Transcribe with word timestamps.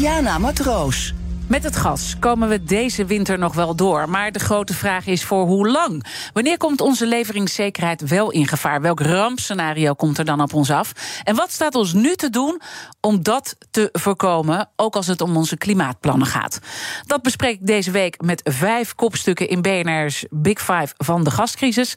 Diana 0.00 0.38
Matroos. 0.38 1.19
Met 1.50 1.64
het 1.64 1.76
gas 1.76 2.16
komen 2.18 2.48
we 2.48 2.64
deze 2.64 3.04
winter 3.04 3.38
nog 3.38 3.54
wel 3.54 3.76
door. 3.76 4.08
Maar 4.08 4.32
de 4.32 4.38
grote 4.38 4.74
vraag 4.74 5.06
is 5.06 5.24
voor 5.24 5.46
hoe 5.46 5.68
lang? 5.68 6.04
Wanneer 6.32 6.56
komt 6.56 6.80
onze 6.80 7.06
leveringszekerheid 7.06 8.08
wel 8.08 8.30
in 8.30 8.46
gevaar? 8.46 8.80
Welk 8.80 9.00
rampscenario 9.00 9.94
komt 9.94 10.18
er 10.18 10.24
dan 10.24 10.40
op 10.40 10.54
ons 10.54 10.70
af? 10.70 10.92
En 11.24 11.36
wat 11.36 11.52
staat 11.52 11.74
ons 11.74 11.92
nu 11.92 12.14
te 12.14 12.30
doen 12.30 12.60
om 13.00 13.22
dat 13.22 13.56
te 13.70 13.88
voorkomen, 13.92 14.68
ook 14.76 14.96
als 14.96 15.06
het 15.06 15.20
om 15.20 15.36
onze 15.36 15.56
klimaatplannen 15.56 16.26
gaat? 16.26 16.58
Dat 17.06 17.22
bespreek 17.22 17.60
ik 17.60 17.66
deze 17.66 17.90
week 17.90 18.20
met 18.20 18.40
vijf 18.44 18.94
kopstukken 18.94 19.48
in 19.48 19.62
BNR's 19.62 20.24
Big 20.30 20.58
Five 20.58 20.94
van 20.96 21.24
de 21.24 21.30
gascrisis. 21.30 21.94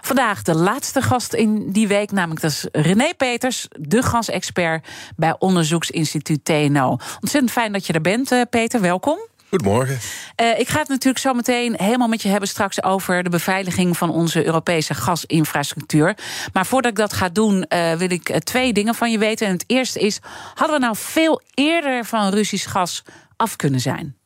Vandaag 0.00 0.42
de 0.42 0.54
laatste 0.54 1.02
gast 1.02 1.34
in 1.34 1.72
die 1.72 1.88
week, 1.88 2.10
namelijk 2.10 2.40
dat 2.40 2.50
is 2.50 2.66
René 2.72 3.14
Peters, 3.16 3.66
de 3.80 4.02
gasexpert 4.02 4.86
bij 5.16 5.34
onderzoeksinstituut 5.38 6.44
TNO. 6.44 6.96
Ontzettend 7.20 7.52
fijn 7.52 7.72
dat 7.72 7.86
je 7.86 7.92
er 7.92 8.00
bent, 8.00 8.32
eh, 8.32 8.40
Peter 8.50 8.86
welkom. 8.88 9.18
Goedemorgen. 9.48 9.98
Uh, 10.40 10.58
ik 10.58 10.68
ga 10.68 10.78
het 10.78 10.88
natuurlijk 10.88 11.18
zo 11.18 11.32
meteen 11.32 11.74
helemaal 11.76 12.08
met 12.08 12.22
je 12.22 12.28
hebben 12.28 12.48
straks 12.48 12.82
over 12.82 13.22
de 13.22 13.30
beveiliging 13.30 13.96
van 13.96 14.10
onze 14.10 14.44
Europese 14.44 14.94
gasinfrastructuur. 14.94 16.16
Maar 16.52 16.66
voordat 16.66 16.90
ik 16.90 16.96
dat 16.96 17.12
ga 17.12 17.28
doen, 17.28 17.66
uh, 17.68 17.92
wil 17.92 18.10
ik 18.10 18.28
uh, 18.28 18.36
twee 18.36 18.72
dingen 18.72 18.94
van 18.94 19.10
je 19.10 19.18
weten. 19.18 19.46
En 19.46 19.52
het 19.52 19.64
eerste 19.66 20.00
is: 20.00 20.20
hadden 20.54 20.76
we 20.78 20.84
nou 20.84 20.96
veel 20.96 21.42
eerder 21.54 22.04
van 22.04 22.30
Russisch 22.30 22.70
gas 22.70 23.02
af 23.36 23.56
kunnen 23.56 23.80
zijn? 23.80 24.17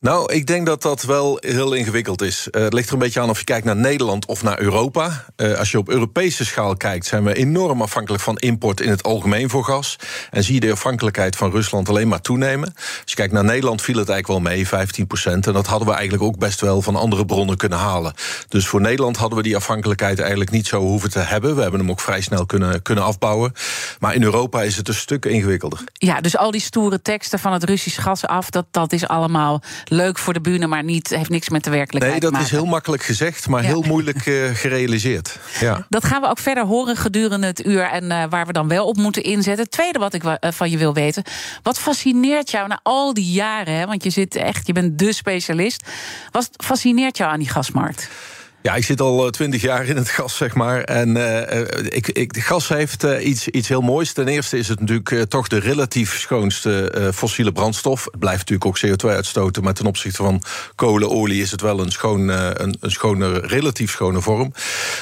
Nou, 0.00 0.32
ik 0.32 0.46
denk 0.46 0.66
dat 0.66 0.82
dat 0.82 1.02
wel 1.02 1.36
heel 1.40 1.72
ingewikkeld 1.72 2.22
is. 2.22 2.48
Uh, 2.50 2.62
het 2.62 2.72
ligt 2.72 2.86
er 2.86 2.92
een 2.92 2.98
beetje 2.98 3.20
aan 3.20 3.30
of 3.30 3.38
je 3.38 3.44
kijkt 3.44 3.66
naar 3.66 3.76
Nederland 3.76 4.26
of 4.26 4.42
naar 4.42 4.60
Europa. 4.60 5.24
Uh, 5.36 5.58
als 5.58 5.70
je 5.70 5.78
op 5.78 5.88
Europese 5.88 6.44
schaal 6.44 6.76
kijkt, 6.76 7.06
zijn 7.06 7.24
we 7.24 7.34
enorm 7.34 7.82
afhankelijk 7.82 8.22
van 8.22 8.36
import 8.36 8.80
in 8.80 8.90
het 8.90 9.02
algemeen 9.02 9.50
voor 9.50 9.64
gas. 9.64 9.96
En 10.30 10.44
zie 10.44 10.54
je 10.54 10.60
de 10.60 10.72
afhankelijkheid 10.72 11.36
van 11.36 11.50
Rusland 11.50 11.88
alleen 11.88 12.08
maar 12.08 12.20
toenemen. 12.20 12.72
Als 12.74 13.02
je 13.04 13.14
kijkt 13.14 13.32
naar 13.32 13.44
Nederland, 13.44 13.82
viel 13.82 13.98
het 13.98 14.08
eigenlijk 14.08 14.44
wel 14.44 14.52
mee, 14.54 14.66
15 14.66 15.06
procent. 15.06 15.46
En 15.46 15.52
dat 15.52 15.66
hadden 15.66 15.88
we 15.88 15.94
eigenlijk 15.94 16.22
ook 16.22 16.38
best 16.38 16.60
wel 16.60 16.82
van 16.82 16.96
andere 16.96 17.24
bronnen 17.24 17.56
kunnen 17.56 17.78
halen. 17.78 18.14
Dus 18.48 18.66
voor 18.66 18.80
Nederland 18.80 19.16
hadden 19.16 19.38
we 19.38 19.44
die 19.44 19.56
afhankelijkheid 19.56 20.18
eigenlijk 20.18 20.50
niet 20.50 20.66
zo 20.66 20.80
hoeven 20.80 21.10
te 21.10 21.18
hebben. 21.18 21.54
We 21.54 21.62
hebben 21.62 21.80
hem 21.80 21.90
ook 21.90 22.00
vrij 22.00 22.20
snel 22.20 22.46
kunnen, 22.46 22.82
kunnen 22.82 23.04
afbouwen. 23.04 23.52
Maar 23.98 24.14
in 24.14 24.22
Europa 24.22 24.62
is 24.62 24.76
het 24.76 24.88
een 24.88 24.94
stuk 24.94 25.24
ingewikkelder. 25.24 25.84
Ja, 25.92 26.20
dus 26.20 26.36
al 26.36 26.50
die 26.50 26.60
stoere 26.60 27.02
teksten 27.02 27.38
van 27.38 27.52
het 27.52 27.64
Russisch 27.64 28.02
gas 28.02 28.26
af, 28.26 28.50
dat, 28.50 28.66
dat 28.70 28.92
is 28.92 29.08
allemaal 29.08 29.62
leuk 29.90 30.18
voor 30.18 30.32
de 30.32 30.40
bühne, 30.40 30.66
maar 30.66 30.84
niet, 30.84 31.08
heeft 31.08 31.30
niks 31.30 31.48
met 31.48 31.64
de 31.64 31.70
werkelijkheid 31.70 32.20
nee, 32.20 32.20
te 32.20 32.30
maken. 32.30 32.42
maken. 32.42 32.56
is 32.56 32.62
heel 32.62 32.72
makkelijk 32.72 33.02
gezegd, 33.02 33.48
maar 33.48 33.62
Ja. 33.62 33.68
heel 33.68 33.82
moeilijk 33.82 34.26
uh, 34.26 34.54
gerealiseerd. 34.54 35.38
Ja. 35.60 35.86
Dat 35.88 36.04
gaan 36.04 36.20
we 36.20 36.28
ook 36.28 36.38
verder 36.38 36.64
horen 36.64 36.96
gedurende 36.96 37.46
het 37.46 37.66
uur 37.66 37.82
en 37.82 38.04
uh, 38.04 38.24
waar 38.30 38.46
we 38.46 38.52
dan 38.52 38.68
wel 38.68 38.86
op 38.86 38.96
moeten 38.96 39.22
inzetten. 39.22 39.62
Het 39.62 39.72
tweede 39.72 39.98
wat 39.98 40.14
ik 40.14 40.24
uh, 40.24 40.34
van 40.40 40.70
je 40.70 40.78
wil 40.78 40.94
weten, 40.94 41.22
wat 41.62 41.78
fascineert 41.78 42.50
jou 42.50 42.68
na 42.68 42.80
al 42.82 43.14
die 43.14 43.32
jaren, 43.32 43.74
hè, 43.74 43.86
want 43.86 44.04
je 44.04 44.10
zit 44.10 44.34
echt, 44.34 44.66
je 44.66 44.72
bent 44.72 44.98
de 44.98 45.12
specialist. 45.12 45.82
Wat 46.30 46.50
fascineert 46.56 47.16
jou 47.16 47.32
aan 47.32 47.38
die 47.38 47.48
gasmarkt? 47.48 48.08
Ja, 48.62 48.74
ik 48.74 48.84
zit 48.84 49.00
al 49.00 49.30
twintig 49.30 49.62
jaar 49.62 49.86
in 49.86 49.96
het 49.96 50.08
gas, 50.18 50.36
zeg 50.36 50.54
maar. 50.54 50.80
En 50.80 51.16
uh, 51.16 51.60
ik, 51.88 52.08
ik, 52.08 52.36
gas 52.38 52.68
heeft 52.68 53.02
iets, 53.02 53.48
iets 53.48 53.68
heel 53.68 53.80
moois. 53.80 54.12
Ten 54.12 54.28
eerste 54.28 54.58
is 54.58 54.68
het 54.68 54.80
natuurlijk 54.80 55.30
toch 55.30 55.48
de 55.48 55.58
relatief 55.58 56.18
schoonste 56.18 57.10
fossiele 57.14 57.52
brandstof. 57.52 58.04
Het 58.04 58.18
blijft 58.18 58.50
natuurlijk 58.50 58.66
ook 58.66 59.10
CO2 59.10 59.14
uitstoten, 59.14 59.62
maar 59.62 59.74
ten 59.74 59.86
opzichte 59.86 60.22
van 60.22 60.42
kolen, 60.74 61.10
olie 61.10 61.42
is 61.42 61.50
het 61.50 61.60
wel 61.60 61.80
een, 61.80 61.90
schoon, 61.90 62.28
een, 62.28 62.76
een 62.80 62.90
schone, 62.90 63.38
relatief 63.38 63.90
schone 63.90 64.20
vorm. 64.20 64.52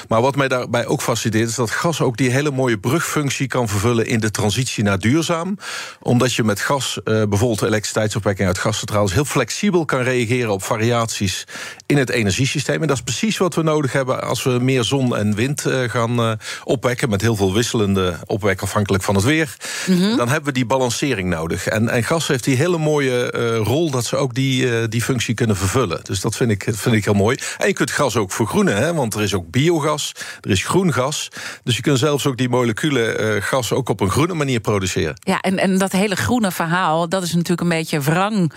Maar 0.08 0.20
wat 0.20 0.36
mij 0.36 0.48
daarbij 0.48 0.86
ook 0.86 1.02
fascineert, 1.02 1.48
is 1.48 1.54
dat 1.54 1.70
gas 1.70 2.00
ook 2.00 2.16
die 2.16 2.30
hele 2.30 2.50
mooie 2.50 2.78
brugfunctie 2.78 3.46
kan 3.46 3.68
vervullen 3.68 4.06
in 4.06 4.20
de 4.20 4.30
transitie 4.30 4.84
naar 4.84 4.98
duurzaam. 4.98 5.58
Omdat 6.00 6.34
je 6.34 6.44
met 6.44 6.60
gas, 6.60 7.00
bijvoorbeeld 7.04 7.62
elektriciteitsopwekking 7.62 8.48
uit 8.48 8.58
gascentrales, 8.58 9.12
heel 9.12 9.24
flexibel 9.24 9.84
kan 9.84 10.00
reageren 10.00 10.52
op 10.52 10.62
variaties 10.62 11.46
in 11.86 11.96
het 11.96 12.10
energiesysteem. 12.10 12.80
En 12.80 12.88
dat 12.88 12.96
is 12.96 13.02
precies 13.02 13.36
wat 13.36 13.47
wat 13.48 13.64
we 13.64 13.70
nodig 13.70 13.92
hebben 13.92 14.22
als 14.22 14.42
we 14.42 14.50
meer 14.50 14.84
zon 14.84 15.16
en 15.16 15.34
wind 15.34 15.66
uh, 15.66 15.88
gaan 15.88 16.20
uh, 16.20 16.32
opwekken, 16.64 17.10
met 17.10 17.20
heel 17.20 17.36
veel 17.36 17.52
wisselende 17.52 18.16
opwek 18.26 18.62
afhankelijk 18.62 19.02
van 19.02 19.14
het 19.14 19.24
weer, 19.24 19.56
mm 19.86 20.00
-hmm. 20.00 20.16
dan 20.16 20.28
hebben 20.28 20.46
we 20.48 20.52
die 20.52 20.66
balancering 20.66 21.28
nodig. 21.28 21.66
En, 21.66 21.88
en 21.88 22.04
gas 22.04 22.26
heeft 22.26 22.44
die 22.44 22.56
hele 22.56 22.78
mooie 22.78 23.34
uh, 23.36 23.66
rol 23.66 23.90
dat 23.90 24.04
ze 24.04 24.16
ook 24.16 24.34
die, 24.34 24.88
die 24.88 25.02
functie 25.02 25.34
kunnen 25.34 25.56
vervullen. 25.56 26.00
Dus 26.02 26.20
dat 26.20 26.36
vind 26.36 26.50
ik, 26.50 26.68
vind 26.72 26.94
ik 26.94 27.04
heel 27.04 27.14
mooi. 27.14 27.38
En 27.58 27.66
je 27.66 27.72
kunt 27.72 27.90
gas 27.90 28.16
ook 28.16 28.32
vergroenen, 28.32 28.76
hè, 28.76 28.94
want 28.94 29.14
er 29.14 29.22
is 29.22 29.34
ook 29.34 29.50
biogas, 29.50 30.12
er 30.40 30.50
is 30.50 30.64
groen 30.64 30.92
gas. 30.92 31.28
Dus 31.62 31.76
je 31.76 31.82
kunt 31.82 31.98
zelfs 31.98 32.26
ook 32.26 32.36
die 32.36 32.48
moleculen 32.48 33.42
gas 33.42 33.72
ook 33.72 33.88
op 33.88 34.00
een 34.00 34.10
groene 34.10 34.34
manier 34.34 34.60
produceren. 34.60 35.14
Ja, 35.20 35.40
en, 35.40 35.58
en 35.58 35.78
dat 35.78 35.92
hele 35.92 36.16
groene 36.16 36.50
verhaal, 36.50 37.08
dat 37.08 37.22
is 37.22 37.32
natuurlijk 37.32 37.60
een 37.60 37.68
beetje 37.68 38.00
wrang 38.00 38.52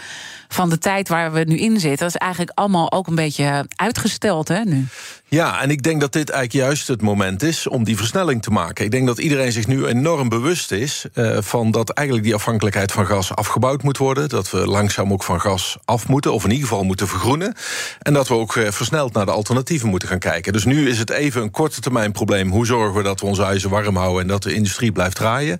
van 0.53 0.69
de 0.69 0.77
tijd 0.77 1.07
waar 1.07 1.31
we 1.31 1.43
nu 1.43 1.57
in 1.57 1.79
zitten. 1.79 1.97
Dat 1.97 2.15
is 2.15 2.15
eigenlijk 2.15 2.51
allemaal 2.57 2.91
ook 2.91 3.07
een 3.07 3.15
beetje 3.15 3.65
uitgesteld, 3.75 4.47
hè, 4.47 4.63
nu. 4.63 4.87
Ja, 5.33 5.61
en 5.61 5.69
ik 5.69 5.83
denk 5.83 6.01
dat 6.01 6.13
dit 6.13 6.29
eigenlijk 6.29 6.65
juist 6.65 6.87
het 6.87 7.01
moment 7.01 7.43
is 7.43 7.67
om 7.67 7.83
die 7.83 7.97
versnelling 7.97 8.41
te 8.41 8.51
maken. 8.51 8.85
Ik 8.85 8.91
denk 8.91 9.07
dat 9.07 9.17
iedereen 9.17 9.51
zich 9.51 9.67
nu 9.67 9.85
enorm 9.85 10.29
bewust 10.29 10.71
is 10.71 11.05
uh, 11.13 11.37
van 11.41 11.71
dat 11.71 11.89
eigenlijk 11.89 12.27
die 12.27 12.35
afhankelijkheid 12.35 12.91
van 12.91 13.05
gas 13.05 13.35
afgebouwd 13.35 13.83
moet 13.83 13.97
worden. 13.97 14.29
Dat 14.29 14.51
we 14.51 14.57
langzaam 14.57 15.11
ook 15.11 15.23
van 15.23 15.41
gas 15.41 15.77
af 15.85 16.07
moeten, 16.07 16.33
of 16.33 16.43
in 16.43 16.51
ieder 16.51 16.67
geval 16.67 16.83
moeten 16.83 17.07
vergroenen. 17.07 17.55
En 17.99 18.13
dat 18.13 18.27
we 18.27 18.33
ook 18.33 18.55
uh, 18.55 18.71
versneld 18.71 19.13
naar 19.13 19.25
de 19.25 19.31
alternatieven 19.31 19.89
moeten 19.89 20.07
gaan 20.07 20.19
kijken. 20.19 20.53
Dus 20.53 20.65
nu 20.65 20.89
is 20.89 20.99
het 20.99 21.09
even 21.09 21.41
een 21.41 21.51
korte 21.51 21.81
termijn 21.81 22.11
probleem. 22.11 22.49
Hoe 22.49 22.65
zorgen 22.65 22.97
we 22.97 23.03
dat 23.03 23.19
we 23.19 23.25
onze 23.25 23.43
huizen 23.43 23.69
warm 23.69 23.95
houden 23.95 24.21
en 24.21 24.27
dat 24.27 24.43
de 24.43 24.53
industrie 24.53 24.91
blijft 24.91 25.15
draaien? 25.15 25.59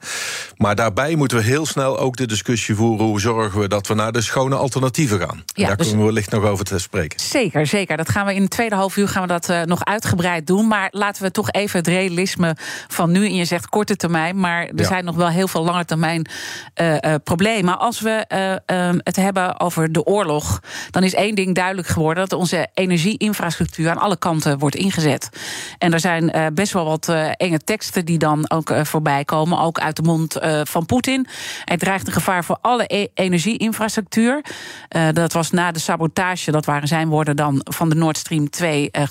Maar 0.58 0.76
daarbij 0.76 1.16
moeten 1.16 1.38
we 1.38 1.44
heel 1.44 1.66
snel 1.66 2.00
ook 2.00 2.16
de 2.16 2.28
discussie 2.28 2.76
voeren. 2.76 3.06
Hoe 3.06 3.20
zorgen 3.20 3.60
we 3.60 3.68
dat 3.68 3.88
we 3.88 3.94
naar 3.94 4.12
de 4.12 4.22
schone 4.22 4.56
alternatieven 4.56 5.20
gaan? 5.20 5.44
Ja, 5.46 5.68
daar 5.68 5.78
dus... 5.78 5.88
kunnen 5.88 6.06
we 6.06 6.12
wellicht 6.12 6.32
nog 6.32 6.44
over 6.44 6.66
te 6.66 6.80
spreken. 6.80 7.20
Zeker, 7.20 7.68
zeker. 7.68 7.98
Dat 7.98 8.10
gaan 8.10 8.26
we 8.26 8.36
in 8.36 8.42
het 8.42 8.52
tweede 8.52 8.76
half 8.76 8.98
uur 8.98 9.08
gaan 9.08 9.22
we 9.22 9.28
dat 9.28 9.50
uh, 9.50 9.61
nog 9.66 9.86
uitgebreid 9.86 10.48
doen. 10.48 10.68
Maar 10.68 10.88
laten 10.92 11.24
we 11.24 11.32
toch 11.32 11.52
even 11.52 11.78
het 11.80 11.88
realisme 11.88 12.56
van 12.88 13.12
nu. 13.12 13.26
En 13.26 13.36
je 13.36 13.46
zegt 13.46 13.70
korte 13.70 13.96
termijn, 13.96 14.40
maar 14.40 14.62
er 14.66 14.72
Ja. 14.76 14.84
zijn 14.86 15.06
nog 15.06 15.16
wel 15.16 15.30
heel 15.30 15.48
veel 15.48 15.64
lange 15.64 15.86
termijn 15.86 16.26
eh, 16.74 17.04
eh, 17.04 17.16
problemen. 17.24 17.80
Als 17.80 18.00
we 18.00 18.10
eh, 18.28 18.52
ehm, 18.66 19.00
het 19.04 19.16
hebben 19.16 19.60
over 19.60 19.92
de 19.92 20.04
oorlog, 20.04 20.60
dan 20.92 21.04
is 21.04 21.14
één 21.14 21.36
ding 21.36 21.56
duidelijk 21.56 21.88
geworden: 21.88 22.30
dat 22.30 22.40
onze 22.40 22.68
energieinfrastructuur 22.74 23.90
aan 23.90 23.98
alle 23.98 24.18
kanten 24.18 24.60
wordt 24.60 24.76
ingezet. 24.76 25.30
En 25.78 25.94
er 25.94 26.00
zijn 26.00 26.32
eh, 26.32 26.46
best 26.54 26.74
wel 26.74 26.86
wat 26.86 27.10
eh, 27.10 27.30
enge 27.38 27.60
teksten 27.60 28.06
die 28.06 28.18
dan 28.18 28.50
ook 28.52 28.70
eh, 28.70 28.84
voorbij 28.84 29.26
komen, 29.26 29.60
ook 29.60 29.80
uit 29.80 29.96
de 29.96 30.02
mond 30.02 30.36
eh, 30.36 30.62
van 30.64 30.86
Poetin. 30.86 31.28
Er 31.66 31.78
dreigt 31.78 32.08
een 32.08 32.14
gevaar 32.14 32.44
voor 32.44 32.58
alle 32.62 32.84
e- 32.88 33.08
energieinfrastructuur. 33.14 34.42
Eh, 34.88 35.08
dat 35.14 35.34
was 35.34 35.52
na 35.52 35.72
de 35.72 35.80
sabotage, 35.80 36.52
dat 36.52 36.66
waren 36.66 36.88
zijn 36.88 37.08
woorden 37.10 37.36
dan 37.36 37.62
van 37.64 37.90
de 37.90 37.96
Nord 37.96 38.18
Stream 38.18 38.50
2 38.50 38.92
eh, 38.92 39.04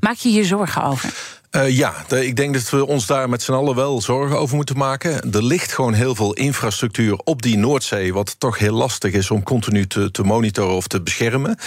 Maak 0.00 0.16
je 0.16 0.28
hier 0.28 0.44
zorgen 0.44 0.82
over? 0.82 1.40
Uh, 1.50 1.76
ja, 1.76 1.94
ik 2.08 2.36
denk 2.36 2.54
dat 2.54 2.70
we 2.70 2.86
ons 2.86 3.06
daar 3.06 3.28
met 3.28 3.42
z'n 3.42 3.52
allen 3.52 3.74
wel 3.74 4.02
zorgen 4.02 4.38
over 4.38 4.56
moeten 4.56 4.76
maken. 4.76 5.32
Er 5.32 5.44
ligt 5.44 5.72
gewoon 5.72 5.92
heel 5.92 6.14
veel 6.14 6.32
infrastructuur 6.32 7.18
op 7.24 7.42
die 7.42 7.56
Noordzee, 7.56 8.12
wat 8.12 8.34
toch 8.38 8.58
heel 8.58 8.74
lastig 8.74 9.12
is 9.12 9.30
om 9.30 9.42
continu 9.42 9.86
te, 9.86 10.10
te 10.10 10.22
monitoren 10.22 10.74
of 10.74 10.86
te 10.86 11.02
beschermen. 11.02 11.58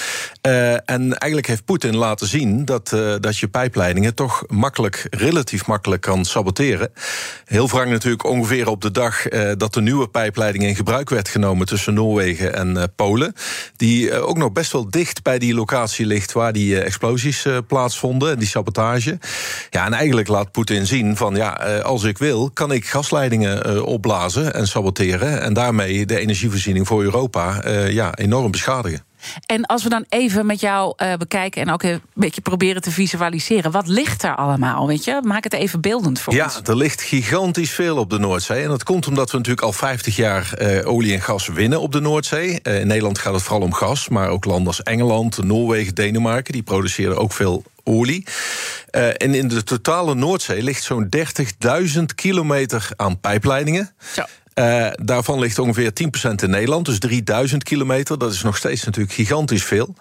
Uh, 0.47 0.73
en 0.73 1.17
eigenlijk 1.17 1.47
heeft 1.47 1.65
Poetin 1.65 1.95
laten 1.95 2.27
zien 2.27 2.65
dat, 2.65 2.91
uh, 2.93 3.15
dat 3.19 3.37
je 3.37 3.47
pijpleidingen 3.47 4.15
toch 4.15 4.43
makkelijk, 4.47 5.07
relatief 5.09 5.65
makkelijk 5.65 6.01
kan 6.01 6.25
saboteren. 6.25 6.91
Heel 7.45 7.69
wrang 7.69 7.91
natuurlijk 7.91 8.25
ongeveer 8.25 8.67
op 8.67 8.81
de 8.81 8.91
dag 8.91 9.27
dat 9.57 9.73
de 9.73 9.81
nieuwe 9.81 10.07
pijpleiding 10.07 10.63
in 10.63 10.75
gebruik 10.75 11.09
werd 11.09 11.29
genomen 11.29 11.65
tussen 11.65 11.93
Noorwegen 11.93 12.53
en 12.53 12.93
Polen. 12.95 13.33
Die 13.75 14.21
ook 14.21 14.37
nog 14.37 14.51
best 14.51 14.71
wel 14.71 14.89
dicht 14.89 15.23
bij 15.23 15.39
die 15.39 15.53
locatie 15.53 16.05
ligt 16.05 16.31
waar 16.31 16.53
die 16.53 16.81
explosies 16.81 17.45
plaatsvonden 17.67 18.31
en 18.31 18.39
die 18.39 18.47
sabotage. 18.47 19.17
Ja, 19.73 19.85
en 19.85 19.93
eigenlijk 19.93 20.27
laat 20.27 20.51
Poetin 20.51 20.87
zien 20.87 21.17
van 21.17 21.35
ja, 21.35 21.49
als 21.83 22.03
ik 22.03 22.17
wil, 22.17 22.49
kan 22.53 22.71
ik 22.71 22.85
gasleidingen 22.85 23.85
opblazen 23.85 24.53
en 24.53 24.67
saboteren. 24.67 25.41
En 25.41 25.53
daarmee 25.53 26.05
de 26.05 26.19
energievoorziening 26.19 26.87
voor 26.87 27.03
Europa 27.03 27.69
ja, 27.87 28.15
enorm 28.15 28.51
beschadigen. 28.51 29.03
En 29.45 29.65
als 29.65 29.83
we 29.83 29.89
dan 29.89 30.05
even 30.09 30.45
met 30.45 30.59
jou 30.59 30.93
uh, 30.97 31.13
bekijken 31.13 31.61
en 31.61 31.71
ook 31.71 31.83
een 31.83 32.01
beetje 32.13 32.41
proberen 32.41 32.81
te 32.81 32.91
visualiseren, 32.91 33.71
wat 33.71 33.87
ligt 33.87 34.21
daar 34.21 34.35
allemaal? 34.35 34.87
Weet 34.87 35.03
je? 35.03 35.21
Maak 35.23 35.43
het 35.43 35.53
even 35.53 35.81
beeldend 35.81 36.19
voor 36.19 36.33
ja, 36.33 36.43
ons. 36.43 36.53
Ja, 36.53 36.61
er 36.63 36.77
ligt 36.77 37.01
gigantisch 37.01 37.71
veel 37.71 37.97
op 37.97 38.09
de 38.09 38.19
Noordzee. 38.19 38.63
En 38.63 38.69
dat 38.69 38.83
komt 38.83 39.07
omdat 39.07 39.31
we 39.31 39.37
natuurlijk 39.37 39.65
al 39.65 39.73
50 39.73 40.15
jaar 40.15 40.53
uh, 40.61 40.87
olie 40.87 41.13
en 41.13 41.21
gas 41.21 41.47
winnen 41.47 41.81
op 41.81 41.91
de 41.91 41.99
Noordzee. 41.99 42.59
Uh, 42.63 42.79
in 42.79 42.87
Nederland 42.87 43.19
gaat 43.19 43.33
het 43.33 43.43
vooral 43.43 43.65
om 43.65 43.73
gas, 43.73 44.09
maar 44.09 44.29
ook 44.29 44.45
landen 44.45 44.67
als 44.67 44.83
Engeland, 44.83 45.43
Noorwegen, 45.43 45.95
Denemarken, 45.95 46.53
die 46.53 46.63
produceren 46.63 47.17
ook 47.17 47.31
veel 47.31 47.63
olie. 47.83 48.25
Uh, 48.91 49.07
en 49.07 49.35
in 49.35 49.47
de 49.47 49.63
totale 49.63 50.15
Noordzee 50.15 50.63
ligt 50.63 50.83
zo'n 50.83 51.09
30.000 51.97 52.03
kilometer 52.15 52.89
aan 52.95 53.19
pijpleidingen. 53.19 53.91
Zo. 54.13 54.23
Uh, 54.55 54.87
daarvan 55.03 55.39
ligt 55.39 55.59
ongeveer 55.59 55.91
10% 56.29 56.43
in 56.43 56.49
Nederland, 56.49 56.85
dus 56.85 56.99
3000 56.99 57.63
kilometer. 57.63 58.17
Dat 58.17 58.31
is 58.31 58.41
nog 58.41 58.57
steeds 58.57 58.83
natuurlijk 58.83 59.13
gigantisch 59.13 59.63
veel. 59.63 59.95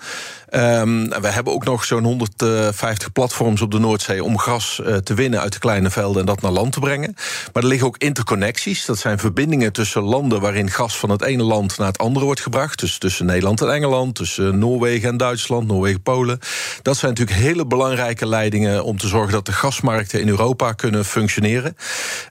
Um, 0.54 1.08
we 1.08 1.28
hebben 1.28 1.52
ook 1.52 1.64
nog 1.64 1.84
zo'n 1.84 2.04
150 2.04 3.12
platforms 3.12 3.60
op 3.60 3.70
de 3.70 3.78
Noordzee 3.78 4.24
om 4.24 4.38
gas 4.38 4.80
uh, 4.86 4.96
te 4.96 5.14
winnen 5.14 5.40
uit 5.40 5.52
de 5.52 5.58
kleine 5.58 5.90
velden 5.90 6.20
en 6.20 6.26
dat 6.26 6.40
naar 6.40 6.50
land 6.50 6.72
te 6.72 6.80
brengen. 6.80 7.14
Maar 7.52 7.62
er 7.62 7.68
liggen 7.68 7.86
ook 7.86 7.98
interconnecties. 7.98 8.84
Dat 8.84 8.98
zijn 8.98 9.18
verbindingen 9.18 9.72
tussen 9.72 10.02
landen 10.02 10.40
waarin 10.40 10.70
gas 10.70 10.98
van 10.98 11.10
het 11.10 11.22
ene 11.22 11.42
land 11.42 11.78
naar 11.78 11.86
het 11.86 11.98
andere 11.98 12.24
wordt 12.24 12.40
gebracht. 12.40 12.78
Dus 12.80 12.98
tussen 12.98 13.26
Nederland 13.26 13.60
en 13.60 13.72
Engeland, 13.72 14.14
tussen 14.14 14.58
Noorwegen 14.58 15.08
en 15.08 15.16
Duitsland, 15.16 15.66
Noorwegen, 15.66 16.02
Polen. 16.02 16.38
Dat 16.82 16.96
zijn 16.96 17.12
natuurlijk 17.12 17.38
hele 17.38 17.66
belangrijke 17.66 18.26
leidingen 18.26 18.84
om 18.84 18.98
te 18.98 19.08
zorgen 19.08 19.32
dat 19.32 19.46
de 19.46 19.52
gasmarkten 19.52 20.20
in 20.20 20.28
Europa 20.28 20.72
kunnen 20.72 21.04
functioneren. 21.04 21.76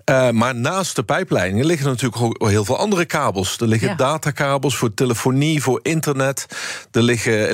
Uh, 0.09 0.29
maar 0.29 0.55
naast 0.55 0.95
de 0.95 1.03
pijpleidingen 1.03 1.65
liggen 1.65 1.85
er 1.85 1.91
natuurlijk 1.91 2.21
ook 2.23 2.49
heel 2.49 2.65
veel 2.65 2.77
andere 2.77 3.05
kabels. 3.05 3.57
Er 3.57 3.67
liggen 3.67 3.87
Ja. 3.89 3.95
datakabels 3.95 4.75
voor 4.77 4.93
telefonie, 4.93 5.61
voor 5.61 5.79
internet. 5.83 6.45
Er 6.91 7.01
liggen 7.03 7.53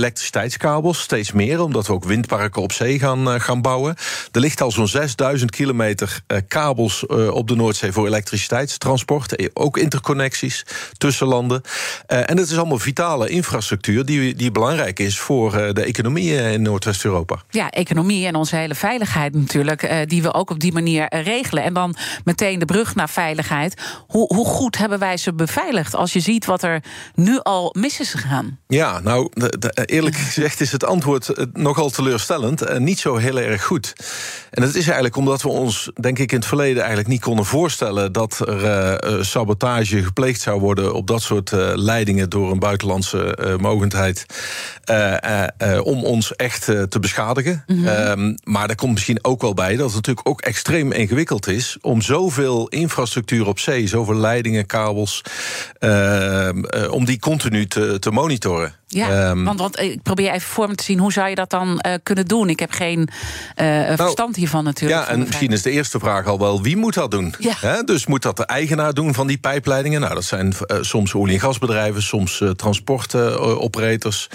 elektriciteitskabels, 0.55 1.01
steeds 1.01 1.31
meer, 1.31 1.61
omdat 1.61 1.87
we 1.87 1.93
ook 1.93 2.03
windparken 2.03 2.61
op 2.61 2.71
zee 2.71 2.99
gaan, 2.99 3.31
eh, 3.31 3.39
gaan 3.39 3.61
bouwen. 3.61 3.95
Er 4.31 4.39
ligt 4.39 4.61
al 4.61 4.71
zo'n 4.71 4.87
6000 4.87 5.51
kilometer 5.51 6.21
eh, 6.27 6.37
kabels 6.47 7.05
eh, 7.05 7.27
op 7.27 7.47
de 7.47 7.55
Noordzee 7.55 7.91
voor 7.91 8.07
elektriciteitstransport. 8.07 9.55
Ook 9.55 9.77
interconnecties 9.77 10.65
tussen 10.97 11.27
landen. 11.27 11.61
En 12.07 12.37
het 12.37 12.49
is 12.49 12.57
allemaal 12.57 12.79
vitale 12.79 13.29
infrastructuur 13.29 14.05
die, 14.05 14.35
die 14.35 14.51
belangrijk 14.51 14.99
is 14.99 15.19
voor 15.19 15.51
de 15.51 15.83
economie 15.83 16.33
in 16.33 16.61
Noordwest-Europa. 16.61 17.41
Ja, 17.49 17.69
economie 17.69 18.27
en 18.27 18.35
onze 18.35 18.55
hele 18.55 18.75
veiligheid 18.75 19.33
natuurlijk, 19.33 20.07
die 20.07 20.21
we 20.21 20.33
ook 20.33 20.49
op 20.49 20.59
die 20.59 20.73
manier 20.73 21.15
regelen. 21.15 21.63
En 21.63 21.73
dan 21.73 21.95
meteen 22.23 22.59
de 22.59 22.65
brug 22.65 22.95
naar 22.95 23.09
veiligheid. 23.09 23.81
Hoe, 24.07 24.33
hoe 24.35 24.45
goed 24.45 24.77
hebben 24.77 24.99
wij 24.99 25.17
ze 25.17 25.33
beveiligd 25.33 25.95
als 25.95 26.13
je 26.13 26.19
ziet 26.19 26.45
wat 26.45 26.63
er 26.63 26.83
nu 27.15 27.39
al 27.39 27.75
mis 27.77 27.99
is 27.99 28.11
gegaan? 28.11 28.59
Ja, 28.67 28.99
nou, 28.99 29.29
eerlijk 29.85 30.15
gezegd 30.15 30.44
is 30.53 30.71
het 30.71 30.85
antwoord 30.85 31.29
eh, 31.29 31.45
nogal 31.53 31.89
teleurstellend 31.89 32.61
en 32.61 32.83
niet 32.83 32.99
zo 32.99 33.15
heel 33.15 33.39
erg 33.39 33.63
goed. 33.63 33.93
En 34.51 34.61
dat 34.61 34.75
is 34.75 34.85
eigenlijk 34.85 35.15
omdat 35.15 35.41
we 35.41 35.49
ons, 35.49 35.91
denk 35.99 36.19
ik, 36.19 36.31
in 36.31 36.37
het 36.37 36.47
verleden 36.47 36.77
eigenlijk 36.77 37.07
niet 37.07 37.21
konden 37.21 37.45
voorstellen 37.45 38.11
dat 38.11 38.39
er 38.39 38.65
eh, 38.65 38.93
eh, 38.93 39.23
sabotage 39.23 40.03
gepleegd 40.03 40.41
zou 40.41 40.59
worden 40.59 40.93
op 40.93 41.07
dat 41.07 41.21
soort 41.21 41.51
leidingen 41.75 42.29
door 42.29 42.51
een 42.51 42.59
buitenlandse 42.59 43.35
eh, 43.35 43.55
mogendheid 43.55 44.25
om 45.83 46.03
ons 46.03 46.35
echt 46.35 46.65
te 46.65 46.99
beschadigen. 46.99 47.63
Ehm, 47.67 48.35
maar 48.43 48.67
daar 48.67 48.75
komt 48.75 48.93
misschien 48.93 49.23
ook 49.23 49.41
wel 49.41 49.53
bij 49.53 49.75
dat 49.75 49.85
het 49.85 49.95
natuurlijk 49.95 50.27
ook 50.27 50.41
extreem 50.41 50.91
ingewikkeld 50.91 51.47
is 51.47 51.77
om 51.81 52.01
zoveel 52.01 52.67
infrastructuur 52.67 53.47
op 53.47 53.59
zee, 53.59 53.87
zoveel 53.87 54.15
leidingen, 54.15 54.65
kabels, 54.65 55.21
ehm, 55.79 56.63
eh, 56.63 56.91
om 56.91 57.05
die 57.05 57.19
continu 57.19 57.67
te, 57.67 57.99
te 57.99 58.11
monitoren. 58.11 58.73
Ja, 58.87 59.29
Ehm, 59.29 59.43
want, 59.43 59.59
want 59.59 59.75
eh, 59.75 59.91
ik 59.91 60.01
probeer 60.01 60.31
even 60.31 60.49
voor 60.49 60.67
me 60.67 60.75
te 60.75 60.83
zien 60.83 60.99
hoe 60.99 61.11
zou 61.11 61.29
je 61.29 61.35
dat 61.35 61.49
dan 61.49 61.79
eh, 61.79 61.93
kunnen 62.03 62.25
doen. 62.25 62.49
Ik 62.49 62.59
heb 62.59 62.71
geen 62.71 63.09
eh, 63.55 63.93
verstand 63.95 64.35
hiervan 64.35 64.63
natuurlijk. 64.63 65.01
Ja, 65.01 65.13
en 65.13 65.19
misschien 65.19 65.51
is 65.51 65.61
de 65.61 65.71
eerste 65.71 65.99
vraag 65.99 66.25
al 66.25 66.39
wel 66.39 66.61
wie 66.61 66.77
moet 66.77 66.93
dat 66.93 67.11
doen? 67.11 67.35
Ja. 67.39 67.83
Dus 67.83 68.05
moet 68.05 68.21
dat 68.21 68.37
de 68.37 68.45
eigenaar 68.45 68.93
doen 68.93 69.13
van 69.13 69.27
die 69.27 69.37
pijpleidingen? 69.37 70.01
Nou, 70.01 70.13
dat 70.13 70.23
zijn 70.23 70.53
soms 70.81 71.13
olie- 71.13 71.33
en 71.33 71.39
gasbedrijven, 71.39 72.01
soms 72.03 72.43
transportoperators. 72.55 74.29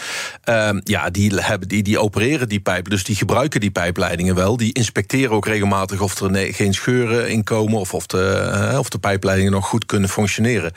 Ehm, 0.44 0.81
ja, 0.85 1.11
die, 1.11 1.35
hebben, 1.35 1.69
die, 1.69 1.82
die 1.82 1.99
opereren 1.99 2.49
die 2.49 2.61
pijpen, 2.61 2.91
dus 2.91 3.05
die 3.05 3.17
gebruiken 3.17 3.61
die 3.61 3.70
pijpleidingen 3.70 4.35
wel. 4.35 4.56
Die 4.56 4.73
inspecteren 4.73 5.31
ook 5.31 5.47
regelmatig 5.47 6.00
of 6.00 6.20
er 6.20 6.55
geen 6.55 6.75
scheuren 6.75 7.31
in 7.31 7.44
komen 7.44 7.79
of 7.79 7.94
of 7.94 8.06
de, 8.06 8.75
of 8.79 8.88
de 8.88 8.99
pijpleidingen 8.99 9.52
nog 9.52 9.67
goed 9.67 9.87
kunnen 9.87 10.08
functioneren. 10.08 10.73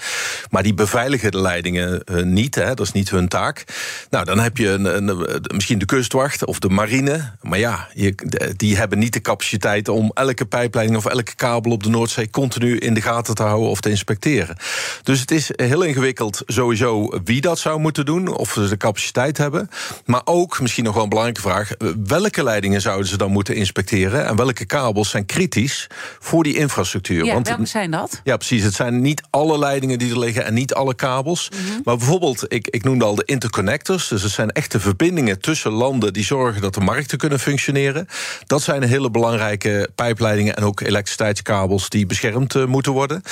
Maar 0.49 0.63
die 0.63 0.73
beveiligen 0.73 1.31
de 1.31 1.41
leidingen 1.41 2.03
niet, 2.23 2.55
hè, 2.55 2.73
dat 2.73 2.85
is 2.85 2.91
niet 2.91 3.09
hun 3.09 3.27
taak. 3.27 3.62
Nou, 4.09 4.25
dan 4.25 4.39
heb 4.39 4.57
je 4.57 4.69
een, 4.69 4.85
een- 5.09 5.41
misschien 5.53 5.79
de 5.79 5.85
kustwacht 5.85 6.45
of 6.45 6.59
de 6.59 6.69
marine. 6.69 7.31
Maar 7.41 7.59
ja, 7.59 7.87
je, 7.93 8.15
die 8.55 8.77
hebben 8.77 8.99
niet 8.99 9.13
de 9.13 9.21
capaciteit 9.21 9.89
om 9.89 10.11
elke 10.13 10.45
pijpleiding 10.45 10.97
of 10.97 11.05
elke 11.05 11.35
kabel 11.35 11.71
op 11.71 11.83
de 11.83 11.89
Noordzee 11.89 12.29
continu 12.29 12.77
in 12.77 12.93
de 12.93 13.01
gaten 13.01 13.35
te 13.35 13.43
houden 13.43 13.69
of 13.69 13.79
te 13.81 13.89
inspecteren. 13.89 14.55
Dus 15.03 15.19
het 15.19 15.31
is 15.31 15.51
heel 15.55 15.81
ingewikkeld 15.81 16.41
sowieso 16.45 17.19
wie 17.23 17.41
dat 17.41 17.59
zou 17.59 17.79
moeten 17.79 18.05
doen, 18.05 18.27
of 18.35 18.51
ze 18.51 18.67
de 18.67 18.77
capaciteit 18.77 19.37
hebben. 19.37 19.69
Maar 20.05 20.21
ook, 20.25 20.59
misschien 20.61 20.83
nog 20.83 20.93
wel 20.93 21.03
een 21.03 21.09
belangrijke 21.09 21.41
vraag, 21.49 21.71
eh, 21.73 21.87
welke 22.07 22.43
leidingen 22.43 22.81
zouden 22.81 23.07
ze 23.07 23.17
dan 23.17 23.31
moeten 23.31 23.55
inspecteren 23.55 24.25
en 24.27 24.35
welke 24.35 24.65
kabels 24.65 25.09
zijn 25.09 25.25
kritisch 25.25 25.87
voor 26.19 26.43
die 26.43 26.57
infrastructuur? 26.57 27.25
Ja, 27.25 27.33
Want 27.33 27.47
welke 27.47 27.65
zijn 27.65 27.91
dat? 27.91 28.21
ja, 28.23 28.37
precies. 28.37 28.63
Het 28.63 28.73
zijn 28.73 29.01
niet 29.01 29.21
alle 29.29 29.59
leidingen 29.59 29.99
die 29.99 30.11
er 30.11 30.19
liggen 30.19 30.45
en 30.45 30.53
niet 30.53 30.73
alle 30.73 30.95
kabels. 30.95 31.49
Mhm. 31.49 31.81
Maar 31.83 31.97
bijvoorbeeld, 31.97 32.45
ik, 32.47 32.67
ik 32.67 32.83
noemde 32.83 33.05
al 33.05 33.15
de 33.15 33.23
interconnectors. 33.53 34.07
Dus 34.07 34.23
het 34.23 34.31
zijn 34.31 34.51
echte 34.51 34.79
verbindingen 34.79 35.39
tussen 35.39 35.71
landen 35.71 36.13
die 36.13 36.23
zorgen 36.23 36.61
dat 36.61 36.73
de 36.73 36.79
markten 36.79 37.17
kunnen 37.17 37.39
functioneren. 37.39 38.07
Dat 38.45 38.61
zijn 38.61 38.83
hele 38.83 39.11
belangrijke 39.11 39.89
pijpleidingen 39.95 40.55
en 40.55 40.63
ook 40.63 40.81
elektriciteitskabels 40.81 41.89
die 41.89 42.05
beschermd 42.05 42.55
eh, 42.55 42.65
moeten 42.65 42.91
worden. 42.91 43.23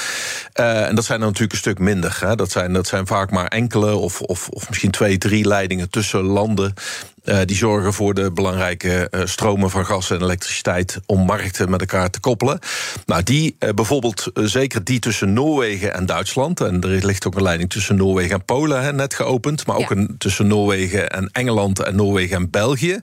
Eh, 0.54 0.88
en 0.88 0.96
dat 0.96 1.06
zijn 1.06 1.20
er 1.20 1.26
natuurlijk 1.26 1.54
een 1.54 1.58
stuk 1.58 1.80
minder. 1.80 2.18
Hè. 2.20 2.36
Dat, 2.36 2.52
zijn, 2.52 2.74
dat 2.74 2.88
zijn 2.88 3.08
vaak 3.08 3.32
maar 3.32 3.48
enkele 3.48 3.96
of, 3.96 4.22
of, 4.22 4.50
of 4.50 4.70
misschien 4.70 4.92
twee, 4.92 5.18
drie 5.18 5.48
leidingen 5.48 5.90
tussen 5.90 6.22
landen. 6.22 6.74
Eh, 7.24 7.38
die 7.46 7.56
zorgen 7.56 7.94
voor 7.94 8.14
de 8.14 8.32
belangrijke 8.32 9.08
eh, 9.10 9.22
stromen 9.26 9.70
van 9.70 9.86
gas 9.86 10.10
en 10.10 10.22
elektriciteit 10.22 11.00
om 11.06 11.26
markten 11.26 11.70
met 11.70 11.80
elkaar 11.80 12.10
te 12.10 12.20
koppelen. 12.20 12.60
Nou, 13.06 13.24
die 13.24 13.56
eh, 13.60 13.70
bijvoorbeeld, 13.74 14.32
zeker 14.34 14.84
die 14.84 15.00
tussen 15.00 15.34
Noorwegen 15.34 15.94
en 15.94 16.06
Duitsland. 16.06 16.62
En 16.62 16.82
er 16.82 17.06
ligt 17.06 17.28
ook 17.28 17.36
een 17.36 17.44
leiding 17.44 17.70
tussen 17.70 17.96
Noorwegen 17.96 18.36
en 18.36 18.46
Polen 18.46 18.82
hè, 18.84 18.94
net 18.94 19.14
geopend. 19.14 19.66
Maar 19.66 19.76
ook 19.76 19.90
Ja. 19.90 19.96
een 19.96 20.16
tussen 20.18 20.48
Noorwegen 20.48 21.10
en 21.10 21.30
Engeland 21.32 21.80
en 21.80 21.96
Noorwegen 21.96 22.36
en 22.38 22.50
België. 22.50 23.00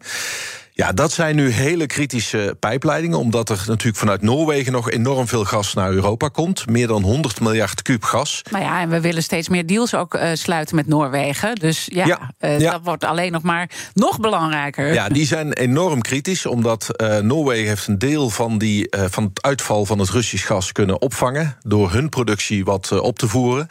Ja, 0.78 0.92
dat 0.92 1.12
zijn 1.12 1.36
nu 1.36 1.50
hele 1.50 1.86
kritische 1.86 2.56
pijpleidingen, 2.60 3.19
omdat 3.19 3.48
er 3.48 3.64
natuurlijk 3.66 3.96
vanuit 3.96 4.22
Noorwegen 4.22 4.72
nog 4.72 4.90
enorm 4.90 5.28
veel 5.28 5.44
gas 5.44 5.75
naar 5.75 5.90
Europa 5.92 6.28
komt. 6.28 6.66
Meer 6.66 6.86
dan 6.86 7.02
100 7.02 7.40
miljard 7.40 7.82
kuub 7.82 8.02
gas. 8.02 8.42
Nou 8.50 8.64
ja, 8.64 8.80
en 8.80 8.88
we 8.88 9.00
willen 9.00 9.22
steeds 9.22 9.48
meer 9.48 9.66
deals 9.66 9.94
ook 9.94 10.14
eh, 10.14 10.30
sluiten 10.32 10.76
met 10.76 10.87
Noorwegen. 10.87 11.54
Dus 11.54 11.87
ja, 11.92 12.06
Ja, 12.06 12.30
eh, 12.38 12.61
ja. 12.61 12.70
dat 12.70 12.80
wordt 12.85 13.04
alleen 13.04 13.32
nog 13.32 13.42
maar 13.42 13.70
nog 13.94 14.20
belangrijker. 14.20 14.92
Ja, 14.92 15.08
die 15.08 15.26
zijn 15.26 15.52
enorm 15.52 16.00
kritisch, 16.00 16.47
omdat 16.47 16.97
eh, 16.97 17.18
Noorwegen 17.18 17.68
heeft 17.68 17.87
een 17.87 17.99
deel 17.99 18.30
van, 18.30 18.58
die, 18.58 18.88
van 19.11 19.25
het 19.25 19.42
uitval 19.42 19.85
van 19.85 19.99
het 19.99 20.11
Russisch 20.11 20.47
gas 20.47 20.73
kunnen 20.73 21.00
opvangen 21.00 21.56
door 21.62 21.92
hun 21.92 22.08
productie 22.08 22.64
wat 22.64 23.00
op 23.00 23.18
te 23.18 23.28
voeren. 23.28 23.66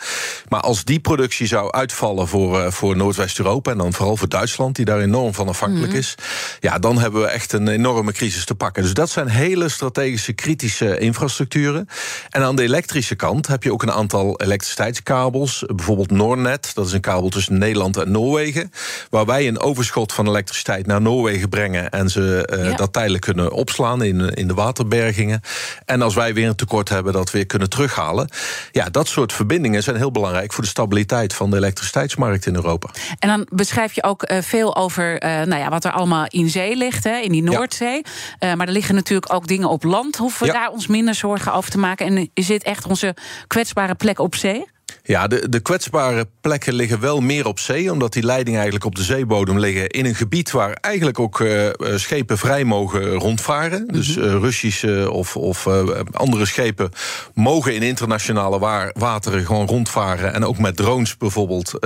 Maar 0.48 0.62
als 0.62 0.84
die 0.84 1.00
productie 1.00 1.48
zou 1.48 1.72
uitvallen 1.72 2.28
voor, 2.28 2.72
voor 2.72 2.98
Noordwest-Europa 2.98 3.72
en 3.72 3.78
dan 3.78 3.94
vooral 3.94 4.18
voor 4.18 4.30
Duitsland, 4.30 4.76
die 4.76 4.86
daar 4.86 5.00
enorm 5.00 5.34
van 5.34 5.48
afhankelijk 5.48 5.94
is, 5.94 6.16
ja, 6.60 6.80
dan 6.80 6.96
hebben 7.00 7.22
we 7.22 7.28
echt 7.28 7.54
een 7.54 7.68
enorme 7.68 8.12
crisis 8.12 8.46
te 8.46 8.56
pakken. 8.56 8.84
Dus 8.84 8.94
dat 8.94 9.10
zijn 9.10 9.28
hele 9.28 9.70
strategische, 9.70 10.34
kritische 10.34 11.00
infrastructuren. 11.00 11.88
En 12.30 12.42
aan 12.44 12.56
de 12.56 12.64
elektrische 12.64 13.16
kant 13.16 13.48
heb 13.48 13.64
je 13.64 13.72
ook 13.74 13.84
een 13.84 13.92
aantal 13.92 14.40
elektriciteitskabels, 14.42 15.64
bijvoorbeeld 15.76 16.12
Noornet, 16.12 16.72
dat 16.74 16.86
is 16.86 16.94
een 16.94 17.02
kabel 17.02 17.30
tussen 17.30 17.58
Nederland 17.58 17.98
en 17.98 18.12
Noorwegen, 18.12 18.72
waar 19.10 19.26
wij 19.26 19.48
een 19.48 19.60
overschot 19.60 20.14
van 20.14 20.28
elektriciteit 20.28 20.86
naar 20.86 21.02
Noorwegen 21.02 21.50
brengen 21.50 21.90
en 21.90 22.10
ze 22.10 22.46
eh, 22.46 22.70
Ja. 22.70 22.76
dat 22.76 22.94
tijdelijk 22.94 23.24
kunnen 23.24 23.52
opslaan 23.52 24.04
in, 24.04 24.30
in 24.30 24.48
de 24.48 24.54
waterbergingen. 24.54 25.42
En 25.86 26.02
als 26.02 26.16
wij 26.16 26.34
weer 26.34 26.48
een 26.48 26.56
tekort 26.56 26.90
hebben, 26.90 27.14
dat 27.14 27.32
weer 27.32 27.46
kunnen 27.46 27.70
terughalen. 27.70 28.30
Ja, 28.72 28.90
dat 28.90 29.08
soort 29.08 29.34
verbindingen 29.34 29.84
zijn 29.84 29.96
heel 29.96 30.12
belangrijk 30.12 30.54
voor 30.54 30.64
de 30.64 30.70
stabiliteit 30.70 31.34
van 31.34 31.50
de 31.50 31.58
elektriciteitsmarkt 31.58 32.46
in 32.46 32.56
Europa. 32.56 32.90
En 33.20 33.28
dan 33.30 33.48
beschrijf 33.52 33.94
je 33.94 34.04
ook 34.04 34.24
eh, 34.24 34.38
veel 34.42 34.76
over 34.76 35.20
eh, 35.20 35.32
nou 35.32 35.62
ja, 35.62 35.70
wat 35.70 35.86
er 35.86 35.92
allemaal 35.92 36.26
in 36.28 36.50
zee 36.50 36.76
ligt, 36.76 36.87
hè, 37.04 37.18
in 37.18 37.32
die 37.32 37.44
Noordzee. 37.44 38.02
Eh, 38.40 38.54
maar 38.54 38.68
er 38.68 38.74
liggen 38.74 38.96
natuurlijk 38.96 39.34
ook 39.34 39.48
dingen 39.48 39.70
op 39.70 39.84
land. 39.84 40.16
Hoeven 40.18 40.48
we 40.48 40.54
Ja. 40.54 40.60
daar 40.60 40.72
ons 40.72 40.88
minder 40.88 41.16
zorgen 41.16 41.54
over 41.54 41.72
te 41.72 41.78
maken? 41.78 42.06
En 42.06 42.30
is 42.34 42.46
dit 42.48 42.64
echt 42.64 42.86
onze 42.86 43.16
kwetsbare 43.48 43.96
plek 43.96 44.20
op 44.20 44.36
zee? 44.36 44.66
Ja, 45.08 45.28
de, 45.28 45.50
de 45.50 45.60
kwetsbare 45.60 46.28
plekken 46.42 46.74
liggen 46.74 47.00
wel 47.00 47.20
meer 47.20 47.48
op 47.48 47.60
zee, 47.60 47.92
omdat 47.92 48.14
die 48.14 48.24
leidingen 48.24 48.60
eigenlijk 48.60 48.86
op 48.86 48.96
de 48.96 49.04
zeebodem 49.04 49.60
liggen 49.60 49.90
in 49.90 50.06
een 50.06 50.16
gebied 50.16 50.52
waar 50.52 50.78
eigenlijk 50.82 51.20
ook 51.20 51.40
uh, 51.40 51.70
schepen 51.96 52.38
vrij 52.38 52.64
mogen 52.64 53.14
rondvaren. 53.14 53.88
Dus 53.88 54.16
uh, 54.16 54.24
Russische 54.24 55.12
of, 55.12 55.36
of 55.36 55.68
andere 56.12 56.46
schepen 56.46 56.92
mogen 57.34 57.76
in 57.76 57.82
internationale 57.82 58.92
wateren 58.94 59.46
gewoon 59.46 59.68
rondvaren 59.68 60.34
en 60.34 60.46
ook 60.46 60.58
met 60.58 60.76
drones 60.76 61.18
bijvoorbeeld 61.18 61.80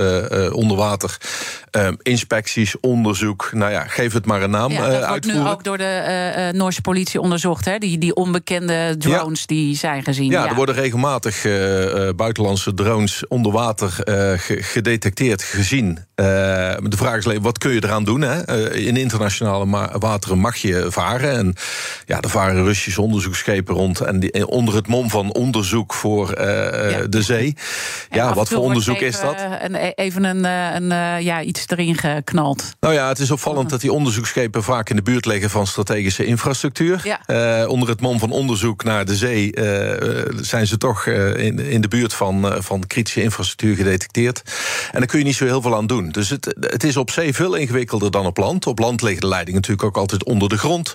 onder 0.52 0.76
water 0.76 1.16
inspecties, 2.02 2.80
onderzoek, 2.80 3.50
nou 3.52 3.72
ja, 3.72 3.84
geef 3.86 4.12
het 4.12 4.26
maar 4.26 4.42
een 4.42 4.50
naam. 4.50 4.72
Ja, 4.72 4.88
dat 4.88 5.08
wordt 5.08 5.26
nu 5.26 5.40
ook 5.40 5.64
door 5.64 5.78
de 5.78 6.50
Noorse 6.52 6.80
politie 6.80 7.20
onderzocht, 7.20 7.64
hè? 7.64 7.78
Die, 7.78 7.98
die 7.98 8.14
onbekende 8.14 8.94
drones 8.98 9.46
die 9.46 9.76
zijn 9.76 10.02
gezien. 10.02 10.30
Ja, 10.30 10.48
er 10.48 10.54
worden 10.54 10.74
regelmatig 10.74 11.42
buitenlandse 12.16 12.74
drones 12.74 13.11
onder 13.28 13.52
water 13.52 13.94
gedetecteerd, 14.60 15.42
gezien. 15.42 15.98
de 16.14 16.96
vraag 16.96 17.16
is 17.16 17.24
alleen, 17.24 17.42
wat 17.42 17.58
kun 17.58 17.72
je 17.72 17.84
eraan 17.84 18.04
doen? 18.04 18.20
Hè? 18.20 18.74
in 18.74 18.96
internationale 18.96 19.88
wateren 19.98 20.38
mag 20.38 20.56
je 20.56 20.86
varen. 20.88 21.30
En 21.36 21.54
ja, 22.04 22.20
er 22.20 22.30
varen 22.30 22.64
Russische 22.64 23.02
onderzoeksschepen 23.02 23.74
rond. 23.74 24.00
En 24.00 24.20
die, 24.20 24.46
onder 24.46 24.74
het 24.74 24.86
mom 24.86 25.10
van 25.10 25.32
onderzoek 25.32 25.94
voor 25.94 26.26
de 27.08 27.22
zee. 27.22 27.56
Ja, 28.10 28.34
wat 28.34 28.48
voor 28.48 28.58
onderzoek 28.58 29.00
is 29.00 29.20
dat? 29.20 29.36
Een, 29.60 29.74
even 29.74 30.24
een, 30.24 30.44
een, 30.44 31.22
ja, 31.22 31.42
iets 31.42 31.64
erin 31.66 31.96
geknald. 31.96 32.74
Nou 32.80 32.94
ja, 32.94 33.08
het 33.08 33.18
is 33.18 33.30
opvallend 33.30 33.70
dat 33.70 33.80
die 33.80 33.92
onderzoeksschepen 33.92 34.62
vaak 34.62 34.90
in 34.90 34.96
de 34.96 35.02
buurt 35.02 35.26
liggen 35.26 35.50
van 35.50 35.66
strategische 35.66 36.24
infrastructuur. 36.24 37.18
Ja. 37.26 37.66
onder 37.66 37.88
het 37.88 38.00
mom 38.00 38.18
van 38.18 38.30
onderzoek 38.30 38.84
naar 38.84 39.04
de 39.04 39.16
zee 39.16 39.50
zijn 40.40 40.66
ze 40.66 40.78
toch 40.78 41.06
in, 41.06 41.58
in 41.58 41.80
de 41.80 41.88
buurt 41.88 42.14
van, 42.14 42.62
van 42.62 42.86
infrastructuur 43.10 43.76
gedetecteerd. 43.76 44.42
En 44.92 44.98
daar 44.98 45.06
kun 45.06 45.18
je 45.18 45.24
niet 45.24 45.34
zo 45.34 45.44
heel 45.44 45.62
veel 45.62 45.76
aan 45.76 45.86
doen. 45.86 46.08
Dus 46.08 46.28
het, 46.28 46.56
het 46.60 46.84
is 46.84 46.96
op 46.96 47.10
zee 47.10 47.34
veel 47.34 47.54
ingewikkelder 47.54 48.10
dan 48.10 48.26
op 48.26 48.36
land. 48.36 48.66
Op 48.66 48.78
land 48.78 49.02
liggen 49.02 49.20
de 49.20 49.28
leidingen 49.28 49.60
natuurlijk 49.60 49.88
ook 49.88 49.96
altijd 49.96 50.24
onder 50.24 50.48
de 50.48 50.58
grond. 50.58 50.94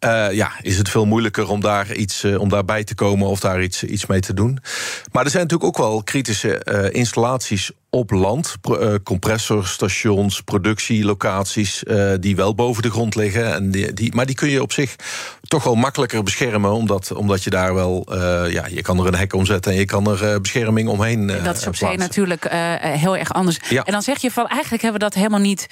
Uh, 0.00 0.32
ja, 0.32 0.52
is 0.62 0.78
het 0.78 0.88
veel 0.88 1.06
moeilijker 1.06 1.48
om 1.48 1.60
daar 1.60 1.94
iets 1.94 2.24
uh, 2.24 2.40
om 2.40 2.48
daarbij 2.48 2.84
te 2.84 2.94
komen 2.94 3.28
of 3.28 3.40
daar 3.40 3.62
iets, 3.62 3.84
iets 3.84 4.06
mee 4.06 4.20
te 4.20 4.34
doen. 4.34 4.58
Maar 5.12 5.24
er 5.24 5.30
zijn 5.30 5.42
natuurlijk 5.42 5.68
ook 5.68 5.86
wel 5.86 6.02
kritische 6.02 6.62
uh, 6.64 7.00
installaties 7.00 7.70
op 7.94 8.10
land. 8.10 8.56
Uh, 8.70 8.94
compressorstations, 9.02 10.40
productielocaties 10.40 11.82
uh, 11.84 12.12
die 12.20 12.36
wel 12.36 12.54
boven 12.54 12.82
de 12.82 12.90
grond 12.90 13.14
liggen. 13.14 13.54
En 13.54 13.70
die, 13.70 13.92
die, 13.92 14.14
maar 14.14 14.26
die 14.26 14.34
kun 14.34 14.48
je 14.48 14.62
op 14.62 14.72
zich 14.72 14.96
toch 15.42 15.64
wel 15.64 15.74
makkelijker 15.74 16.22
beschermen. 16.22 16.72
Omdat, 16.72 17.12
omdat 17.12 17.44
je 17.44 17.50
daar 17.50 17.74
wel, 17.74 18.06
uh, 18.10 18.52
ja, 18.52 18.66
je 18.66 18.82
kan 18.82 18.98
er 18.98 19.06
een 19.06 19.14
hek 19.14 19.34
om 19.34 19.46
zetten 19.46 19.72
en 19.72 19.78
je 19.78 19.84
kan 19.84 20.10
er 20.10 20.40
bescherming 20.40 20.88
omheen. 20.88 21.26
dat 21.26 21.56
is 21.56 21.66
op 21.66 21.76
zee 21.76 21.96
natuurlijk 21.96 22.48
heel 22.80 23.16
erg 23.16 23.32
anders. 23.32 23.58
Ja. 23.68 23.84
En 23.84 23.92
dan 23.92 24.02
zeg 24.02 24.20
je 24.20 24.30
van 24.30 24.46
eigenlijk 24.46 24.82
hebben 24.82 25.00
we 25.00 25.06
dat 25.06 25.14
helemaal 25.14 25.40
niet 25.40 25.66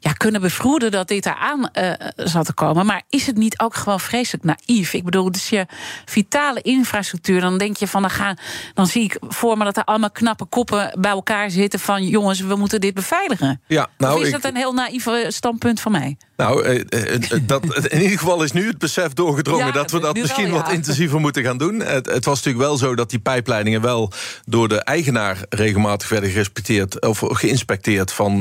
ja, 0.00 0.12
kunnen 0.12 0.40
bevroeden 0.40 0.90
dat 0.90 1.08
dit 1.08 1.26
eraan 1.26 1.70
zal 2.16 2.44
te 2.44 2.52
komen. 2.52 2.86
Maar 2.86 3.02
is 3.08 3.26
het 3.26 3.36
niet 3.36 3.60
ook 3.60 3.74
gewoon 3.74 4.00
vreselijk 4.00 4.44
naïef? 4.44 4.92
Ik 4.92 5.04
bedoel, 5.04 5.32
dus 5.32 5.48
je 5.48 5.66
vitale 6.04 6.60
infrastructuur, 6.60 7.40
dan 7.40 7.58
denk 7.58 7.76
je 7.76 7.86
van 7.86 8.02
dan 8.02 8.10
gaan, 8.10 8.36
dan 8.74 8.86
zie 8.86 9.04
ik 9.04 9.16
voor 9.20 9.58
me 9.58 9.64
dat 9.64 9.76
er 9.76 9.84
allemaal 9.84 10.10
knappe 10.10 10.44
koppen 10.44 10.92
bij 10.98 11.10
elkaar 11.10 11.50
zitten 11.50 11.63
van 11.72 12.06
jongens, 12.06 12.40
we 12.40 12.56
moeten 12.56 12.80
dit 12.80 12.94
beveiligen. 12.94 13.60
Ja, 13.66 13.88
nou, 13.98 14.18
of 14.18 14.24
is 14.24 14.30
dat 14.30 14.44
een 14.44 14.56
heel 14.56 14.72
naïef 14.72 15.06
standpunt 15.28 15.80
van 15.80 15.92
mij? 15.92 16.16
Nou, 16.36 16.64
eh, 16.64 16.80
eh, 16.88 17.14
eh, 17.14 17.40
dat, 17.42 17.86
in 17.88 18.00
ieder 18.02 18.18
geval 18.18 18.42
is 18.42 18.52
nu 18.52 18.66
het 18.66 18.78
besef 18.78 19.12
doorgedrongen 19.12 19.72
dat 19.72 19.90
we 19.90 20.00
dat 20.00 20.16
misschien 20.16 20.50
wat 20.50 20.72
intensiever 20.72 21.20
moeten 21.20 21.42
gaan 21.42 21.58
doen. 21.58 21.80
Het, 21.80 22.06
het, 22.06 22.24
was 22.24 22.36
natuurlijk 22.36 22.64
wel 22.64 22.76
zo 22.76 22.94
dat 22.94 23.10
die 23.10 23.18
pijpleidingen 23.18 23.80
wel 23.80 24.12
door 24.44 24.68
de 24.68 24.80
eigenaar 24.80 25.38
regelmatig 25.48 26.08
werden 26.08 26.30
gerespecteerd 26.30 27.06
of 27.06 27.22
geïnspecteerd 27.26 28.12
van 28.12 28.40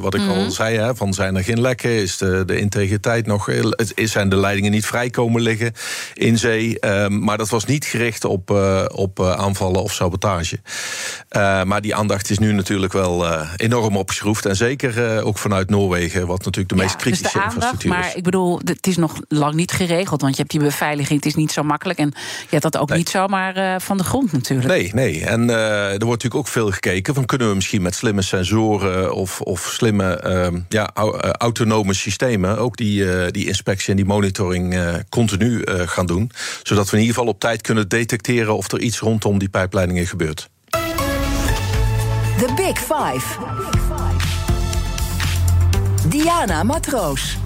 wat 0.00 0.14
ik 0.14 0.20
al 0.20 0.40
mhm. 0.40 0.50
zei, 0.50 0.76
hè, 0.76 0.96
van 0.96 1.14
zijn 1.14 1.36
er 1.36 1.44
geen 1.44 1.60
lekken, 1.60 1.90
is 1.90 2.16
de, 2.16 2.42
de 2.46 2.58
integriteit 2.58 3.26
nog, 3.26 3.48
is, 3.94 4.12
zijn 4.12 4.28
de 4.28 4.36
leidingen 4.36 4.70
niet 4.70 4.86
vrij 4.86 5.10
komen 5.10 5.42
liggen 5.42 5.72
in 6.14 6.38
zee. 6.38 6.80
Ehm, 6.80 7.18
maar 7.18 7.38
dat 7.38 7.48
was 7.48 7.64
niet 7.64 7.84
gericht 7.84 8.24
op, 8.24 8.50
op 8.94 9.20
aanvallen 9.20 9.82
of 9.82 9.92
sabotage. 9.92 10.58
maar 11.64 11.80
die 11.80 11.94
aandacht 11.94 12.30
is 12.30 12.38
nu 12.38 12.52
natuurlijk 12.52 12.92
wel 12.92 13.26
enorm 13.56 13.96
opgeschroefd 13.96 14.46
en 14.46 14.56
zeker 14.56 15.22
ook 15.22 15.38
vanuit 15.38 15.70
Noorwegen, 15.70 16.26
wat 16.26 16.44
natuurlijk 16.44 16.68
de 16.68 16.82
meest 16.82 16.96
kritische 16.96 17.33
de 17.34 17.40
aandacht. 17.40 17.84
Maar 17.84 18.12
ik 18.14 18.22
bedoel, 18.22 18.60
het 18.64 18.86
is 18.86 18.96
nog 18.96 19.20
lang 19.28 19.54
niet 19.54 19.72
geregeld. 19.72 20.20
Want 20.20 20.32
je 20.32 20.40
hebt 20.40 20.50
die 20.50 20.60
beveiliging, 20.60 21.18
het 21.18 21.28
is 21.28 21.34
niet 21.34 21.52
zo 21.52 21.62
makkelijk. 21.62 21.98
En 21.98 22.12
je 22.16 22.46
hebt 22.56 22.62
dat 22.62 22.76
ook 22.76 22.94
niet 22.94 23.08
zomaar 23.08 23.56
uh, 23.56 23.74
van 23.78 23.96
de 23.96 24.04
grond 24.04 24.32
natuurlijk. 24.32 24.68
Nee, 24.68 24.90
nee. 24.94 25.24
En 25.24 25.48
uh, 25.48 25.56
er 25.84 25.90
wordt 25.90 26.22
natuurlijk 26.22 26.34
ook 26.34 26.48
veel 26.48 26.70
gekeken 26.70 27.14
van 27.14 27.24
kunnen 27.24 27.48
we 27.48 27.54
misschien 27.54 27.82
met 27.82 27.94
slimme 27.94 28.22
sensoren 28.22 29.14
of, 29.14 29.40
of 29.40 29.60
slimme 29.60 30.24
uh, 30.26 30.60
ja, 30.68 30.90
autonome 31.38 31.94
systemen 31.94 32.58
ook 32.58 32.76
die, 32.76 33.30
die 33.30 33.46
inspectie 33.46 33.90
en 33.90 33.96
die 33.96 34.04
monitoring 34.04 34.78
continu 35.08 35.62
gaan 35.66 36.06
doen. 36.06 36.30
Zodat 36.62 36.90
we 36.90 36.96
in 36.96 37.02
ieder 37.02 37.14
geval 37.16 37.30
op 37.30 37.40
tijd 37.40 37.60
kunnen 37.60 37.88
detecteren 37.88 38.56
of 38.56 38.72
er 38.72 38.80
iets 38.80 38.98
rondom 38.98 39.38
die 39.38 39.48
pijpleidingen 39.48 40.06
gebeurt. 40.06 40.48
The 42.38 42.52
Big 42.56 42.78
Five. 42.78 44.23
Diana 46.08 46.62
Matroos. 46.62 47.36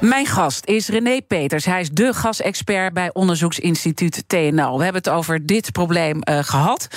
Mijn 0.00 0.26
gast 0.26 0.66
is 0.66 0.88
René 0.88 1.20
Peters. 1.22 1.64
Hij 1.64 1.80
is 1.80 1.90
de 1.90 2.14
gasexpert 2.14 2.92
bij 2.92 3.10
onderzoeksinstituut 3.12 4.24
TNO. 4.26 4.76
We 4.76 4.84
hebben 4.84 5.02
het 5.02 5.08
over 5.08 5.46
dit 5.46 5.72
probleem 5.72 6.20
uh, 6.24 6.38
gehad. 6.38 6.88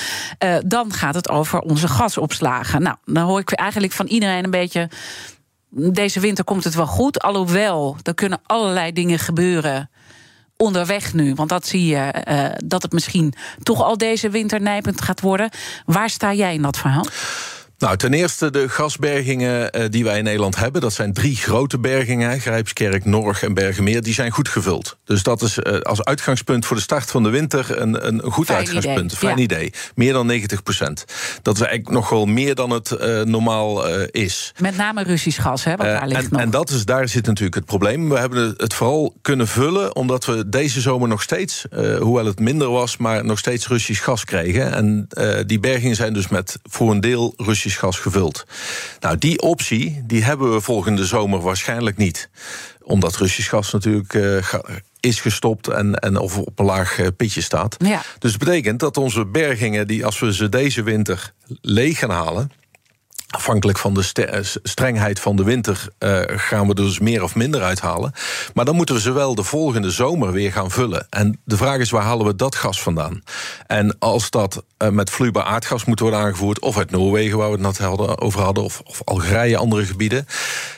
Uh, 0.43 0.55
dan 0.65 0.93
gaat 0.93 1.15
het 1.15 1.29
over 1.29 1.59
onze 1.59 1.87
gasopslagen. 1.87 2.81
Nou, 2.81 2.95
dan 3.05 3.23
hoor 3.23 3.39
ik 3.39 3.51
eigenlijk 3.51 3.93
van 3.93 4.05
iedereen 4.05 4.43
een 4.43 4.51
beetje. 4.51 4.89
Deze 5.69 6.19
winter 6.19 6.43
komt 6.43 6.63
het 6.63 6.75
wel 6.75 6.87
goed. 6.87 7.19
Alhoewel, 7.19 7.97
er 8.03 8.13
kunnen 8.13 8.41
allerlei 8.45 8.91
dingen 8.91 9.19
gebeuren 9.19 9.89
onderweg 10.57 11.13
nu? 11.13 11.33
Want 11.33 11.49
dat 11.49 11.67
zie 11.67 11.85
je 11.85 12.13
uh, 12.27 12.45
dat 12.65 12.81
het 12.81 12.91
misschien 12.91 13.33
toch 13.63 13.83
al 13.83 13.97
deze 13.97 14.29
winter 14.29 14.61
nijpend 14.61 15.01
gaat 15.01 15.21
worden. 15.21 15.49
Waar 15.85 16.09
sta 16.09 16.33
jij 16.33 16.53
in 16.53 16.61
dat 16.61 16.77
verhaal? 16.77 17.05
Nou, 17.77 17.97
ten 17.97 18.13
eerste 18.13 18.51
de 18.51 18.69
gasbergingen 18.69 19.77
uh, 19.77 19.85
die 19.89 20.03
wij 20.03 20.17
in 20.17 20.23
Nederland 20.23 20.55
hebben. 20.55 20.81
Dat 20.81 20.93
zijn 20.93 21.13
drie 21.13 21.35
grote 21.35 21.79
bergingen, 21.79 22.39
Grijpskerk, 22.39 23.05
Norg 23.05 23.43
en 23.43 23.53
Bergenmeer. 23.53 24.01
Die 24.01 24.13
zijn 24.13 24.31
goed 24.31 24.47
gevuld. 24.47 24.97
Dus 25.03 25.23
dat 25.23 25.41
is 25.41 25.57
uh, 25.57 25.79
als 25.79 26.03
uitgangspunt 26.03 26.65
voor 26.65 26.75
de 26.75 26.81
start 26.81 27.11
van 27.11 27.23
de 27.23 27.29
winter... 27.29 27.81
een, 27.81 28.07
een 28.07 28.21
goed 28.31 28.45
Fijn 28.45 28.57
uitgangspunt, 28.57 29.11
idee. 29.11 29.17
fijn 29.17 29.37
ja. 29.37 29.43
idee. 29.43 29.73
Meer 29.95 30.13
dan 30.13 30.25
90 30.25 30.63
procent. 30.63 31.05
Dat 31.41 31.55
is 31.55 31.61
eigenlijk 31.61 31.95
nog 31.95 32.09
wel 32.09 32.25
meer 32.25 32.55
dan 32.55 32.69
het 32.69 32.91
uh, 32.91 33.21
normaal 33.21 33.87
is. 34.07 34.53
Met 34.59 34.77
name 34.77 35.03
Russisch 35.03 35.41
gas, 35.41 35.63
hè, 35.63 35.75
wat 35.75 35.85
daar 35.85 36.07
ligt 36.07 36.23
en, 36.23 36.27
nog. 36.31 36.41
En 36.41 36.49
dat 36.49 36.69
is, 36.69 36.85
daar 36.85 37.07
zit 37.07 37.25
natuurlijk 37.25 37.55
het 37.55 37.65
probleem. 37.65 38.09
We 38.09 38.19
hebben 38.19 38.53
het 38.57 38.73
vooral 38.73 39.15
kunnen 39.21 39.47
vullen... 39.47 39.95
omdat 39.95 40.25
we 40.25 40.49
deze 40.49 40.81
zomer 40.81 41.07
nog 41.07 41.21
steeds, 41.21 41.65
hoewel 41.99 42.25
het 42.25 42.39
minder 42.39 42.69
was... 42.69 42.97
maar 42.97 43.25
nog 43.25 43.39
steeds 43.39 43.67
Russisch 43.67 44.03
gas 44.03 44.25
kregen. 44.25 44.73
En 44.73 45.07
die 45.45 45.59
bergingen 45.59 45.95
zijn 45.95 46.13
dus 46.13 46.27
met 46.27 46.59
voor 46.63 46.91
een 46.91 47.01
deel 47.01 47.33
Russisch 47.37 47.62
gas 47.69 47.99
gevuld. 47.99 48.45
Nou, 48.99 49.17
die 49.17 49.41
optie 49.41 50.03
die 50.05 50.23
hebben 50.23 50.53
we 50.53 50.61
volgende 50.61 51.05
zomer 51.05 51.39
waarschijnlijk 51.39 51.97
niet. 51.97 52.29
Omdat 52.81 53.15
Russisch 53.15 53.49
gas 53.49 53.71
natuurlijk 53.71 54.13
uh, 54.13 54.37
is 54.99 55.21
gestopt 55.21 55.67
en, 55.67 55.95
en 55.95 56.17
of 56.17 56.37
op 56.37 56.59
een 56.59 56.65
laag 56.65 56.99
uh, 56.99 57.07
pitje 57.17 57.41
staat. 57.41 57.75
Ja. 57.77 58.01
Dus 58.19 58.31
het 58.31 58.39
betekent 58.39 58.79
dat 58.79 58.97
onze 58.97 59.25
bergingen, 59.25 59.87
die 59.87 60.05
als 60.05 60.19
we 60.19 60.33
ze 60.33 60.49
deze 60.49 60.83
winter 60.83 61.33
leeg 61.61 61.99
gaan 61.99 62.09
halen 62.09 62.51
Afhankelijk 63.35 63.77
van 63.77 63.93
de 63.93 64.25
eh, 64.25 64.39
strengheid 64.63 65.19
van 65.19 65.35
de 65.35 65.43
winter 65.43 65.87
uh, 65.99 66.19
gaan 66.25 66.67
we 66.67 66.75
dus 66.75 66.99
meer 66.99 67.23
of 67.23 67.35
minder 67.35 67.61
uithalen. 67.63 68.13
Maar 68.53 68.65
dan 68.65 68.75
moeten 68.75 68.95
we 68.95 69.01
ze 69.01 69.11
wel 69.11 69.35
de 69.35 69.43
volgende 69.43 69.91
zomer 69.91 70.31
weer 70.31 70.51
gaan 70.51 70.71
vullen. 70.71 71.07
En 71.09 71.39
de 71.45 71.57
vraag 71.57 71.77
is, 71.77 71.89
waar 71.89 72.03
halen 72.03 72.25
we 72.25 72.35
dat 72.35 72.55
gas 72.55 72.81
vandaan? 72.81 73.23
En 73.67 73.95
als 73.99 74.29
dat 74.29 74.63
uh, 74.77 74.89
met 74.89 75.09
vloeibaar 75.09 75.43
aardgas 75.43 75.85
moet 75.85 75.99
worden 75.99 76.19
aangevoerd... 76.19 76.59
of 76.59 76.77
uit 76.77 76.91
Noorwegen, 76.91 77.37
waar 77.37 77.47
we 77.47 77.53
het 77.53 77.63
net 77.63 77.77
hadden, 77.77 78.19
over 78.19 78.41
hadden... 78.41 78.63
Of, 78.63 78.81
of 78.83 79.01
Algerije, 79.03 79.57
andere 79.57 79.85
gebieden... 79.85 80.25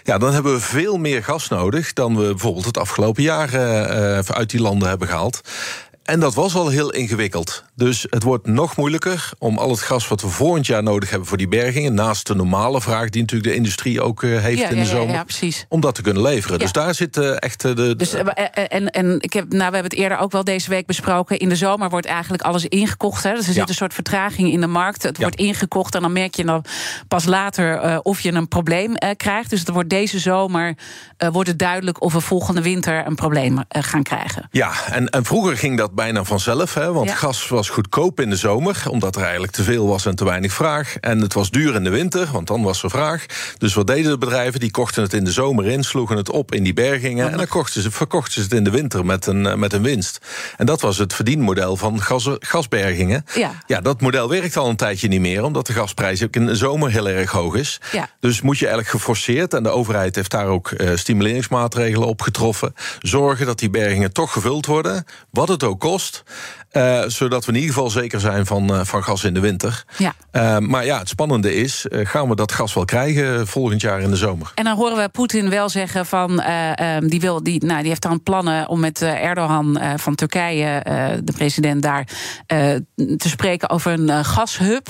ja, 0.04 0.18
dan 0.18 0.34
hebben 0.34 0.54
we 0.54 0.60
veel 0.60 0.98
meer 0.98 1.24
gas 1.24 1.48
nodig... 1.48 1.94
dan 1.94 2.16
we 2.18 2.28
bijvoorbeeld 2.28 2.66
het 2.66 2.78
afgelopen 2.78 3.24
jaar 3.24 3.58
uit 4.28 4.50
die 4.50 4.62
landen 4.62 4.90
hebben 4.90 5.08
gehaald. 5.08 5.42
En 6.06 6.20
dat 6.20 6.34
was 6.34 6.56
al 6.56 6.68
heel 6.68 6.92
ingewikkeld. 6.92 7.64
Dus 7.76 8.06
het 8.10 8.24
wordt 8.24 8.48
nog 8.48 8.76
moeilijker 8.78 9.30
om 9.38 9.58
al 9.58 9.70
het 9.70 9.82
gas 9.82 10.08
wat 10.08 10.22
we 10.22 10.28
volgend 10.28 10.66
jaar 10.66 10.84
nodig 10.84 11.10
hebben 11.10 11.28
voor 11.28 11.38
die 11.38 11.48
bergingen, 11.48 11.94
naast 11.94 12.28
de 12.28 12.36
normale 12.36 12.82
vraag 12.82 13.10
die 13.10 13.22
natuurlijk 13.22 13.50
de 13.50 13.56
industrie 13.56 14.02
ook 14.02 14.22
uh, 14.22 14.40
heeft 14.40 14.60
ja, 14.60 14.70
in 14.70 14.78
de 14.78 14.86
zomer, 14.86 15.16
ja, 15.16 15.26
ja, 15.40 15.52
om 15.70 15.80
dat 15.80 15.96
te 15.96 16.02
kunnen 16.02 16.22
leveren. 16.22 16.60
Dus 16.60 16.72
daar 16.72 16.96
zit 16.96 17.18
uh, 17.18 17.36
echt 17.40 17.62
de. 17.62 17.96
Dus, 17.96 18.14
en 18.14 18.90
en 18.90 19.18
ik 19.20 19.34
heb, 19.34 19.46
nou, 19.50 19.58
we 19.58 19.64
hebben 19.64 19.84
het 19.84 19.94
eerder 19.94 20.18
ook 20.18 20.32
wel 20.32 20.44
deze 20.44 20.70
week 20.70 20.86
besproken. 20.86 21.40
In 21.40 21.50
de 21.50 21.56
zomer 21.56 21.90
wordt 21.90 22.06
eigenlijk 22.06 22.44
alles 22.44 22.66
ingekocht. 22.66 23.24
Hè? 23.24 23.34
Dus 23.34 23.48
er 23.48 23.54
zit 23.54 23.70
een 23.70 23.76
soort 23.76 23.94
vertraging 23.94 24.52
in 24.52 24.62
de 24.62 24.68
markt. 24.68 25.04
Het 25.04 25.18
wordt 25.18 25.36
ingekocht 25.36 25.96
en 25.96 26.02
dan 26.02 26.14
merk 26.14 26.36
je 26.36 26.46
dan 26.46 26.66
pas 27.08 27.26
later 27.26 27.86
uh, 27.86 27.98
of 28.04 28.20
je 28.20 28.32
een 28.32 28.48
probleem 28.48 28.94
krijgt. 29.18 29.50
Dus 29.50 29.60
het 29.60 29.70
wordt 29.70 29.90
deze 29.90 30.20
zomer 30.20 30.78
wordt 31.32 31.50
het 31.50 31.60
duidelijk 31.60 32.02
of 32.02 32.14
we 32.14 32.20
volgende 32.20 32.62
winter 32.62 33.08
een 33.08 33.16
probleem 33.16 33.64
gaan 33.70 34.04
krijgen. 34.04 34.48
Ja, 34.52 34.72
en, 34.92 35.10
en 35.10 35.26
vroeger 35.26 35.58
ging 35.58 35.78
dat 35.78 35.95
bijna 35.96 36.24
vanzelf. 36.24 36.74
Hè, 36.74 36.92
want 36.94 37.10
Ja. 37.10 37.16
gas 37.16 37.48
was 37.48 37.70
goedkoop 37.70 38.20
in 38.20 38.30
de 38.30 38.36
zomer, 38.36 38.84
omdat 38.90 39.16
er 39.16 39.22
eigenlijk 39.22 39.52
te 39.54 39.64
veel 39.64 39.88
was 39.88 40.06
en 40.06 40.16
te 40.16 40.26
weinig 40.26 40.54
vraag. 40.54 40.96
En 41.00 41.20
het 41.22 41.34
was 41.34 41.50
duur 41.52 41.76
in 41.76 41.84
de 41.84 41.90
winter, 41.90 42.28
want 42.32 42.48
dan 42.48 42.64
was 42.64 42.84
er 42.84 42.90
vraag. 42.90 43.26
Dus 43.58 43.74
wat 43.74 43.88
deden 43.88 44.12
de 44.12 44.18
bedrijven? 44.18 44.60
Die 44.60 44.72
kochten 44.72 45.04
het 45.04 45.14
in 45.14 45.24
de 45.24 45.32
zomer 45.32 45.66
in, 45.66 45.84
sloegen 45.84 46.18
het 46.18 46.30
op 46.30 46.54
in 46.54 46.64
die 46.64 46.74
bergingen. 46.74 47.32
En 47.32 47.38
dan 47.38 47.48
kochten 47.48 47.82
ze, 47.82 47.92
verkochten 47.92 48.34
ze 48.34 48.42
het 48.42 48.54
in 48.54 48.64
de 48.64 48.70
winter 48.70 49.06
met 49.06 49.26
een, 49.26 49.46
eh, 49.46 49.56
met 49.56 49.74
een 49.74 49.82
winst. 49.84 50.20
En 50.58 50.66
dat 50.66 50.82
was 50.82 50.98
het 50.98 51.14
verdienmodel 51.14 51.76
van 51.78 52.02
gas, 52.02 52.30
gasbergingen. 52.40 53.26
Ja. 53.36 53.52
ja, 53.68 53.82
dat 53.82 54.02
model 54.02 54.30
werkt 54.30 54.58
al 54.58 54.70
een 54.70 54.76
tijdje 54.76 55.08
niet 55.08 55.20
meer, 55.22 55.44
omdat 55.44 55.68
de 55.68 55.74
gasprijs 55.74 56.24
ook 56.24 56.36
in 56.36 56.46
de 56.46 56.56
zomer 56.56 56.92
heel 56.92 57.08
erg 57.10 57.32
hoog 57.32 57.56
is. 57.56 57.82
Ja. 57.92 58.10
Dus 58.20 58.42
moet 58.42 58.58
je 58.58 58.66
eigenlijk 58.66 58.96
geforceerd, 58.96 59.54
en 59.54 59.64
de 59.64 59.70
overheid 59.70 60.16
heeft 60.16 60.32
daar 60.32 60.48
ook 60.48 60.72
eh, 60.72 60.90
stimuleringsmaatregelen 60.96 62.08
op 62.08 62.22
getroffen, 62.22 62.74
zorgen 63.00 63.46
dat 63.46 63.60
die 63.60 63.70
bergingen 63.70 64.14
toch 64.14 64.32
gevuld 64.32 64.66
worden, 64.66 65.06
wat 65.32 65.48
het 65.48 65.64
ook 65.64 65.80
kost. 65.86 66.24
Eh, 66.76 67.04
zodat 67.08 67.46
we 67.46 67.52
in 67.52 67.58
ieder 67.58 67.74
geval 67.74 67.90
zeker 67.90 68.20
zijn 68.20 68.46
van, 68.46 68.74
eh, 68.74 68.80
van 68.84 69.04
gas 69.04 69.24
in 69.24 69.34
de 69.34 69.40
winter. 69.40 69.84
Ja. 69.98 70.14
Eh, 70.32 70.58
maar 70.58 70.86
ja, 70.86 71.00
het 71.00 71.10
spannende 71.10 71.56
is: 71.56 71.86
gaan 71.90 72.30
we 72.30 72.36
dat 72.36 72.52
gas 72.52 72.74
wel 72.74 72.86
krijgen 72.86 73.48
volgend 73.48 73.82
jaar 73.82 74.02
in 74.02 74.10
de 74.10 74.16
zomer? 74.16 74.52
En 74.56 74.64
dan 74.64 74.76
horen 74.76 74.98
we 74.98 75.10
Poetin 75.10 75.50
wel 75.50 75.70
zeggen 75.70 76.06
van 76.06 76.42
eh, 76.42 76.80
ehm, 76.80 77.08
die, 77.08 77.20
wil, 77.20 77.44
die, 77.44 77.66
nou, 77.66 77.80
die 77.80 77.88
heeft 77.88 78.02
dan 78.02 78.24
plannen 78.24 78.68
om 78.70 78.80
met 78.80 79.02
Erdogan 79.02 79.80
van 79.96 80.16
Turkije, 80.16 80.82
de 81.24 81.32
president 81.32 81.82
daar, 81.82 82.08
te 82.96 83.30
spreken 83.30 83.70
over 83.70 83.92
een 83.92 84.26
gashub. 84.26 84.88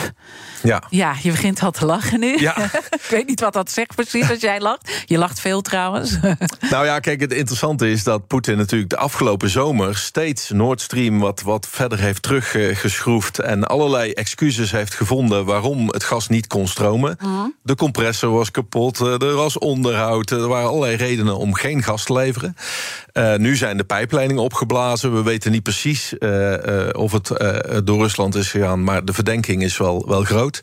Ja. 0.63 0.83
Ja, 0.89 1.15
je 1.21 1.31
begint 1.31 1.61
al 1.61 1.71
te 1.71 1.85
lachen 1.85 2.19
nu. 2.19 2.39
Ja. 2.39 2.55
Ik 3.05 3.07
weet 3.09 3.27
niet 3.27 3.39
wat 3.39 3.53
dat 3.53 3.71
zegt 3.71 3.95
precies 3.95 4.29
als 4.29 4.41
jij 4.41 4.59
lacht. 4.59 5.03
Je 5.05 5.17
lacht 5.17 5.39
veel 5.39 5.61
trouwens. 5.61 6.17
Nou 6.69 6.85
ja, 6.85 6.99
kijk, 6.99 7.21
het 7.21 7.33
interessante 7.33 7.91
is 7.91 8.03
dat 8.03 8.27
Poetin 8.27 8.57
natuurlijk 8.57 8.89
de 8.89 8.97
afgelopen 8.97 9.49
zomer 9.49 9.97
steeds 9.97 10.49
Nord 10.49 10.81
Stream 10.81 11.19
wat, 11.19 11.41
wat 11.41 11.67
verder 11.75 11.99
heeft 11.99 12.21
teruggeschroefd 12.21 13.39
en 13.39 13.63
allerlei 13.63 14.11
excuses 14.11 14.71
heeft 14.71 14.93
gevonden 14.93 15.45
waarom 15.45 15.87
het 15.87 16.03
gas 16.03 16.27
niet 16.27 16.47
kon 16.47 16.67
stromen. 16.67 17.17
De 17.63 17.75
compressor 17.75 18.31
was 18.31 18.51
kapot, 18.51 19.01
eh, 19.01 19.21
er 19.21 19.33
was 19.33 19.57
onderhoud, 19.57 20.29
er 20.31 20.47
waren 20.47 20.69
allerlei 20.69 20.95
redenen 20.95 21.37
om 21.37 21.53
geen 21.53 21.83
gas 21.83 22.03
te 22.03 22.13
leveren. 22.13 22.55
Eh, 23.11 23.35
nu 23.35 23.55
zijn 23.55 23.77
de 23.77 23.83
pijpleidingen 23.83 24.43
opgeblazen. 24.43 25.13
We 25.13 25.23
weten 25.23 25.51
niet 25.51 25.63
precies 25.63 26.17
eh, 26.17 26.53
of 26.91 27.11
het 27.11 27.27
door 27.83 28.01
Rusland 28.01 28.35
is 28.35 28.51
gegaan, 28.51 28.83
maar 28.83 29.05
de 29.05 29.13
verdenking 29.13 29.63
is 29.63 29.77
wel, 29.77 30.05
wel 30.07 30.23
groot. 30.23 30.61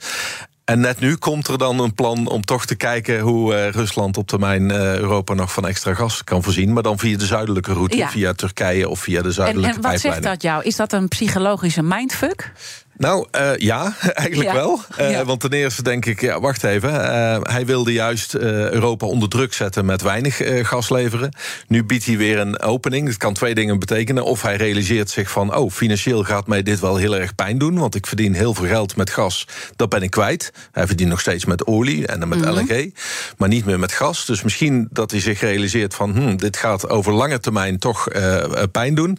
En 0.64 0.80
net 0.80 1.00
nu 1.00 1.16
komt 1.16 1.48
er 1.48 1.58
dan 1.58 1.78
een 1.78 1.94
plan 1.94 2.26
om 2.28 2.44
toch 2.44 2.64
te 2.66 2.74
kijken 2.74 3.20
hoe 3.20 3.54
eh, 3.54 3.70
Rusland 3.70 4.16
op 4.16 4.26
termijn 4.26 4.70
eh, 4.70 4.94
Europa 4.96 5.34
nog 5.34 5.52
van 5.52 5.66
extra 5.66 5.94
gas 5.94 6.24
kan 6.24 6.42
voorzien. 6.42 6.72
Maar 6.72 6.82
dan 6.82 6.98
via 6.98 7.18
de 7.18 7.26
zuidelijke 7.26 7.72
route, 7.72 7.96
Ja. 7.96 8.08
via 8.08 8.32
Turkije 8.32 8.88
of 8.88 9.00
via 9.00 9.20
de 9.22 9.26
En, 9.28 9.34
zuidelijke 9.34 9.76
en 9.76 9.82
wat 9.82 9.90
zegt 9.90 10.02
pijpleiding. 10.02 10.32
dat 10.32 10.42
jou? 10.42 10.64
Is 10.64 10.76
dat 10.76 10.92
een 10.92 11.08
psychologische 11.08 11.82
mindfuck? 11.82 12.52
Nou 12.96 13.26
eh, 13.30 13.50
ja, 13.56 13.94
eigenlijk 14.14 14.48
Ja. 14.50 14.54
wel. 14.54 14.80
Eh, 14.96 15.10
Ja. 15.10 15.24
Want 15.24 15.40
ten 15.40 15.52
eerste 15.52 15.82
denk 15.82 16.06
ik, 16.06 16.20
ja, 16.20 16.40
wacht 16.40 16.64
even. 16.64 17.12
eh, 17.12 17.38
hij 17.42 17.66
wilde 17.66 17.92
juist 17.92 18.34
Europa 18.34 19.06
onder 19.06 19.28
druk 19.28 19.52
zetten 19.54 19.84
met 19.84 20.02
weinig 20.02 20.40
gas 20.68 20.90
leveren. 20.90 21.34
Nu 21.68 21.84
biedt 21.84 22.04
hij 22.06 22.16
weer 22.16 22.38
een 22.38 22.60
opening. 22.60 23.06
Dat 23.06 23.16
kan 23.16 23.34
twee 23.34 23.54
dingen 23.54 23.78
betekenen. 23.78 24.24
Of 24.24 24.42
hij 24.42 24.56
realiseert 24.56 25.10
zich 25.10 25.30
van, 25.30 25.56
oh, 25.56 25.70
financieel 25.70 26.24
gaat 26.24 26.46
mij 26.46 26.62
dit 26.62 26.80
wel 26.80 26.96
heel 26.96 27.16
erg 27.16 27.34
pijn 27.34 27.58
doen. 27.58 27.78
Want 27.78 27.94
ik 27.94 28.06
verdien 28.06 28.34
heel 28.34 28.54
veel 28.54 28.66
geld 28.66 28.96
met 28.96 29.10
gas. 29.10 29.46
Dat 29.76 29.88
ben 29.88 30.02
ik 30.02 30.10
kwijt. 30.10 30.52
Hij 30.72 30.86
verdient 30.86 31.10
nog 31.10 31.20
steeds 31.20 31.44
met 31.44 31.66
olie 31.66 32.06
en 32.06 32.20
dan 32.20 32.28
met 32.28 32.44
LNG. 32.44 32.94
Maar 33.36 33.48
niet 33.48 33.64
meer 33.64 33.78
met 33.78 33.92
gas. 33.92 34.26
Dus 34.26 34.42
misschien 34.42 34.88
dat 34.90 35.10
hij 35.10 35.20
zich 35.20 35.40
realiseert 35.40 35.94
van, 35.94 36.10
hm, 36.16 36.36
dit 36.36 36.56
gaat 36.56 36.88
over 36.88 37.12
lange 37.12 37.40
termijn 37.40 37.78
toch 37.78 38.08
pijn 38.72 38.94
doen. 38.94 39.18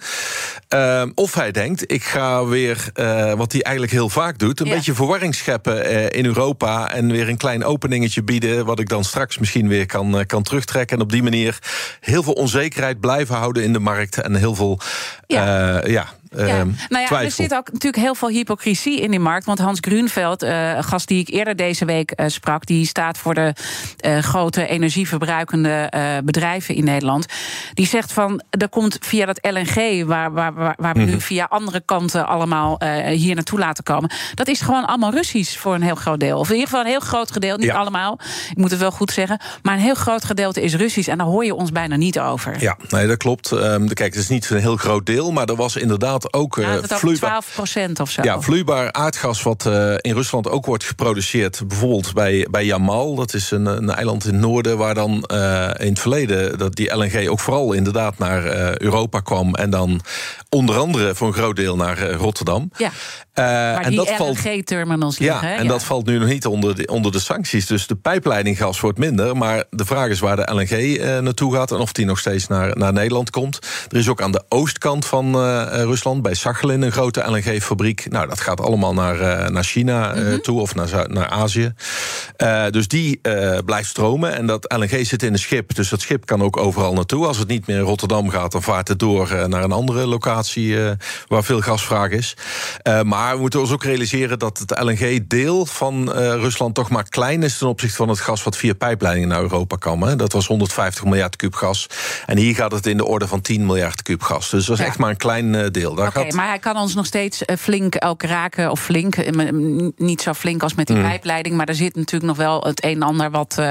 Eh, 0.68 1.04
of 1.16 1.34
hij 1.34 1.52
denkt, 1.52 1.92
ik 1.92 2.04
ga 2.04 2.46
weer, 2.46 2.92
wat 3.38 3.52
hij 3.64 3.72
eigenlijk 3.72 3.92
heel 3.92 4.10
vaak 4.10 4.38
doet, 4.40 4.60
een 4.60 4.68
Ja. 4.68 4.74
beetje 4.74 4.94
verwarring 4.94 5.36
scheppen 5.36 5.86
eh, 5.86 6.20
in 6.20 6.26
Europa. 6.26 6.92
En 6.94 7.12
weer 7.12 7.30
een 7.30 7.38
klein 7.38 7.64
openingetje 7.64 8.24
bieden. 8.24 8.66
Wat 8.66 8.80
ik 8.80 8.90
dan 8.90 9.04
straks 9.04 9.38
misschien 9.38 9.68
weer 9.68 9.86
kan, 9.86 10.18
eh, 10.20 10.26
kan 10.26 10.44
terugtrekken. 10.44 10.98
En 10.98 11.04
op 11.04 11.12
die 11.12 11.24
manier 11.24 11.58
heel 12.00 12.24
veel 12.24 12.34
onzekerheid 12.34 13.00
blijven 13.00 13.36
houden 13.36 13.64
in 13.64 13.74
de 13.74 13.80
markt. 13.80 14.22
En 14.22 14.36
heel 14.36 14.56
veel 14.56 14.80
Ja. 15.28 15.44
ja, 15.88 16.06
ja, 16.36 16.64
Nou 16.90 17.06
ja, 17.10 17.22
er 17.24 17.32
zit 17.32 17.54
ook 17.56 17.72
natuurlijk 17.72 18.04
heel 18.04 18.16
veel 18.16 18.30
hypocrisie 18.30 19.00
in 19.02 19.12
die 19.12 19.20
markt. 19.20 19.46
Want 19.46 19.60
Hans 19.60 19.78
Grunveld, 19.82 20.44
eh, 20.44 20.72
een 20.76 20.84
gast 20.84 21.08
die 21.08 21.20
ik 21.20 21.30
eerder 21.30 21.56
deze 21.56 21.86
week 21.86 22.12
eh, 22.12 22.26
sprak, 22.28 22.66
die 22.66 22.86
staat 22.86 23.18
voor 23.18 23.34
de 23.34 23.54
eh, 24.00 24.18
grote 24.18 24.68
energieverbruikende 24.68 25.70
eh, 25.90 26.18
bedrijven 26.24 26.76
in 26.76 26.84
Nederland. 26.84 27.26
Die 27.74 27.88
zegt 27.88 28.14
van 28.14 28.42
er 28.50 28.70
komt 28.70 28.98
via 29.02 29.26
dat 29.26 29.40
LNG, 29.42 30.06
waar, 30.06 30.32
waar, 30.34 30.54
waar, 30.54 30.76
waar 30.78 30.94
we 30.94 31.00
Mhm. 31.00 31.10
nu 31.10 31.22
via 31.22 31.46
andere 31.50 31.82
kanten 31.86 32.28
allemaal 32.28 32.78
eh, 32.80 33.18
hier 33.18 33.36
naartoe 33.36 33.53
laten 33.60 33.84
komen. 33.84 34.12
Dat 34.34 34.48
is 34.48 34.62
gewoon 34.62 34.86
allemaal 34.86 35.12
Russisch 35.12 35.58
voor 35.58 35.74
een 35.76 35.82
heel 35.82 35.96
groot 35.96 36.20
deel. 36.20 36.40
Of 36.40 36.48
in 36.48 36.54
ieder 36.54 36.68
geval 36.70 36.84
een 36.84 36.92
heel 36.92 37.00
groot 37.00 37.32
gedeelte, 37.32 37.60
niet 37.62 37.70
Ja. 37.70 37.78
allemaal. 37.78 38.20
Ik 38.50 38.58
moet 38.58 38.72
het 38.72 38.80
wel 38.80 38.92
goed 38.92 39.12
zeggen. 39.12 39.40
Maar 39.62 39.74
een 39.74 39.80
heel 39.80 39.94
groot 39.94 40.26
gedeelte 40.26 40.62
is 40.62 40.76
Russisch. 40.76 41.10
En 41.10 41.18
daar 41.18 41.28
hoor 41.28 41.46
je 41.46 41.56
ons 41.56 41.72
bijna 41.72 41.96
niet 41.96 42.20
over. 42.20 42.62
Ja, 42.62 42.78
nee, 42.90 43.08
dat 43.08 43.18
klopt. 43.18 43.52
Ehm, 43.52 43.88
kijk, 43.88 44.14
het 44.14 44.24
is 44.24 44.30
niet 44.30 44.50
een 44.50 44.58
heel 44.58 44.78
groot 44.78 45.06
deel, 45.06 45.32
maar 45.32 45.46
er 45.46 45.56
was 45.56 45.76
inderdaad 45.76 46.34
ook 46.34 46.56
Ja, 46.56 46.64
eh, 46.64 46.70
het 46.72 46.84
over 46.84 46.98
vloeibaar. 46.98 47.30
12 47.30 47.52
procent 47.54 48.00
of 48.00 48.10
zo. 48.10 48.22
Ja, 48.24 48.42
vloeibaar 48.42 48.92
aardgas 48.92 49.42
wat 49.44 49.66
eh, 49.66 49.94
in 49.98 50.14
Rusland 50.14 50.50
ook 50.50 50.66
wordt 50.66 50.84
geproduceerd. 50.84 51.68
Bijvoorbeeld 51.68 52.14
bij, 52.14 52.48
bij 52.52 52.66
Jamal, 52.66 53.16
dat 53.16 53.34
is 53.34 53.52
een, 53.52 53.66
een 53.66 53.90
eiland 53.90 54.26
in 54.26 54.34
het 54.34 54.42
noorden... 54.42 54.78
waar 54.78 54.94
dan 54.94 55.24
eh, 55.24 55.70
in 55.78 55.90
het 55.90 56.00
verleden 56.00 56.58
dat 56.58 56.76
die 56.76 56.96
LNG 56.96 57.28
ook 57.28 57.40
vooral 57.40 57.74
inderdaad 57.74 58.18
naar 58.18 58.46
Europa 58.82 59.20
kwam... 59.20 59.56
en 59.56 59.70
dan 59.70 60.02
onder 60.50 60.78
andere 60.78 61.16
voor 61.16 61.28
een 61.28 61.34
groot 61.34 61.56
deel 61.56 61.76
naar 61.76 62.12
Rotterdam. 62.12 62.72
Ja. 62.78 62.92
Eh, 63.44 63.50
Waar 63.50 63.82
en 63.82 63.90
die 63.90 63.98
dat 63.98 64.12
valt 64.12 64.44
LNG-terminals 64.44 65.18
ja, 65.18 65.32
liggen. 65.32 65.48
hè? 65.48 65.56
en 65.56 65.68
dat 65.68 65.84
valt 65.84 66.06
nu 66.06 66.18
nog 66.18 66.28
niet 66.28 66.46
onder 66.46 66.76
de, 66.76 66.88
onder 66.88 67.12
de 67.12 67.20
sancties. 67.20 67.66
Dus 67.66 67.88
de 67.88 67.96
pijpleidinggas 67.96 68.80
wordt 68.80 68.98
minder. 68.98 69.38
Maar 69.38 69.64
de 69.70 69.86
vraag 69.86 70.10
is 70.10 70.20
waar 70.20 70.36
de 70.36 70.52
LNG 70.54 70.98
eh, 70.98 71.20
naartoe 71.20 71.54
gaat... 71.54 71.72
en 71.72 71.78
of 71.78 71.92
die 71.92 72.06
nog 72.06 72.20
steeds 72.20 72.48
naar, 72.48 72.78
naar 72.78 72.94
Nederland 72.94 73.30
komt. 73.30 73.60
Er 73.90 73.98
is 73.98 74.08
ook 74.08 74.22
aan 74.22 74.32
de 74.32 74.44
oostkant 74.50 75.06
van 75.06 75.36
eh, 75.36 75.66
Rusland, 75.72 76.22
bij 76.22 76.34
Sachalin... 76.34 76.82
een 76.82 76.92
grote 76.92 77.24
LNG-fabriek. 77.28 78.10
Nou, 78.10 78.28
dat 78.28 78.40
gaat 78.40 78.62
allemaal 78.62 78.94
naar, 78.94 79.52
naar 79.52 79.64
China 79.64 80.14
eh, 80.14 80.34
toe 80.34 80.62
of 80.62 80.76
naar, 80.76 81.06
naar 81.08 81.28
Azië. 81.28 81.74
Dus 82.70 82.88
die 82.88 83.22
blijft 83.66 83.90
stromen. 83.90 84.36
En 84.36 84.46
dat 84.46 84.74
LNG 84.78 85.06
zit 85.06 85.24
in 85.24 85.34
een 85.34 85.40
schip. 85.40 85.76
Dus 85.76 85.90
dat 85.90 86.02
schip 86.02 86.26
kan 86.26 86.44
ook 86.44 86.58
overal 86.58 86.94
naartoe. 86.94 87.28
Als 87.28 87.38
het 87.38 87.48
niet 87.48 87.68
meer 87.68 87.78
in 87.78 87.84
Rotterdam 87.84 88.30
gaat, 88.30 88.52
dan 88.52 88.64
vaart 88.64 88.88
het 88.88 89.00
door... 89.00 89.48
naar 89.48 89.64
een 89.64 89.72
andere 89.72 90.08
locatie 90.08 90.78
waar 91.28 91.44
veel 91.44 91.62
gasvraag 91.62 92.10
is. 92.10 92.36
Eh, 92.82 93.02
maar 93.34 93.42
we 93.42 93.48
moeten 93.50 93.68
ons 93.70 93.72
ook 93.72 93.84
realiseren 93.84 94.40
dat 94.40 94.58
het 94.58 94.80
LNG-deel 94.80 95.66
van 95.66 96.14
eh, 96.14 96.22
Rusland 96.28 96.76
toch 96.76 96.90
maar 96.90 97.10
klein 97.10 97.44
is 97.44 97.58
ten 97.58 97.68
opzichte 97.68 97.96
van 97.96 98.10
het 98.10 98.20
gas 98.20 98.44
wat 98.44 98.58
via 98.58 98.74
pijpleidingen 98.74 99.30
naar 99.30 99.42
Europa 99.42 99.76
kan. 99.76 100.02
Hè. 100.02 100.16
Dat 100.16 100.34
was 100.34 100.48
150 100.48 101.04
miljard 101.04 101.36
kuub 101.36 101.56
gas. 101.56 101.88
En 102.26 102.38
hier 102.38 102.56
gaat 102.56 102.72
het 102.72 102.86
in 102.86 102.98
de 102.98 103.06
orde 103.06 103.28
van 103.28 103.42
10 103.42 103.66
miljard 103.66 104.02
kuub 104.02 104.22
gas. 104.22 104.50
Dus 104.50 104.66
dat 104.66 104.76
is 104.76 104.82
Ja. 104.82 104.88
echt 104.90 104.98
maar 104.98 105.10
een 105.10 105.18
klein 105.18 105.56
eh, 105.56 105.66
deel. 105.72 105.92
Oké, 105.92 106.12
gaat, 106.12 106.32
maar 106.34 106.48
hij 106.48 106.60
kan 106.60 106.78
ons 106.78 106.94
nog 106.94 107.06
steeds 107.06 107.46
eh, 107.46 107.58
flink 107.58 107.96
ook 108.00 108.24
raken. 108.24 108.72
Of 108.72 108.80
flink, 108.82 109.16
niet 109.98 110.22
zo 110.22 110.34
flink 110.34 110.64
als 110.64 110.74
met 110.76 110.90
Mm. 110.90 110.96
die 110.96 111.04
pijpleiding. 111.04 111.56
Maar 111.56 111.68
er 111.68 111.76
zit 111.76 111.96
natuurlijk 111.96 112.26
nog 112.26 112.38
wel 112.38 112.62
het 112.62 112.84
een 112.84 112.92
en 112.96 113.02
ander 113.02 113.32
wat 113.32 113.62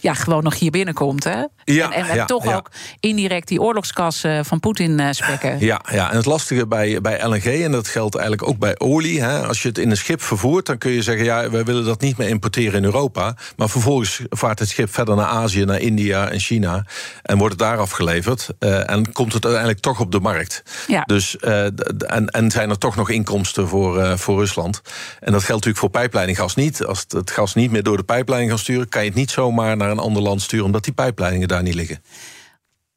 ja, 0.00 0.14
gewoon 0.14 0.42
nog 0.42 0.58
hier 0.58 0.70
binnenkomt. 0.70 1.24
Hè? 1.24 1.42
Ja, 1.64 1.92
en 1.92 2.06
en 2.08 2.14
ja, 2.14 2.24
toch 2.24 2.44
ja. 2.44 2.56
ook 2.56 2.70
indirect 3.00 3.48
die 3.48 3.60
oorlogskas 3.60 4.24
van 4.42 4.60
Poetin 4.60 5.14
spekken. 5.14 5.60
Ja, 5.60 5.80
ja, 5.92 6.10
en 6.10 6.16
het 6.16 6.26
lastige 6.26 6.66
bij, 6.66 7.00
bij 7.00 7.26
LNG, 7.26 7.44
en 7.64 7.72
dat 7.72 7.88
geldt 7.88 8.14
eigenlijk 8.14 8.48
ook 8.48 8.58
bij 8.58 8.78
olie. 8.78 9.05
Hè, 9.14 9.46
als 9.46 9.62
je 9.62 9.68
het 9.68 9.78
in 9.78 9.90
een 9.90 9.96
schip 9.96 10.22
vervoert, 10.22 10.66
dan 10.66 10.78
kun 10.78 10.90
je 10.90 11.02
zeggen: 11.02 11.24
ja, 11.24 11.50
wij 11.50 11.64
willen 11.64 11.84
dat 11.84 12.00
niet 12.00 12.16
meer 12.16 12.28
importeren 12.28 12.74
in 12.74 12.84
Europa. 12.84 13.36
Maar 13.56 13.68
vervolgens 13.68 14.20
vaart 14.28 14.58
het 14.58 14.68
schip 14.68 14.94
verder 14.94 15.16
naar 15.16 15.26
Azië, 15.26 15.64
naar 15.64 15.80
India 15.80 16.28
en 16.28 16.40
China. 16.40 16.86
En 17.22 17.38
wordt 17.38 17.52
het 17.52 17.62
daar 17.62 17.78
afgeleverd. 17.78 18.48
eh, 18.58 18.90
en 18.90 19.12
komt 19.12 19.32
het 19.32 19.44
uiteindelijk 19.44 19.82
toch 19.82 20.00
op 20.00 20.12
de 20.12 20.20
markt. 20.20 20.62
Ja. 20.86 21.02
Dus, 21.02 21.36
eh, 21.36 21.64
en, 21.64 22.26
en 22.26 22.50
zijn 22.50 22.70
er 22.70 22.78
toch 22.78 22.96
nog 22.96 23.10
inkomsten 23.10 23.68
voor, 23.68 24.00
eh, 24.00 24.16
voor 24.16 24.38
Rusland. 24.38 24.82
En 25.20 25.32
dat 25.32 25.44
geldt 25.44 25.48
natuurlijk 25.48 25.78
voor 25.78 25.90
pijpleidinggas 25.90 26.54
niet. 26.54 26.84
Als 26.84 27.00
het, 27.00 27.12
het 27.12 27.30
gas 27.30 27.54
niet 27.54 27.70
meer 27.70 27.82
door 27.82 27.96
de 27.96 28.02
pijpleiding 28.02 28.52
gaat 28.52 28.60
sturen, 28.60 28.88
kan 28.88 29.02
je 29.02 29.08
het 29.08 29.18
niet 29.18 29.30
zomaar 29.30 29.76
naar 29.76 29.90
een 29.90 29.98
ander 29.98 30.22
land 30.22 30.42
sturen, 30.42 30.66
omdat 30.66 30.84
die 30.84 30.92
pijpleidingen 30.92 31.48
daar 31.48 31.62
niet 31.62 31.74
liggen. 31.74 32.02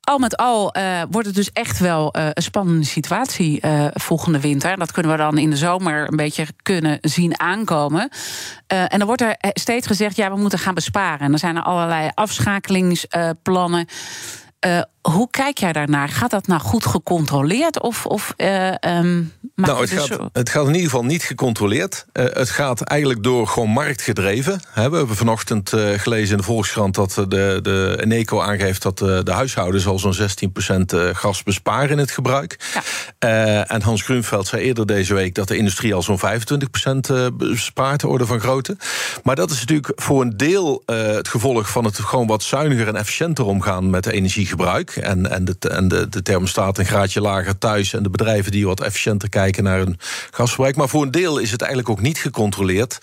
Al 0.09 0.17
met 0.17 0.37
al 0.37 0.71
eh, 0.71 1.01
wordt 1.09 1.27
het 1.27 1.35
dus 1.35 1.51
echt 1.51 1.79
wel 1.79 2.11
eh, 2.11 2.27
een 2.33 2.43
spannende 2.43 2.85
situatie 2.85 3.61
eh, 3.61 3.85
volgende 3.93 4.39
winter. 4.39 4.77
Dat 4.77 4.91
kunnen 4.91 5.11
we 5.11 5.17
dan 5.17 5.37
in 5.37 5.49
de 5.49 5.57
zomer 5.57 6.07
een 6.07 6.15
beetje 6.15 6.45
kunnen 6.61 6.97
zien 7.01 7.39
aankomen. 7.39 8.09
En 8.67 8.97
dan 8.99 9.07
wordt 9.07 9.21
er 9.21 9.35
steeds 9.39 9.87
gezegd, 9.87 10.15
ja, 10.15 10.31
we 10.31 10.39
moeten 10.39 10.59
gaan 10.59 10.73
besparen. 10.73 11.19
En 11.19 11.33
er 11.33 11.39
zijn 11.39 11.55
er 11.55 11.63
allerlei 11.63 12.09
afschakelingsplannen. 12.13 13.87
Eh, 15.01 15.13
Hoe 15.13 15.27
kijk 15.31 15.57
jij 15.57 15.73
daarnaar? 15.73 16.09
Gaat 16.09 16.31
dat 16.31 16.47
nou 16.47 16.61
goed 16.61 16.85
gecontroleerd? 16.85 17.81
Of, 17.81 18.05
of 18.05 18.33
uh, 18.37 18.67
um, 18.67 19.33
nou, 19.55 19.81
het, 19.81 19.91
gaat, 19.91 20.19
het 20.33 20.49
gaat 20.49 20.67
in 20.67 20.73
ieder 20.73 20.89
geval 20.89 21.05
niet 21.05 21.23
gecontroleerd. 21.23 22.05
Uh, 22.13 22.25
het 22.25 22.49
gaat 22.49 22.81
eigenlijk 22.81 23.23
door 23.23 23.47
gewoon 23.47 23.69
marktgedreven. 23.69 24.61
we 24.73 24.81
hebben 24.81 25.15
vanochtend 25.15 25.73
uh, 25.73 25.99
gelezen 25.99 26.31
in 26.31 26.37
de 26.37 26.43
Volkskrant 26.43 26.95
dat 26.95 27.13
de, 27.13 27.59
de 27.61 27.97
Eneco 28.01 28.41
aangeeft 28.41 28.81
dat 28.81 28.97
de, 28.97 29.21
de 29.23 29.31
huishoudens 29.31 29.87
al 29.87 29.99
zo'n 29.99 30.15
16% 30.15 31.11
gas 31.13 31.43
besparen 31.43 31.89
in 31.89 31.97
het 31.97 32.11
gebruik. 32.11 32.59
Ja. 33.19 33.65
en 33.65 33.81
Hans 33.81 34.01
Grunveld 34.01 34.47
zei 34.47 34.61
eerder 34.61 34.85
deze 34.85 35.13
week 35.13 35.35
dat 35.35 35.47
de 35.47 35.57
industrie 35.57 35.93
al 35.93 36.01
zo'n 36.01 36.19
25% 36.19 37.33
bespaart, 37.33 38.03
orde 38.03 38.25
van 38.25 38.39
grootte. 38.39 38.77
Maar 39.23 39.35
dat 39.35 39.51
is 39.51 39.59
natuurlijk 39.59 39.91
voor 39.95 40.21
een 40.21 40.37
deel 40.37 40.83
het 40.85 41.27
gevolg 41.27 41.69
van 41.69 41.85
het 41.85 41.99
gewoon 41.99 42.27
wat 42.27 42.43
zuiniger 42.43 42.87
en 42.87 42.95
efficiënter 42.95 43.45
omgaan 43.45 43.89
met 43.89 44.05
energiegebruik. 44.05 44.88
En, 44.95 45.31
en, 45.31 45.45
de, 45.45 45.55
en 45.69 45.87
de, 45.87 46.09
de 46.09 46.21
thermostaat 46.21 46.77
een 46.77 46.85
graadje 46.85 47.21
lager 47.21 47.57
thuis. 47.57 47.93
En 47.93 48.03
de 48.03 48.09
bedrijven 48.09 48.51
die 48.51 48.65
wat 48.65 48.81
efficiënter 48.81 49.29
kijken 49.29 49.63
naar 49.63 49.77
hun 49.77 49.97
gasverbruik. 50.31 50.75
Maar 50.75 50.89
voor 50.89 51.03
een 51.03 51.11
deel 51.11 51.37
is 51.37 51.51
het 51.51 51.61
eigenlijk 51.61 51.89
ook 51.91 52.01
niet 52.01 52.17
gecontroleerd 52.17 52.99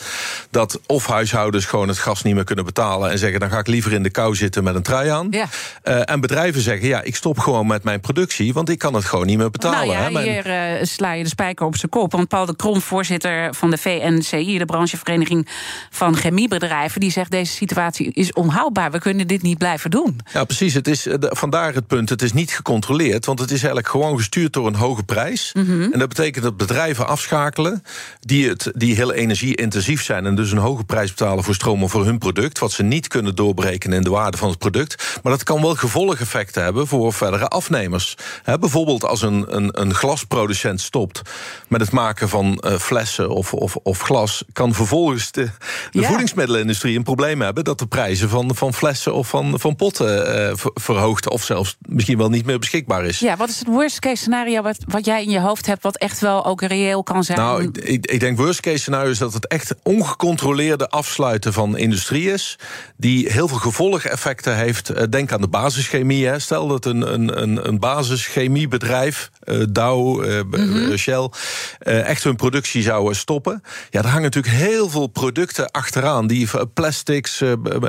dat 0.51 0.81
of 0.87 1.07
huishoudens 1.07 1.64
gewoon 1.64 1.88
het 1.88 1.99
gas 1.99 2.22
niet 2.22 2.35
meer 2.35 2.44
kunnen 2.44 2.64
betalen. 2.64 3.11
En 3.11 3.18
zeggen 3.18 3.40
dan 3.40 3.51
ga 3.51 3.59
ik 3.59 3.66
liever 3.66 3.92
in 3.92 4.03
de 4.03 4.11
kou 4.11 4.35
zitten 4.35 4.64
met 4.64 4.75
een 4.75 4.83
trui 4.83 5.09
aan. 5.09 5.27
Ja. 5.31 5.49
Uh, 5.85 6.11
en 6.11 6.20
bedrijven 6.20 6.61
zeggen 6.61 6.88
ja, 6.88 7.03
ik 7.03 7.16
stop 7.16 7.38
gewoon 7.38 7.66
met 7.66 7.83
mijn 7.83 8.01
productie, 8.01 8.53
want 8.53 8.68
ik 8.68 8.79
kan 8.79 8.94
het 8.94 9.05
gewoon 9.05 9.27
niet 9.27 9.38
meer 9.38 9.51
betalen. 9.51 9.96
Nou 9.96 10.12
ja, 10.12 10.20
hier 10.20 10.46
uh, 10.46 10.85
sla 10.85 11.12
je 11.12 11.22
de 11.22 11.29
spijker 11.29 11.66
op 11.66 11.77
zijn 11.77 11.90
kop. 11.90 12.12
Want 12.12 12.29
Paul 12.29 12.46
de 12.46 12.57
Krom, 12.57 12.81
voorzitter 12.81 13.55
van 13.55 13.70
de 13.70 13.79
VNCI, 13.79 14.59
de 14.59 14.64
branchevereniging 14.64 15.49
van 15.90 16.16
chemiebedrijven, 16.16 17.01
die 17.01 17.11
zegt 17.11 17.31
deze 17.31 17.53
situatie 17.53 18.12
is 18.12 18.33
onhoudbaar. 18.33 18.90
We 18.90 18.99
kunnen 18.99 19.27
dit 19.27 19.42
niet 19.42 19.59
blijven 19.59 19.90
doen. 19.90 20.20
Ja, 20.33 20.44
precies. 20.44 20.75
Het 20.75 20.88
is 20.88 21.07
uh, 21.07 21.14
vandaar 21.18 21.75
het 21.77 21.87
punt. 21.87 22.09
Het 22.09 22.23
is 22.23 22.33
niet 22.33 22.51
gecontroleerd, 22.51 23.27
want 23.27 23.39
het 23.39 23.51
is 23.51 23.59
eigenlijk 23.59 23.89
gewoon 23.89 24.17
gestuurd 24.17 24.53
door 24.53 24.67
een 24.67 24.75
hoge 24.75 25.03
prijs. 25.03 25.51
Mhm. 25.53 25.83
En 25.93 25.99
dat 25.99 26.09
betekent 26.09 26.45
dat 26.45 26.57
bedrijven 26.57 27.07
afschakelen 27.07 27.83
die, 28.21 28.49
het, 28.49 28.71
die 28.75 28.95
heel 28.95 29.12
energie-intensief 29.12 30.03
zijn 30.03 30.27
en 30.27 30.35
dus 30.35 30.53
een 30.53 30.59
hoge 30.59 30.85
prijs 30.85 31.11
betalen 31.11 31.45
voor 31.45 31.55
stroom 31.55 31.83
of 31.83 31.91
voor 31.91 32.05
hun 32.05 32.19
product, 32.19 32.59
wat 32.59 32.73
ze 32.73 32.83
niet 32.83 33.09
kunnen 33.09 33.35
doorbreken 33.35 33.93
in 33.93 34.03
de 34.03 34.11
waarde 34.11 34.37
van 34.37 34.49
het 34.49 34.59
product. 34.59 35.19
Maar 35.23 35.33
dat 35.33 35.43
kan 35.43 35.61
wel 35.61 35.75
gevolgeffecten 35.75 36.62
hebben 36.62 36.87
voor 36.87 37.12
verdere 37.12 37.49
afnemers. 37.49 38.15
bijvoorbeeld 38.45 39.05
als 39.05 39.23
een, 39.23 39.57
een, 39.57 39.81
een, 39.81 39.95
glasproducent 39.95 40.81
stopt 40.81 41.23
met 41.69 41.81
het 41.81 41.91
maken 41.91 42.29
van 42.29 42.62
uh, 42.65 42.73
flessen 42.73 43.31
of, 43.31 43.53
of, 43.53 43.77
of, 43.77 44.01
glas, 44.01 44.45
kan 44.53 44.75
vervolgens 44.75 45.33
de, 45.33 45.51
de 45.91 46.03
voedingsmiddelenindustrie 46.03 46.97
een 46.97 47.03
probleem 47.03 47.41
hebben 47.41 47.65
dat 47.65 47.79
de 47.79 47.87
prijzen 47.87 48.29
van, 48.29 48.55
van 48.55 48.75
flessen 48.75 49.15
of 49.15 49.29
van, 49.29 49.61
van 49.61 49.77
potten 49.77 50.41
uh, 50.41 50.53
verhoogt 50.75 51.31
of 51.31 51.43
zelfs 51.43 51.66
misschien 51.79 52.19
wel 52.19 52.29
niet 52.29 52.47
meer 52.47 52.59
beschikbaar 52.59 53.05
is. 53.05 53.19
Ja, 53.19 53.37
wat 53.37 53.49
is 53.49 53.59
het 53.59 53.69
worst 53.69 53.99
case 53.99 54.17
scenario 54.17 54.63
wat, 54.63 54.77
wat 54.87 55.05
jij 55.05 55.23
in 55.23 55.31
je 55.31 55.41
hoofd 55.41 55.67
hebt, 55.67 55.83
wat 55.83 55.97
echt 55.97 56.21
wel 56.21 56.45
ook 56.45 56.63
reëel 56.63 57.03
kan 57.03 57.25
zijn? 57.25 57.39
Nou, 57.39 57.71
ik, 57.73 58.07
ik 58.07 58.21
denk 58.21 58.37
worst 58.39 58.61
case 58.61 58.79
scenario 58.79 59.11
is 59.11 59.19
dat 59.19 59.33
het 59.33 59.47
echt 59.47 59.75
ongecontroleerde 59.83 60.89
afsluiten 60.89 61.53
van 61.53 61.77
industrie 61.77 62.33
is, 62.33 62.59
die 62.97 63.33
heel 63.33 63.49
veel 63.49 63.59
gevolgeffecten 63.59 64.57
heeft. 64.57 64.91
Eh, 64.91 65.05
denk 65.11 65.33
aan 65.33 65.41
de 65.41 65.49
basischemie. 65.49 66.27
Hè. 66.27 66.39
Stel 66.39 66.67
dat 66.67 66.85
een, 66.85 67.13
een, 67.13 67.43
een, 67.43 67.69
een 67.69 67.79
basischemiebedrijf, 67.79 69.31
uh, 69.45 69.65
Dow, 69.71 70.25
uh, 70.25 70.97
Shell, 70.97 71.31
echt 71.79 72.25
hun 72.25 72.37
productie 72.37 72.83
zouden 72.83 73.17
stoppen. 73.17 73.63
Ja, 73.91 74.01
er 74.01 74.07
hangen 74.07 74.23
natuurlijk 74.23 74.55
heel 74.55 74.89
veel 74.89 75.07
producten 75.07 75.71
achteraan, 75.71 76.27
die 76.27 76.49
plastics, 76.75 77.43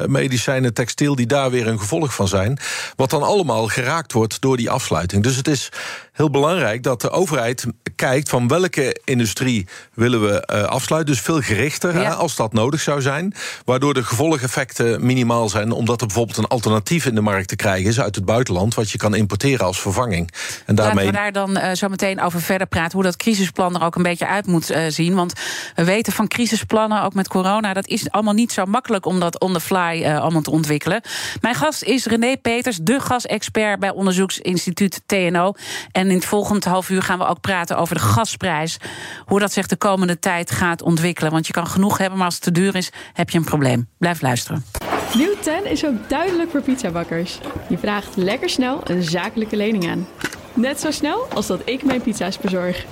medicijnen, 0.08 0.74
textiel, 0.74 1.16
die 1.16 1.26
daar 1.26 1.52
weer 1.52 1.68
een 1.68 1.80
gevolg 1.80 2.14
van 2.14 2.28
zijn. 2.28 2.60
Wat 2.96 3.10
dan 3.10 3.24
allemaal 3.24 3.67
geraakt 3.70 4.14
wordt 4.14 4.42
door 4.42 4.58
die 4.58 4.70
afsluiting. 4.70 5.24
Dus 5.24 5.36
het 5.36 5.48
is 5.48 5.70
heel 6.18 6.30
belangrijk 6.30 6.84
dat 6.84 7.02
de 7.02 7.10
overheid 7.10 7.66
kijkt 7.96 8.30
van 8.30 8.48
welke 8.48 9.02
industrie 9.04 9.68
willen 9.94 10.22
we 10.22 10.50
uh, 10.54 10.64
afsluiten. 10.64 11.14
Dus 11.14 11.24
veel 11.24 11.42
gerichter 11.42 12.10
als 12.10 12.36
dat 12.36 12.54
nodig 12.54 12.82
zou 12.82 13.02
zijn. 13.02 13.34
Waardoor 13.66 13.94
de 13.94 14.04
gevolgeffecten 14.04 15.06
minimaal 15.06 15.50
zijn. 15.50 15.72
Omdat 15.72 16.02
er 16.02 16.08
bijvoorbeeld 16.08 16.38
een 16.38 16.48
alternatief 16.48 17.06
in 17.06 17.16
de 17.16 17.22
markt 17.22 17.48
te 17.48 17.56
krijgen 17.56 17.90
is 17.90 18.00
uit 18.00 18.16
het 18.16 18.26
buitenland. 18.26 18.74
Wat 18.74 18.92
je 18.92 18.98
kan 18.98 19.16
importeren 19.16 19.66
als 19.66 19.82
vervanging. 19.82 20.32
En 20.66 20.76
daarmee... 20.76 21.06
Laten 21.06 21.24
we 21.24 21.32
daar 21.32 21.46
dan 21.46 21.58
uh, 21.58 21.72
zo 21.74 21.88
meteen 21.88 22.22
over 22.22 22.42
verder 22.42 22.68
praten. 22.68 22.94
Hoe 22.94 23.04
dat 23.04 23.16
crisisplan 23.16 23.76
er 23.76 23.84
ook 23.84 23.96
een 23.96 24.04
beetje 24.04 24.28
uit 24.28 24.48
moet 24.48 24.72
uh, 24.72 24.80
zien. 24.88 25.16
Want 25.16 25.34
we 25.76 25.84
weten 25.84 26.14
van 26.14 26.28
crisisplannen, 26.28 27.04
ook 27.04 27.14
met 27.14 27.28
corona. 27.28 27.74
Dat 27.74 27.88
is 27.88 28.12
allemaal 28.12 28.34
niet 28.34 28.52
zo 28.52 28.66
makkelijk 28.66 29.06
om 29.06 29.20
dat 29.20 29.40
on 29.40 29.54
the 29.54 29.60
fly 29.60 30.06
allemaal 30.06 30.42
te 30.42 30.52
ontwikkelen. 30.52 31.02
Mijn 31.42 31.56
gast 31.56 31.84
is 31.84 32.06
René 32.06 32.38
Peters, 32.38 32.78
de 32.82 33.00
gasexpert 33.00 33.80
bij 33.80 33.92
onderzoeksinstituut 33.92 35.02
TNO. 35.06 35.54
En 35.92 36.07
en 36.08 36.14
in 36.14 36.20
het 36.20 36.30
volgende 36.30 36.70
half 36.70 36.90
uur 36.90 37.02
gaan 37.02 37.18
we 37.18 37.26
ook 37.26 37.42
praten 37.42 37.78
over 37.78 37.96
de 37.96 38.02
gasprijs. 38.02 38.78
Hoe 39.26 39.40
dat 39.40 39.52
zich 39.52 39.68
de 39.68 39.76
komende 39.76 40.20
tijd 40.20 40.52
gaat 40.52 40.82
ontwikkelen. 40.82 41.32
Want 41.32 41.48
je 41.48 41.54
kan 41.54 41.68
genoeg 41.68 41.98
hebben, 41.98 42.18
maar 42.18 42.26
als 42.26 42.36
het 42.36 42.44
te 42.44 42.52
duur 42.52 42.76
is, 42.76 42.92
heb 43.14 43.30
je 43.30 43.38
een 43.38 43.44
probleem. 43.44 43.88
Blijf 43.98 44.22
luisteren. 44.22 44.66
Nieuw 45.14 45.36
10 45.42 45.66
is 45.66 45.86
ook 45.86 46.10
duidelijk 46.10 46.52
voor 46.52 46.62
pizzabakkers. 46.62 47.40
Je 47.70 47.78
vraagt 47.78 48.16
lekker 48.16 48.50
snel 48.50 48.82
een 48.84 49.04
zakelijke 49.04 49.56
lening 49.56 49.90
aan. 49.90 50.08
Net 50.54 50.80
zo 50.80 50.92
snel 50.92 51.28
als 51.34 51.48
dat 51.48 51.62
ik 51.66 51.84
mijn 51.84 52.02
pizza's 52.02 52.38
bezorg. 52.38 52.86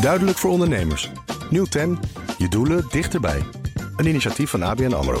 Duidelijk 0.00 0.38
voor 0.38 0.50
ondernemers. 0.50 1.10
Nieuw 1.50 1.64
10. 1.64 1.98
Je 2.38 2.48
doelen 2.48 2.84
dichterbij. 2.90 3.42
Een 3.96 4.06
initiatief 4.06 4.50
van 4.50 4.62
ABN 4.62 4.92
AMRO. 4.92 5.20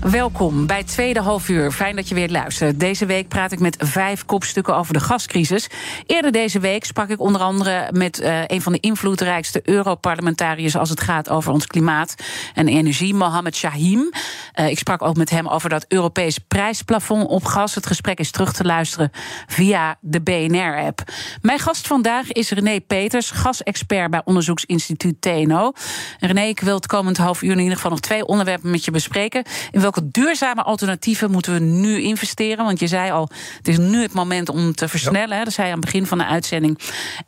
Welkom 0.00 0.66
bij 0.66 0.84
tweede 0.84 1.20
halfuur. 1.20 1.72
Fijn 1.72 1.96
dat 1.96 2.08
je 2.08 2.14
weer 2.14 2.30
luistert. 2.30 2.80
Deze 2.80 3.06
week 3.06 3.28
praat 3.28 3.52
ik 3.52 3.60
met 3.60 3.76
vijf 3.78 4.24
kopstukken 4.24 4.76
over 4.76 4.92
de 4.92 5.00
gascrisis. 5.00 5.68
Eerder 6.06 6.32
deze 6.32 6.58
week 6.58 6.84
sprak 6.84 7.08
ik 7.08 7.20
onder 7.20 7.40
andere 7.40 7.88
met 7.92 8.20
uh, 8.20 8.42
een 8.46 8.62
van 8.62 8.72
de 8.72 8.80
invloedrijkste 8.80 9.60
Europarlementariërs 9.64 10.76
als 10.76 10.90
het 10.90 11.00
gaat 11.00 11.28
over 11.28 11.52
ons 11.52 11.66
klimaat 11.66 12.14
en 12.54 12.68
energie, 12.68 13.14
Mohammed 13.14 13.56
Shahim. 13.56 14.10
Uh, 14.54 14.68
ik 14.68 14.78
sprak 14.78 15.02
ook 15.02 15.16
met 15.16 15.30
hem 15.30 15.48
over 15.48 15.68
dat 15.68 15.84
Europees 15.88 16.38
prijsplafond 16.38 17.28
op 17.28 17.44
gas. 17.44 17.74
Het 17.74 17.86
gesprek 17.86 18.18
is 18.18 18.30
terug 18.30 18.52
te 18.52 18.64
luisteren 18.64 19.10
via 19.46 19.96
de 20.00 20.20
BNR-app. 20.20 21.02
Mijn 21.42 21.58
gast 21.58 21.86
vandaag 21.86 22.32
is 22.32 22.50
René 22.50 22.80
Peters, 22.80 23.30
gasexpert 23.30 24.10
bij 24.10 24.22
onderzoeksinstituut 24.24 25.20
TNO. 25.20 25.72
René, 26.20 26.42
ik 26.42 26.60
wil 26.60 26.74
het 26.74 26.86
komend 26.86 27.16
half 27.16 27.42
uur 27.42 27.52
in 27.52 27.58
ieder 27.58 27.74
geval 27.74 27.90
nog 27.90 28.00
twee 28.00 28.26
onderwerpen 28.26 28.70
met 28.70 28.84
je 28.84 28.90
bespreken. 28.90 29.44
Welke 29.92 30.10
duurzame 30.10 30.62
alternatieven 30.62 31.30
moeten 31.30 31.52
we 31.52 31.58
nu 31.58 32.00
investeren? 32.00 32.64
Want 32.64 32.80
je 32.80 32.86
zei 32.86 33.10
al, 33.10 33.30
het 33.56 33.68
is 33.68 33.78
nu 33.78 34.02
het 34.02 34.12
moment 34.12 34.48
om 34.48 34.74
te 34.74 34.88
versnellen. 34.88 35.36
Hè? 35.38 35.44
Dat 35.44 35.52
zei 35.52 35.66
je 35.66 35.72
aan 35.72 35.78
het 35.78 35.90
begin 35.90 36.06
van 36.06 36.18
de 36.18 36.24
uitzending. 36.24 36.78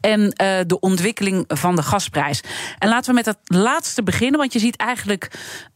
En 0.01 0.20
uh, 0.20 0.59
de 0.66 0.81
ontwikkeling 0.81 1.44
van 1.49 1.77
de 1.77 1.83
gasprijs. 1.83 2.40
En 2.79 2.88
laten 2.88 3.09
we 3.11 3.14
met 3.14 3.25
dat 3.25 3.38
laatste 3.44 4.03
beginnen. 4.03 4.40
Want 4.40 4.53
je 4.53 4.59
ziet 4.59 4.77
eigenlijk 4.77 5.31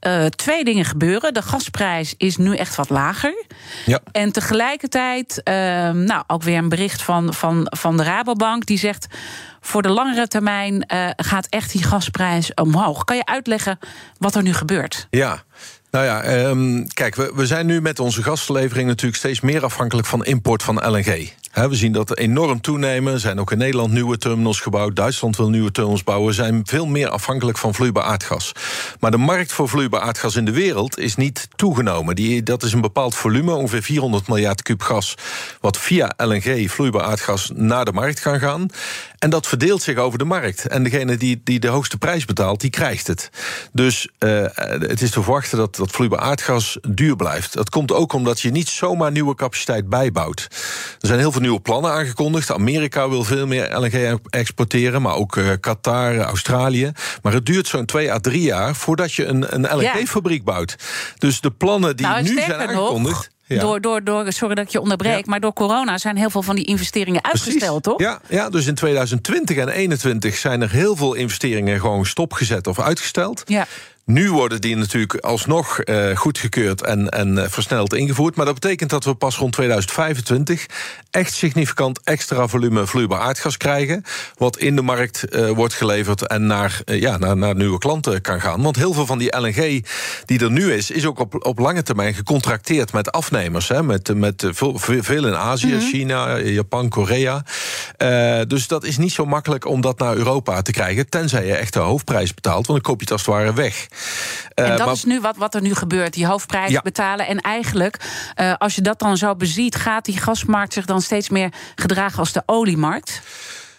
uh, 0.07 0.27
twee 0.27 0.65
dingen 0.65 0.85
gebeuren. 0.85 1.35
De 1.35 1.43
gasprijs 1.43 2.15
is 2.17 2.37
nu 2.37 2.57
echt 2.57 2.75
wat 2.75 2.91
lager. 2.91 3.45
Ja. 3.87 4.01
En 4.13 4.33
tegelijkertijd, 4.33 5.41
uh, 5.45 5.55
nou, 5.91 6.23
ook 6.27 6.43
weer 6.43 6.59
een 6.59 6.69
bericht 6.69 7.03
van, 7.03 7.35
van, 7.35 7.67
van 7.77 7.97
de 7.97 8.03
Rabobank. 8.03 8.67
Die 8.67 8.79
zegt 8.79 9.07
voor 9.61 9.83
de 9.83 9.89
langere 9.89 10.29
termijn 10.29 10.75
uh, 10.95 11.11
gaat 11.17 11.47
echt 11.47 11.73
die 11.73 11.83
gasprijs 11.83 12.55
omhoog. 12.55 13.05
Kan 13.05 13.17
je 13.17 13.27
uitleggen 13.27 13.79
wat 14.19 14.35
er 14.35 14.43
nu 14.43 14.53
gebeurt? 14.53 15.07
Ja. 15.11 15.43
Nou 15.95 16.07
ja, 16.07 16.47
um, 16.47 16.87
kijk, 16.93 17.15
we, 17.15 17.33
we 17.35 17.47
zijn 17.47 17.67
nu 17.67 17.81
met 17.81 18.01
onze 18.01 18.23
gaslevering 18.23 18.89
natuurlijk 18.89 19.17
steeds 19.17 19.41
meer 19.41 19.65
afhankelijk 19.65 20.07
van 20.07 20.25
import 20.25 20.63
van 20.63 20.91
LNG. 20.91 21.33
We 21.55 21.75
zien 21.75 21.93
dat 21.93 22.17
enorm 22.17 22.61
toenemen. 22.61 23.13
Er 23.13 23.21
zijn 23.21 23.41
ook 23.41 23.53
in 23.53 23.59
Nederland 23.59 23.93
nieuwe 23.93 24.19
terminals 24.19 24.61
gebouwd. 24.61 24.97
Duitsland 24.97 25.37
wil 25.37 25.49
nieuwe 25.49 25.71
terminals 25.71 26.05
bouwen. 26.05 26.29
We 26.29 26.35
zijn 26.35 26.61
veel 26.65 26.87
meer 26.87 27.09
afhankelijk 27.09 27.59
van 27.59 27.75
vloeibaar 27.75 28.05
aardgas. 28.05 28.53
Maar 29.01 29.11
de 29.11 29.17
markt 29.17 29.53
voor 29.53 29.69
vloeibaar 29.69 30.01
aardgas 30.01 30.37
in 30.37 30.45
de 30.45 30.53
wereld 30.53 30.99
is 30.99 31.17
niet 31.17 31.49
toegenomen. 31.57 32.15
Die, 32.15 32.43
dat 32.43 32.63
is 32.63 32.73
een 32.73 32.81
bepaald 32.81 33.15
volume, 33.15 33.53
ongeveer 33.53 33.83
400 33.83 34.29
miljard 34.29 34.63
kub 34.63 34.83
gas... 34.83 35.15
wat 35.61 35.79
via 35.79 36.13
LNG, 36.17 36.71
vloeibaar 36.71 37.03
aardgas, 37.03 37.51
naar 37.55 37.85
de 37.85 37.93
markt 37.93 38.21
kan 38.21 38.39
gaan. 38.39 38.69
En 39.19 39.31
dat 39.31 39.47
verdeelt 39.47 39.83
zich 39.83 39.97
over 39.97 40.19
de 40.19 40.25
markt. 40.25 40.67
En 40.67 40.83
degene 40.83 41.17
die, 41.17 41.41
die 41.45 41.61
de 41.61 41.69
hoogste 41.69 41.99
prijs 41.99 42.25
betaalt, 42.25 42.61
die 42.61 42.71
krijgt 42.71 43.07
het. 43.07 43.31
Dus 43.73 44.09
uh, 44.19 44.45
het 44.79 45.03
is 45.03 45.11
te 45.11 45.23
verwachten 45.23 45.59
dat, 45.59 45.77
dat 45.77 45.91
vloeibaar 45.91 46.19
aardgas 46.21 46.79
duur 46.89 47.17
blijft. 47.17 47.53
Dat 47.53 47.71
komt 47.71 47.93
ook 47.93 48.13
omdat 48.13 48.41
je 48.41 48.51
niet 48.51 48.69
zomaar 48.69 49.13
nieuwe 49.13 49.35
capaciteit 49.35 49.89
bijbouwt. 49.89 50.47
Er 51.01 51.07
zijn 51.07 51.19
heel 51.19 51.33
veel 51.33 51.41
nieuwe 51.45 51.61
plannen 51.61 51.91
aangekondigd. 51.91 52.53
Amerika 52.53 53.09
wil 53.09 53.25
veel 53.25 53.47
meer 53.47 53.79
LNG 53.79 54.19
exporteren, 54.31 55.03
maar 55.03 55.15
ook 55.15 55.37
uh, 55.37 55.51
Qatar, 55.61 56.19
Australië. 56.19 56.93
Maar 57.23 57.33
het 57.33 57.47
duurt 57.47 57.67
zo'n 57.67 57.85
twee 57.85 58.13
à 58.13 58.19
drie 58.19 58.43
jaar 58.43 58.75
voordat 58.75 59.13
je 59.13 59.25
een, 59.25 59.55
een 59.55 59.77
LNG-fabriek 59.77 60.45
bouwt. 60.45 60.77
Dus 61.19 61.41
de 61.41 61.51
plannen 61.51 61.97
die 61.97 62.07
nou, 62.07 62.23
nu 62.23 62.41
zijn 62.41 62.55
aangekondigd. 62.55 63.17
Nog. 63.17 63.33
Ja. 63.47 63.61
Door, 63.61 63.81
door, 63.81 64.05
door, 64.05 64.33
sorry 64.33 64.55
dat 64.55 64.65
ik 64.65 64.71
je 64.71 64.81
onderbreek, 64.81 65.25
ja. 65.25 65.31
maar 65.31 65.41
door 65.41 65.53
corona 65.53 65.99
zijn 65.99 66.17
heel 66.17 66.31
veel 66.31 66.43
van 66.43 66.57
die 66.57 66.65
investeringen 66.65 67.25
uitgesteld, 67.25 67.83
toch? 67.83 68.01
Ja, 68.01 68.21
ja, 68.29 68.51
dus 68.51 68.67
in 68.67 68.75
2020 68.75 69.57
en 69.57 69.63
2021 69.63 70.37
zijn 70.37 70.63
er 70.63 70.71
heel 70.71 70.97
veel 70.97 71.15
investeringen 71.15 71.81
gewoon 71.81 72.07
stopgezet 72.07 72.67
of 72.67 72.81
uitgesteld. 72.81 73.43
Ja. 73.47 73.67
Nu 74.07 74.31
worden 74.31 74.61
die 74.61 74.77
natuurlijk 74.77 75.15
alsnog 75.15 75.81
uh, 75.85 76.17
goedgekeurd 76.17 76.83
en, 76.83 77.09
en 77.09 77.37
uh, 77.37 77.45
versneld 77.49 77.95
ingevoerd. 77.95 78.37
Maar 78.37 78.45
dat 78.45 78.55
betekent 78.55 78.91
dat 78.91 79.05
we 79.05 79.15
pas 79.15 79.37
rond 79.37 79.53
2025 79.53 80.67
echt 81.11 81.33
significant 81.33 82.01
extra 82.03 82.49
volume 82.49 82.87
vloeibaar 82.87 83.21
aardgas 83.21 83.57
krijgen. 83.57 84.05
Wat 84.37 84.59
in 84.59 84.77
de 84.77 84.83
markt 84.83 85.25
uh, 85.29 85.51
wordt 85.51 85.75
geleverd 85.75 86.27
en 86.27 86.47
naar, 86.47 86.81
ja, 86.85 87.17
naar, 87.17 87.37
naar 87.37 87.55
nieuwe 87.55 87.79
klanten 87.79 88.21
kan 88.21 88.41
gaan. 88.41 88.63
Want 88.63 88.77
heel 88.77 88.93
veel 88.93 89.07
van 89.07 89.19
die 89.19 89.37
LNG 89.37 89.87
die 90.25 90.41
er 90.41 90.51
nu 90.51 90.73
is, 90.73 90.91
is 90.91 91.07
ook 91.07 91.19
op, 91.19 91.47
op 91.47 91.59
lange 91.59 91.83
termijn 91.83 92.15
gecontracteerd 92.15 92.93
met 92.93 93.13
afnemers. 93.13 93.69
Hè, 93.69 93.83
met, 93.83 94.15
met 94.15 94.47
veel, 94.51 94.79
veel 94.79 95.27
in 95.27 95.37
Azië, 95.37 95.67
mm 95.67 95.79
-hmm. 95.79 95.89
China, 95.89 96.39
Japan, 96.39 96.89
Korea. 96.89 97.45
dus 98.47 98.67
dat 98.67 98.85
is 98.85 98.97
niet 98.97 99.13
zo 99.13 99.25
makkelijk 99.27 99.67
om 99.67 99.81
dat 99.81 99.99
naar 99.99 100.17
Europa 100.17 100.63
te 100.63 100.73
krijgen. 100.73 101.09
Tenzij 101.09 101.47
je 101.47 101.55
echt 101.55 101.73
de 101.73 101.79
hoofdprijs 101.79 102.35
betaalt, 102.35 102.67
want 102.67 102.83
dan 102.83 102.91
koop 102.91 102.97
je 102.97 103.05
het 103.05 103.13
als 103.13 103.27
het 103.27 103.35
ware 103.35 103.55
weg. 103.55 103.87
En 104.55 104.69
dat 104.69 104.79
maar, 104.79 104.95
is 104.95 105.05
nu 105.05 105.21
wat, 105.21 105.37
wat 105.37 105.55
er 105.55 105.63
nu 105.63 105.75
gebeurt, 105.75 106.13
die 106.13 106.27
hoofdprijs 106.27 106.71
ja. 106.71 106.81
betalen. 106.83 107.27
En 107.27 107.41
eigenlijk, 107.41 107.97
uh, 108.41 108.55
als 108.59 108.75
je 108.75 108.81
dat 108.81 108.99
dan 108.99 109.17
zo 109.17 109.35
beziet, 109.35 109.77
gaat 109.77 110.05
die 110.05 110.19
gasmarkt 110.19 110.73
zich 110.73 110.85
dan 110.85 111.03
steeds 111.03 111.29
meer 111.29 111.53
gedragen 111.75 112.19
als 112.19 112.33
de 112.33 112.43
oliemarkt? 112.47 113.23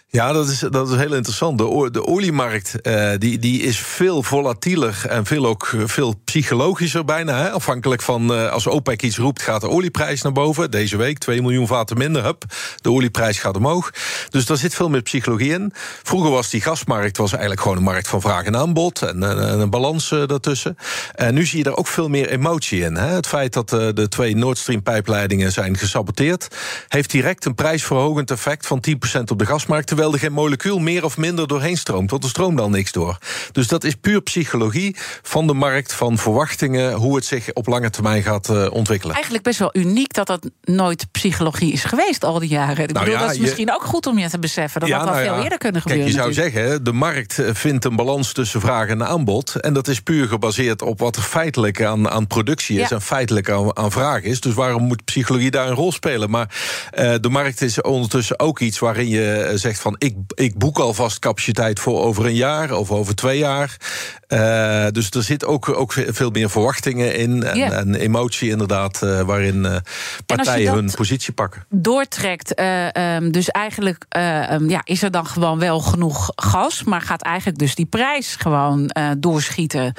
Ja, 0.08 0.32
dat 0.32 0.48
is, 0.48 0.58
dat 0.58 0.90
is 0.90 0.96
heel 0.96 1.14
interessant. 1.14 1.58
De, 1.58 2.06
oliemarkt 2.06 2.74
uh, 2.82 3.10
die, 3.18 3.38
die 3.38 3.62
is 3.62 3.78
veel 3.78 4.22
volatieler 4.22 5.04
en 5.08 5.26
veel, 5.26 5.46
ook, 5.46 5.74
veel 5.84 6.14
psychologischer 6.24 7.04
bijna. 7.04 7.38
Hè? 7.38 7.50
Afhankelijk 7.50 8.02
van 8.02 8.32
uh, 8.32 8.52
als 8.52 8.66
OPEC 8.66 9.02
iets 9.02 9.16
roept, 9.16 9.42
gaat 9.42 9.60
de 9.60 9.68
olieprijs 9.68 10.22
naar 10.22 10.32
boven. 10.32 10.70
Deze 10.70 10.96
week 10.96 11.18
2 11.18 11.42
miljoen 11.42 11.66
vaten 11.66 11.98
minder. 11.98 12.24
Hup, 12.24 12.44
de 12.80 12.90
olieprijs 12.90 13.38
gaat 13.38 13.56
omhoog. 13.56 13.90
Dus 14.30 14.46
daar 14.46 14.56
zit 14.56 14.74
veel 14.74 14.88
meer 14.88 15.02
psychologie 15.02 15.52
in. 15.52 15.72
Vroeger 16.02 16.30
was 16.30 16.50
die 16.50 16.60
gasmarkt 16.60 17.16
was 17.16 17.30
eigenlijk 17.30 17.60
gewoon 17.60 17.76
een 17.76 17.82
markt 17.82 18.08
van 18.08 18.20
vraag 18.20 18.44
en 18.44 18.56
aanbod. 18.56 19.02
En, 19.02 19.22
en, 19.22 19.48
en 19.48 19.60
een 19.60 19.70
balans 19.70 20.08
daartussen. 20.08 20.76
En 21.14 21.34
nu 21.34 21.46
zie 21.46 21.58
je 21.58 21.64
er 21.64 21.76
ook 21.76 21.86
veel 21.86 22.08
meer 22.08 22.28
emotie 22.28 22.80
in. 22.82 22.94
Hè? 22.94 23.06
Het 23.06 23.26
feit 23.26 23.52
dat 23.52 23.68
de 23.68 24.06
twee 24.08 24.36
Nord 24.36 24.58
Stream 24.58 24.82
pijpleidingen 24.82 25.52
zijn 25.52 25.76
gesaboteerd... 25.76 26.48
heeft 26.88 27.10
direct 27.10 27.44
een 27.44 27.54
prijsverhogend 27.54 28.30
effect 28.30 28.66
van 28.66 28.84
10% 29.18 29.20
op 29.24 29.38
de 29.38 29.46
gasmarkt 29.46 29.94
terwijl 29.96 30.14
er 30.14 30.24
geen 30.24 30.32
molecuul 30.32 30.78
meer 30.78 31.04
of 31.04 31.16
minder 31.16 31.48
doorheen 31.48 31.76
stroomt. 31.76 32.10
Want 32.10 32.24
er 32.24 32.28
stroomt 32.28 32.58
dan 32.58 32.70
niks 32.70 32.92
door. 32.92 33.18
Dus 33.52 33.68
dat 33.68 33.84
is 33.84 33.94
puur 33.94 34.20
psychologie 34.20 34.96
van 35.22 35.46
de 35.46 35.54
markt, 35.54 35.92
van 35.92 36.18
verwachtingen, 36.18 36.92
hoe 36.92 37.16
het 37.16 37.24
zich 37.24 37.52
op 37.52 37.66
lange 37.66 37.90
termijn 37.90 38.22
gaat 38.22 38.48
uh, 38.48 38.66
ontwikkelen. 38.70 39.14
Eigenlijk 39.14 39.44
best 39.44 39.58
wel 39.58 39.70
uniek 39.72 40.12
dat 40.12 40.26
dat 40.26 40.50
nooit 40.62 41.06
psychologie 41.12 41.72
is 41.72 41.84
geweest 41.84 42.24
al 42.24 42.38
die 42.38 42.48
jaren. 42.48 42.84
Ik 42.84 42.92
nou 42.92 43.04
bedoel, 43.04 43.20
ja, 43.20 43.20
dat 43.20 43.30
is 43.30 43.36
je... 43.36 43.42
misschien 43.42 43.72
ook 43.72 43.84
goed 43.84 44.06
om 44.06 44.18
je 44.18 44.28
te 44.28 44.38
beseffen. 44.38 44.80
Dat 44.80 44.88
ja, 44.88 44.96
had 44.96 45.06
nou 45.06 45.18
veel 45.22 45.36
ja. 45.36 45.42
eerder 45.42 45.58
kunnen 45.58 45.80
gebeuren. 45.80 46.06
Kijk, 46.06 46.16
je 46.16 46.22
zou 46.22 46.50
zeggen, 46.50 46.84
de 46.84 46.92
markt 46.92 47.38
eh, 47.38 47.54
vindt 47.54 47.84
een 47.84 47.96
balans 47.96 48.32
tussen 48.32 48.60
vraag 48.60 48.88
en 48.88 49.06
aanbod. 49.06 49.54
En 49.54 49.72
dat 49.72 49.88
is 49.88 50.00
puur 50.00 50.28
gebaseerd 50.28 50.82
op 50.82 50.98
wat 50.98 51.16
er 51.16 51.22
feitelijk 51.22 51.82
aan, 51.82 52.08
aan 52.08 52.26
productie 52.26 52.80
is 52.80 52.90
en 52.90 53.02
feitelijk 53.02 53.50
aan, 53.50 53.76
aan 53.76 53.92
vraag 53.92 54.22
is. 54.22 54.40
Dus 54.40 54.54
waarom 54.54 54.82
moet 54.82 55.04
psychologie 55.04 55.50
daar 55.50 55.68
een 55.68 55.74
rol 55.74 55.92
spelen? 55.92 56.30
Maar 56.30 56.48
uh, 56.98 57.14
de 57.20 57.28
markt 57.28 57.60
is 57.60 57.80
ondertussen 57.80 58.38
ook 58.38 58.60
iets 58.60 58.78
waarin 58.78 59.08
je 59.08 59.52
zegt 59.54 59.80
van 59.86 59.96
ik 59.98 60.16
ik 60.34 60.58
boek 60.58 60.78
alvast 60.78 61.18
capaciteit 61.18 61.80
voor 61.80 62.02
over 62.02 62.26
een 62.26 62.34
jaar 62.34 62.72
of 62.72 62.90
over 62.90 63.14
twee 63.14 63.38
jaar. 63.38 63.76
Uh, 64.28 64.86
dus 64.90 65.10
er 65.10 65.22
zit 65.22 65.44
ook, 65.44 65.68
ook 65.68 65.92
veel 65.92 66.30
meer 66.30 66.50
verwachtingen 66.50 67.14
in 67.16 67.42
en, 67.44 67.72
en 67.72 67.94
emotie 67.94 68.50
inderdaad, 68.50 69.00
uh, 69.04 69.20
waarin 69.20 69.64
uh, 69.64 69.76
partijen 70.26 70.72
hun 70.72 70.90
positie 70.94 71.32
pakken. 71.32 71.64
Doortrekt, 71.68 72.54
eh, 72.54 72.96
ehm, 72.96 73.30
dus 73.30 73.48
eigenlijk 73.50 74.04
eh, 74.08 74.50
ehm, 74.52 74.68
ja, 74.68 74.80
is 74.84 75.02
er 75.02 75.10
dan 75.10 75.26
gewoon 75.26 75.58
wel 75.58 75.80
genoeg 75.80 76.32
gas, 76.34 76.82
maar 76.84 77.00
gaat 77.00 77.22
eigenlijk 77.22 77.58
dus 77.58 77.74
die 77.74 77.86
prijs 77.86 78.36
gewoon 78.38 78.88
eh, 78.88 79.10
doorschieten. 79.18 79.92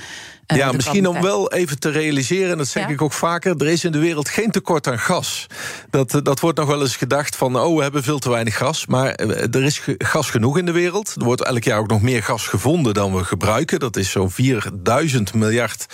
eh, 0.45 0.57
ja, 0.57 0.71
misschien 0.71 1.07
om 1.07 1.21
wel 1.21 1.51
even 1.51 1.79
te 1.79 1.89
realiseren, 1.89 2.51
en 2.51 2.57
dat 2.57 2.67
zeg 2.67 2.83
Ja. 2.83 2.89
ik 2.89 3.01
ook 3.01 3.13
vaker, 3.13 3.55
er 3.57 3.67
is 3.67 3.83
in 3.83 3.91
de 3.91 3.99
wereld 3.99 4.29
geen 4.29 4.51
tekort 4.51 4.87
aan 4.87 4.99
gas. 4.99 5.47
Dat, 5.89 6.13
eh, 6.15 6.21
dat 6.23 6.39
wordt 6.39 6.57
nog 6.57 6.67
wel 6.67 6.81
eens 6.81 6.95
gedacht 6.95 7.35
van, 7.35 7.59
oh, 7.59 7.75
we 7.77 7.81
hebben 7.83 8.03
veel 8.03 8.19
te 8.19 8.29
weinig 8.29 8.57
gas. 8.57 8.85
Maar 8.85 9.09
eh, 9.11 9.55
er 9.55 9.63
is 9.63 9.81
gas 9.97 10.29
genoeg 10.29 10.57
in 10.57 10.65
de 10.65 10.71
wereld. 10.71 11.13
Er 11.17 11.23
wordt 11.23 11.43
elk 11.43 11.63
jaar 11.63 11.79
ook 11.79 11.87
nog 11.89 12.01
meer 12.01 12.23
gas 12.23 12.47
gevonden 12.47 12.93
dan 12.93 13.15
we 13.15 13.23
gebruiken. 13.23 13.79
Dat 13.79 13.95
is 13.97 14.16
zo'n 14.17 14.31
4000 14.31 15.33
miljard 15.33 15.85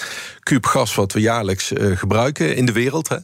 kuub 0.44 0.66
gas 0.66 0.96
wat 0.96 1.14
we 1.14 1.20
jaarlijks 1.20 1.74
eh, 1.74 1.98
gebruiken 1.98 2.56
in 2.56 2.66
de 2.66 2.72
wereld. 2.72 3.10
Hè. 3.10 3.18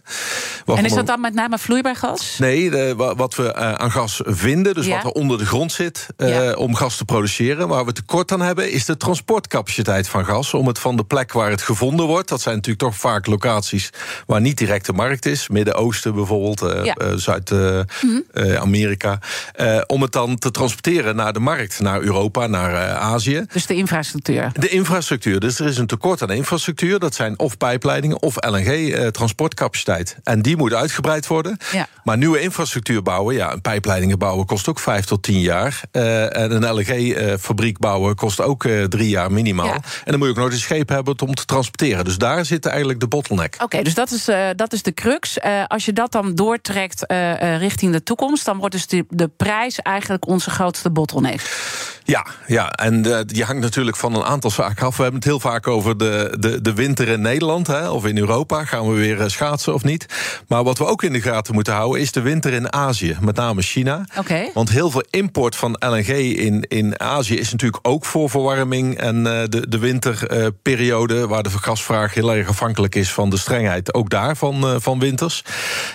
En 0.65 0.85
is 0.85 0.93
dat 0.93 1.07
dan 1.07 1.21
met 1.21 1.33
name 1.33 1.57
vloeibaar 1.57 1.95
gas? 1.95 2.35
Nee, 2.39 2.69
de, 2.69 2.93
wat 3.17 3.35
we 3.35 3.51
eh, 3.53 3.73
aan 3.73 3.91
gas 3.91 4.21
vinden, 4.25 4.73
dus 4.73 4.85
Ja. 4.85 4.95
wat 4.95 5.03
er 5.03 5.11
onder 5.21 5.37
de 5.37 5.45
grond 5.45 5.71
zit 5.71 6.07
eh, 6.17 6.29
Ja. 6.29 6.53
om 6.53 6.75
gas 6.75 6.97
te 6.97 7.05
produceren. 7.05 7.67
Waar 7.67 7.85
we 7.85 7.91
tekort 7.93 8.31
aan 8.31 8.41
hebben, 8.41 8.71
is 8.71 8.85
de 8.85 8.97
transportcapaciteit 8.97 10.07
van 10.07 10.25
gas. 10.25 10.53
Om 10.53 10.67
het 10.67 10.79
van 10.79 10.95
de 10.95 11.03
plek 11.03 11.31
waar 11.33 11.49
het 11.49 11.61
gevonden 11.61 12.05
wordt, 12.05 12.29
dat 12.29 12.41
zijn 12.41 12.55
natuurlijk 12.55 12.83
toch 12.83 12.95
vaak 12.95 13.25
locaties 13.25 13.89
waar 14.25 14.41
niet 14.41 14.57
direct 14.57 14.85
de 14.85 14.93
markt 14.93 15.25
is. 15.25 15.47
Midden-Oosten 15.49 16.13
bijvoorbeeld, 16.15 16.59
Ja. 16.83 16.95
Mhm. 16.97 17.17
Zuid-Amerika. 18.33 19.19
om 19.87 20.01
het 20.01 20.11
dan 20.11 20.37
te 20.37 20.51
transporteren 20.51 21.15
naar 21.15 21.33
de 21.33 21.39
markt, 21.39 21.79
naar 21.79 22.01
Europa, 22.01 22.47
naar 22.47 22.89
Azië. 22.97 23.45
Dus 23.53 23.65
de 23.65 23.73
infrastructuur. 23.75 24.51
De 24.53 24.69
infrastructuur. 24.69 25.39
Dus 25.39 25.59
er 25.59 25.65
is 25.67 25.77
een 25.77 25.87
tekort 25.87 26.21
aan 26.21 26.31
infrastructuur. 26.31 26.99
Dat 27.09 27.17
zijn 27.17 27.39
of 27.39 27.57
pijpleidingen 27.57 28.21
of 28.21 28.35
LNG-transportcapaciteit. 28.35 30.17
en 30.23 30.41
die 30.41 30.57
moet 30.57 30.73
uitgebreid 30.73 31.27
worden. 31.27 31.57
Ja. 31.71 31.87
Maar 32.03 32.17
nieuwe 32.17 32.41
infrastructuur 32.41 33.01
bouwen, 33.01 33.35
ja, 33.35 33.55
pijpleidingen 33.61 34.19
bouwen 34.19 34.45
kost 34.45 34.67
ook 34.67 34.79
vijf 34.79 35.05
tot 35.05 35.23
tien 35.23 35.39
jaar. 35.39 35.81
Eh, 35.91 36.37
en 36.37 36.51
een 36.51 36.73
LNG-fabriek 36.73 37.77
bouwen 37.77 38.15
kost 38.15 38.41
ook 38.41 38.65
eh, 38.65 38.83
drie 38.83 39.09
jaar 39.09 39.31
minimaal. 39.31 39.65
Ja. 39.65 39.73
En 39.73 39.81
dan 40.05 40.17
moet 40.17 40.27
je 40.27 40.33
ook 40.33 40.39
nog 40.39 40.51
een 40.51 40.57
scheep 40.59 40.89
hebben 40.89 41.21
om 41.21 41.35
te 41.35 41.45
transporteren. 41.45 42.05
Dus 42.05 42.17
daar 42.17 42.45
zit 42.45 42.65
eigenlijk 42.65 42.99
de 42.99 43.07
bottleneck. 43.07 43.55
Oké, 43.59 43.81
dus 43.83 43.93
dat 43.93 44.11
is, 44.11 44.27
eh, 44.27 44.47
dat 44.55 44.73
is 44.73 44.83
de 44.83 44.93
crux. 44.93 45.39
Eh, 45.39 45.63
als 45.67 45.85
je 45.85 45.93
dat 45.93 46.11
dan 46.11 46.35
doortrekt 46.35 47.05
eh, 47.05 47.53
eh, 47.53 47.59
richting 47.59 47.91
de 47.91 48.03
toekomst, 48.03 48.45
dan 48.45 48.57
wordt 48.57 48.75
dus 48.75 48.87
de, 48.87 49.05
de 49.09 49.27
prijs 49.27 49.79
eigenlijk 49.79 50.27
onze 50.27 50.49
grootste 50.49 50.89
bottleneck. 50.89 51.41
Ja, 52.09 52.25
ja, 52.47 52.71
en 52.71 53.05
eh, 53.05 53.19
die 53.25 53.43
hangt 53.43 53.61
natuurlijk 53.61 53.97
van 53.97 54.15
een 54.15 54.23
aantal 54.23 54.51
zaken 54.51 54.85
af. 54.85 54.95
We 54.95 55.01
hebben 55.01 55.19
het 55.21 55.29
heel 55.29 55.39
vaak 55.39 55.67
over 55.67 55.97
de, 55.97 56.35
de, 56.39 56.61
de 56.61 56.73
winter 56.73 57.07
in 57.07 57.21
Nederland 57.21 57.67
hè, 57.67 57.89
of 57.89 58.05
in 58.05 58.17
Europa. 58.17 58.65
Gaan 58.65 58.89
we 58.89 58.95
weer 58.95 59.21
eh, 59.21 59.27
schaatsen 59.27 59.73
of 59.73 59.83
niet? 59.83 60.05
Maar 60.47 60.63
wat 60.63 60.77
we 60.77 60.85
ook 60.85 61.03
in 61.03 61.13
de 61.13 61.21
gaten 61.21 61.53
moeten 61.53 61.73
houden 61.73 62.01
is 62.01 62.11
de 62.11 62.21
winter 62.21 62.53
in 62.53 62.73
Azië, 62.73 63.17
met 63.21 63.35
name 63.35 63.61
China. 63.61 64.05
Want 64.53 64.69
heel 64.69 64.91
veel 64.91 65.03
import 65.09 65.55
van 65.55 65.75
LNG 65.79 66.07
in, 66.07 66.65
in 66.67 66.99
Azië 66.99 67.35
is 67.35 67.51
natuurlijk 67.51 67.87
ook 67.87 68.05
voor 68.05 68.29
verwarming 68.29 68.97
en 68.97 69.15
eh, 69.27 69.43
de, 69.49 69.69
de 69.69 69.79
winterperiode, 69.79 71.27
waar 71.27 71.43
de 71.43 71.49
gasvraag 71.49 72.13
heel 72.13 72.33
erg 72.33 72.47
afhankelijk 72.47 72.95
is 72.95 73.13
van 73.13 73.29
de 73.29 73.37
strengheid, 73.37 73.93
ook 73.93 74.09
daar 74.09 74.37
van, 74.37 74.63
eh, 74.63 74.75
van 74.79 74.99
winters. 74.99 75.43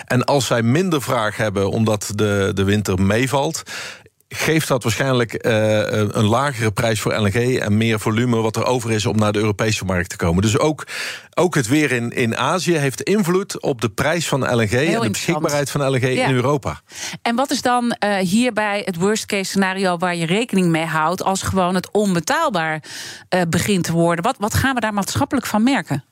En 0.06 0.24
als 0.24 0.46
zij 0.46 0.62
minder 0.62 1.02
vraag 1.02 1.36
hebben 1.36 1.70
omdat 1.70 2.12
de, 2.14 2.50
de 2.54 2.64
winter 2.64 3.02
meevalt, 3.02 3.62
geeft 4.34 4.68
dat 4.68 4.82
waarschijnlijk 4.82 5.32
eh, 5.32 5.78
een 5.90 6.24
lagere 6.24 6.70
prijs 6.70 7.00
voor 7.00 7.14
LNG 7.14 7.58
en 7.58 7.76
meer 7.76 8.00
volume 8.00 8.36
wat 8.36 8.56
er 8.56 8.64
over 8.64 8.90
is 8.90 9.06
om 9.06 9.16
naar 9.16 9.32
de 9.32 9.38
Europese 9.38 9.84
markt 9.84 10.08
te 10.08 10.16
komen. 10.16 10.42
Dus 10.42 10.58
ook, 10.58 10.86
ook 11.34 11.54
het 11.54 11.66
weer 11.66 11.92
in, 11.92 12.10
in 12.10 12.36
Azië 12.36 12.76
heeft 12.76 13.02
invloed 13.02 13.62
op 13.62 13.80
de 13.80 13.88
prijs 13.88 14.28
van 14.28 14.40
LNG 14.54 14.72
en 14.72 15.00
de 15.00 15.10
beschikbaarheid 15.10 15.70
van 15.70 15.90
LNG 15.90 16.02
Ja. 16.14 16.26
in 16.26 16.34
Europa. 16.34 16.80
En 17.22 17.36
wat 17.36 17.50
is 17.50 17.62
dan 17.62 17.90
eh, 17.90 18.16
hierbij 18.16 18.82
het 18.84 18.96
worst 18.96 19.26
case 19.26 19.44
scenario 19.44 19.96
waar 19.96 20.16
je 20.16 20.26
rekening 20.26 20.68
mee 20.68 20.84
houdt 20.84 21.22
als 21.22 21.42
gewoon 21.42 21.74
het 21.74 21.90
onbetaalbaar 21.90 22.82
eh, 23.28 23.40
begint 23.48 23.84
te 23.84 23.92
worden? 23.92 24.24
Wat, 24.24 24.36
wat 24.38 24.54
gaan 24.54 24.74
we 24.74 24.80
daar 24.80 24.94
maatschappelijk 24.94 25.46
van 25.46 25.62
merken? 25.62 26.04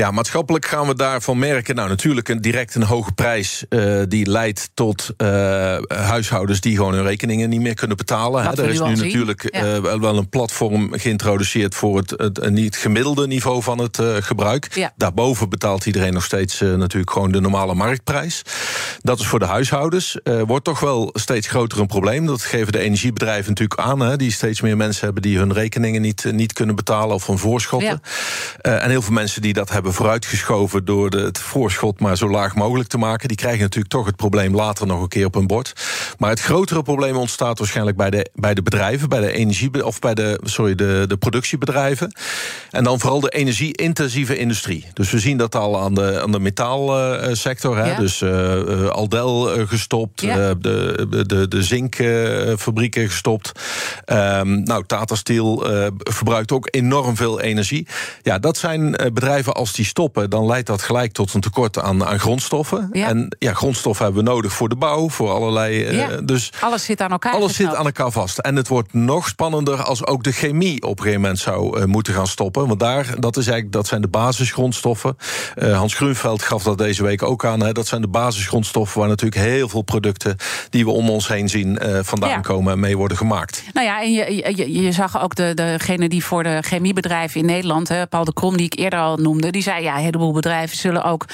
Ja, 0.00 0.10
maatschappelijk 0.10 0.66
gaan 0.66 0.86
we 0.86 0.94
daarvan 0.94 1.38
merken. 1.38 1.74
Nou, 1.74 1.88
natuurlijk 1.88 2.28
een, 2.28 2.40
direct 2.40 2.74
een 2.74 2.82
hoge 2.82 3.12
prijs 3.12 3.64
uh, 3.68 4.02
die 4.08 4.30
leidt 4.30 4.70
tot 4.74 5.10
uh, 5.18 5.78
huishoudens 5.86 6.60
die 6.60 6.76
gewoon 6.76 6.94
hun 6.94 7.02
rekeningen 7.02 7.48
niet 7.48 7.60
meer 7.60 7.74
kunnen 7.74 7.96
betalen. 7.96 8.42
Hè. 8.42 8.62
Er 8.62 8.68
is 8.68 8.80
nu 8.80 8.94
natuurlijk 8.94 9.48
ja. 9.54 9.76
uh, 9.76 9.94
wel 9.94 10.16
een 10.16 10.28
platform 10.28 10.92
geïntroduceerd 10.92 11.74
voor 11.74 11.96
het, 11.96 12.10
het 12.10 12.50
niet 12.50 12.76
gemiddelde 12.76 13.26
niveau 13.26 13.62
van 13.62 13.78
het 13.78 13.98
gebruik. 14.20 14.74
Ja. 14.74 14.92
Daarboven 14.96 15.48
betaalt 15.48 15.86
iedereen 15.86 16.12
nog 16.12 16.24
steeds 16.24 16.60
natuurlijk 16.60 17.10
gewoon 17.10 17.32
de 17.32 17.40
normale 17.40 17.74
marktprijs. 17.74 18.42
Dat 19.00 19.20
is 19.20 19.26
voor 19.26 19.38
de 19.38 19.44
huishoudens. 19.44 20.18
wordt 20.46 20.64
toch 20.64 20.80
wel 20.80 21.10
steeds 21.12 21.48
groter 21.48 21.80
een 21.80 21.86
probleem. 21.86 22.26
Dat 22.26 22.42
geven 22.42 22.72
de 22.72 22.78
energiebedrijven 22.78 23.48
natuurlijk 23.48 23.80
aan. 23.80 24.00
Hè, 24.00 24.16
die 24.16 24.32
steeds 24.32 24.60
meer 24.60 24.76
mensen 24.76 25.04
hebben 25.04 25.22
die 25.22 25.38
hun 25.38 25.52
rekeningen 25.52 26.02
niet, 26.02 26.24
niet 26.32 26.52
kunnen 26.52 26.74
betalen 26.74 27.14
of 27.14 27.24
van 27.24 27.38
voorschotten. 27.38 28.00
Ja. 28.62 28.78
en 28.78 28.90
heel 28.90 29.02
veel 29.02 29.12
mensen 29.12 29.42
die 29.42 29.52
dat 29.52 29.70
hebben 29.70 29.84
vooruitgeschoven 29.92 30.84
door 30.84 31.10
de, 31.10 31.18
het 31.18 31.38
voorschot 31.38 32.00
maar 32.00 32.16
zo 32.16 32.30
laag 32.30 32.54
mogelijk 32.54 32.88
te 32.88 32.98
maken. 32.98 33.28
Die 33.28 33.36
krijgen 33.36 33.60
natuurlijk 33.60 33.92
toch 33.92 34.06
het 34.06 34.16
probleem 34.16 34.54
later 34.54 34.86
nog 34.86 35.02
een 35.02 35.08
keer 35.08 35.26
op 35.26 35.34
hun 35.34 35.46
bord. 35.46 35.72
Maar 36.18 36.30
het 36.30 36.40
grotere 36.40 36.82
probleem 36.82 37.16
ontstaat 37.16 37.58
waarschijnlijk 37.58 37.96
bij 37.96 38.10
de, 38.10 38.30
bij 38.34 38.54
de 38.54 38.62
bedrijven, 38.62 39.08
bij 39.08 39.20
de 39.20 39.32
energie 39.32 39.84
of 39.84 39.98
bij 39.98 40.14
de, 40.14 40.40
sorry, 40.42 40.74
de, 40.74 41.04
de 41.08 41.16
productiebedrijven. 41.16 42.16
En 42.70 42.84
dan 42.84 43.00
vooral 43.00 43.20
de 43.20 43.28
energie-intensieve 43.28 44.38
industrie. 44.38 44.86
Dus 44.92 45.10
we 45.10 45.18
zien 45.18 45.36
dat 45.36 45.54
al 45.54 45.80
aan 45.80 45.94
de, 45.94 46.20
aan 46.22 46.32
de 46.32 46.40
metaalsector. 46.40 47.86
Ja. 47.86 47.98
Dus 47.98 48.20
uh, 48.20 48.86
Aldel 48.88 49.58
uh, 49.58 49.68
gestopt, 49.68 50.20
ja. 50.20 50.54
de, 50.54 51.24
de, 51.26 51.48
de 51.48 51.62
zinkfabrieken 51.62 53.08
gestopt. 53.08 53.52
Um, 54.06 54.62
nou, 54.62 54.84
Tata 54.86 55.14
Steel 55.14 55.64
verbruikt 55.98 56.52
ook 56.52 56.68
enorm 56.70 57.16
veel 57.16 57.40
energie. 57.40 57.86
Ja, 58.22 58.38
dat 58.38 58.56
zijn 58.56 58.90
bedrijven 58.90 59.54
als 59.54 59.72
die 59.76 59.84
stoppen, 59.84 60.30
dan 60.30 60.46
leidt 60.46 60.66
dat 60.66 60.82
gelijk 60.82 61.12
tot 61.12 61.34
een 61.34 61.40
tekort 61.40 61.78
aan, 61.78 62.04
aan 62.04 62.20
grondstoffen. 62.20 62.88
Ja. 62.92 63.06
En 63.06 63.36
ja, 63.38 63.52
grondstoffen 63.52 64.04
hebben 64.04 64.24
we 64.24 64.30
nodig 64.30 64.52
voor 64.52 64.68
de 64.68 64.76
bouw, 64.76 65.08
voor 65.08 65.30
allerlei. 65.30 65.84
Eh, 65.84 66.08
dus 66.24 66.52
alles 66.60 66.84
zit 66.84 67.00
aan 67.00 67.10
elkaar. 67.10 67.32
Alles 67.32 67.56
zit 67.56 67.74
aan 67.74 67.84
elkaar 67.84 68.10
vast. 68.10 68.38
En 68.38 68.56
het 68.56 68.68
wordt 68.68 68.92
nog 68.92 69.28
spannender 69.28 69.82
als 69.82 70.06
ook 70.06 70.24
de 70.24 70.32
chemie 70.32 70.82
op 70.82 70.90
een 70.90 70.96
gegeven 70.98 71.20
moment 71.20 71.38
zou 71.38 71.78
uh, 71.78 71.84
moeten 71.84 72.14
gaan 72.14 72.26
stoppen. 72.26 72.66
Want 72.66 72.80
daar, 72.80 73.04
dat, 73.20 73.36
is 73.36 73.46
eigenlijk, 73.46 73.72
dat 73.72 73.86
zijn 73.86 74.00
de 74.00 74.08
basisgrondstoffen. 74.08 75.16
Uh, 75.56 75.78
Hans 75.78 75.94
Grunveld 75.94 76.42
gaf 76.42 76.62
dat 76.62 76.78
deze 76.78 77.02
week 77.02 77.22
ook 77.22 77.44
aan. 77.44 77.62
Hè. 77.62 77.72
Dat 77.72 77.86
zijn 77.86 78.00
de 78.00 78.08
basisgrondstoffen 78.08 79.00
waar 79.00 79.08
natuurlijk 79.08 79.40
heel 79.40 79.68
veel 79.68 79.82
producten 79.82 80.36
die 80.70 80.84
we 80.84 80.90
om 80.90 81.10
ons 81.10 81.28
heen 81.28 81.48
zien 81.48 81.78
vandaan 82.02 82.30
ja. 82.30 82.40
komen 82.40 82.72
en 82.72 82.80
mee 82.80 82.96
worden 82.96 83.16
gemaakt. 83.16 83.64
Nou 83.72 83.86
ja, 83.86 84.02
en 84.02 84.12
je, 84.12 84.56
je, 84.56 84.82
je 84.82 84.92
zag 84.92 85.22
ook 85.22 85.34
de, 85.34 85.52
degene 85.54 86.08
die 86.08 86.24
voor 86.24 86.42
de 86.42 86.58
chemiebedrijven 86.60 87.40
in 87.40 87.46
Nederland, 87.46 87.88
hè, 87.88 88.06
Paul 88.06 88.24
de 88.24 88.32
Krom, 88.32 88.56
die 88.56 88.66
ik 88.66 88.78
eerder 88.78 88.98
al 88.98 89.16
noemde, 89.16 89.50
die 89.50 89.62
zei 89.66 89.82
ja, 89.82 89.96
een 89.96 90.02
heleboel 90.02 90.32
bedrijven 90.32 90.76
zullen 90.76 91.04
ook, 91.04 91.24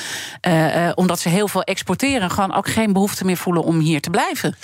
uh, 0.48 0.76
uh, 0.76 0.92
omdat 0.94 1.20
ze 1.20 1.28
heel 1.28 1.48
veel 1.48 1.62
exporteren, 1.62 2.30
gewoon 2.30 2.54
ook 2.54 2.68
geen 2.68 2.92
behoefte 2.92 3.24
meer 3.24 3.36
voelen 3.36 3.62
om 3.62 3.78
hier 3.78 4.00
te 4.00 4.10
blijven. 4.10 4.56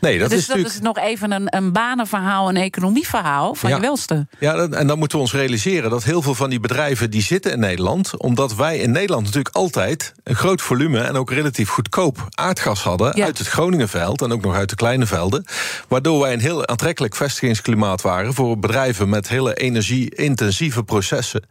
Nee, 0.00 0.18
dat 0.18 0.30
dus 0.30 0.38
is 0.38 0.46
dat 0.46 0.56
natuurlijk... 0.56 0.82
is 0.84 0.92
nog 0.94 0.98
even 0.98 1.32
een, 1.32 1.56
een 1.56 1.72
banenverhaal, 1.72 2.48
een 2.48 2.56
economieverhaal 2.56 3.54
van 3.54 3.70
ja. 3.70 3.76
je 3.76 3.82
welste. 3.82 4.26
Ja, 4.38 4.54
en 4.54 4.86
dan 4.86 4.98
moeten 4.98 5.18
we 5.18 5.24
ons 5.24 5.32
realiseren 5.32 5.90
dat 5.90 6.04
heel 6.04 6.22
veel 6.22 6.34
van 6.34 6.50
die 6.50 6.60
bedrijven 6.60 7.10
die 7.10 7.22
zitten 7.22 7.52
in 7.52 7.60
Nederland, 7.60 8.16
omdat 8.16 8.54
wij 8.54 8.78
in 8.78 8.90
Nederland 8.90 9.24
natuurlijk 9.24 9.54
altijd 9.54 10.12
een 10.24 10.34
groot 10.34 10.62
volume 10.62 11.00
en 11.00 11.16
ook 11.16 11.30
relatief 11.30 11.68
goedkoop 11.68 12.26
aardgas 12.30 12.82
hadden 12.82 13.12
ja. 13.16 13.24
uit 13.24 13.38
het 13.38 13.46
Groningenveld 13.46 14.22
en 14.22 14.32
ook 14.32 14.42
nog 14.42 14.54
uit 14.54 14.68
de 14.68 14.76
kleine 14.76 15.06
velden, 15.06 15.44
waardoor 15.88 16.20
wij 16.20 16.32
een 16.32 16.40
heel 16.40 16.66
aantrekkelijk 16.66 17.16
vestigingsklimaat 17.16 18.02
waren 18.02 18.34
voor 18.34 18.58
bedrijven 18.58 19.08
met 19.08 19.28
hele 19.28 19.54
energie-intensieve 19.54 20.82
processen, 20.82 21.42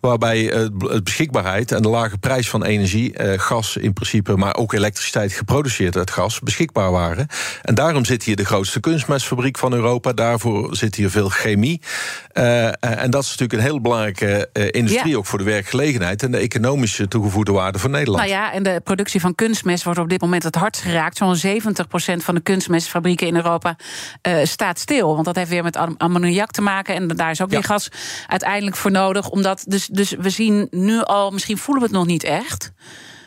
waarbij 0.00 0.38
het 0.78 0.99
beschikbaarheid 1.04 1.72
en 1.72 1.82
de 1.82 1.88
lage 1.88 2.18
prijs 2.18 2.50
van 2.50 2.64
energie, 2.64 3.14
eh, 3.14 3.38
gas 3.38 3.76
in 3.76 3.92
principe, 3.92 4.36
maar 4.36 4.56
ook 4.56 4.72
elektriciteit 4.72 5.32
geproduceerd 5.32 5.96
uit 5.96 6.10
gas, 6.10 6.40
beschikbaar 6.40 6.90
waren. 6.90 7.26
En 7.62 7.74
daarom 7.74 8.04
zit 8.04 8.22
hier 8.22 8.36
de 8.36 8.44
grootste 8.44 8.80
kunstmestfabriek 8.80 9.58
van 9.58 9.72
Europa. 9.72 10.12
Daarvoor 10.12 10.76
zit 10.76 10.94
hier 10.94 11.10
veel 11.10 11.28
chemie. 11.28 11.80
Uh, 12.34 12.66
en 12.80 13.10
dat 13.10 13.22
is 13.22 13.28
natuurlijk 13.28 13.52
een 13.52 13.66
heel 13.66 13.80
belangrijke 13.80 14.48
uh, 14.52 14.64
industrie, 14.70 15.10
ja. 15.10 15.16
ook 15.16 15.26
voor 15.26 15.38
de 15.38 15.44
werkgelegenheid 15.44 16.22
en 16.22 16.30
de 16.30 16.38
economische 16.38 17.08
toegevoegde 17.08 17.52
waarde 17.52 17.78
voor 17.78 17.90
Nederland. 17.90 18.18
Nou 18.18 18.30
ja, 18.30 18.52
en 18.52 18.62
de 18.62 18.80
productie 18.84 19.20
van 19.20 19.34
kunstmest 19.34 19.84
wordt 19.84 19.98
op 19.98 20.08
dit 20.08 20.20
moment 20.20 20.42
het 20.42 20.54
hardst 20.54 20.82
geraakt. 20.82 21.16
Zo'n 21.16 21.36
70% 21.36 22.24
van 22.24 22.34
de 22.34 22.40
kunstmestfabrieken 22.40 23.26
in 23.26 23.36
Europa 23.36 23.76
uh, 24.28 24.44
staat 24.44 24.78
stil. 24.78 25.12
Want 25.14 25.24
dat 25.24 25.36
heeft 25.36 25.50
weer 25.50 25.62
met 25.62 25.78
ammoniak 25.96 26.50
te 26.50 26.62
maken. 26.62 26.94
En 26.94 27.08
daar 27.08 27.30
is 27.30 27.42
ook 27.42 27.50
ja. 27.50 27.54
weer 27.54 27.64
gas 27.64 27.88
uiteindelijk 28.26 28.76
voor 28.76 28.90
nodig. 28.90 29.28
Omdat 29.28 29.64
dus, 29.66 29.86
dus 29.86 30.14
we 30.18 30.30
zien 30.30 30.66
nu 30.70 30.89
al, 30.98 31.30
misschien 31.30 31.58
voelen 31.58 31.82
we 31.82 31.88
het 31.88 31.98
nog 31.98 32.06
niet 32.06 32.24
echt. 32.24 32.72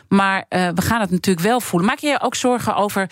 Maar 0.08 0.44
uh, 0.48 0.68
we 0.74 0.82
gaan 0.82 1.00
het 1.00 1.10
natuurlijk 1.10 1.46
wel 1.46 1.60
voelen. 1.60 1.88
Maak 1.88 1.98
je 1.98 2.06
je 2.06 2.20
ook 2.20 2.34
zorgen 2.34 2.74
over 2.74 3.10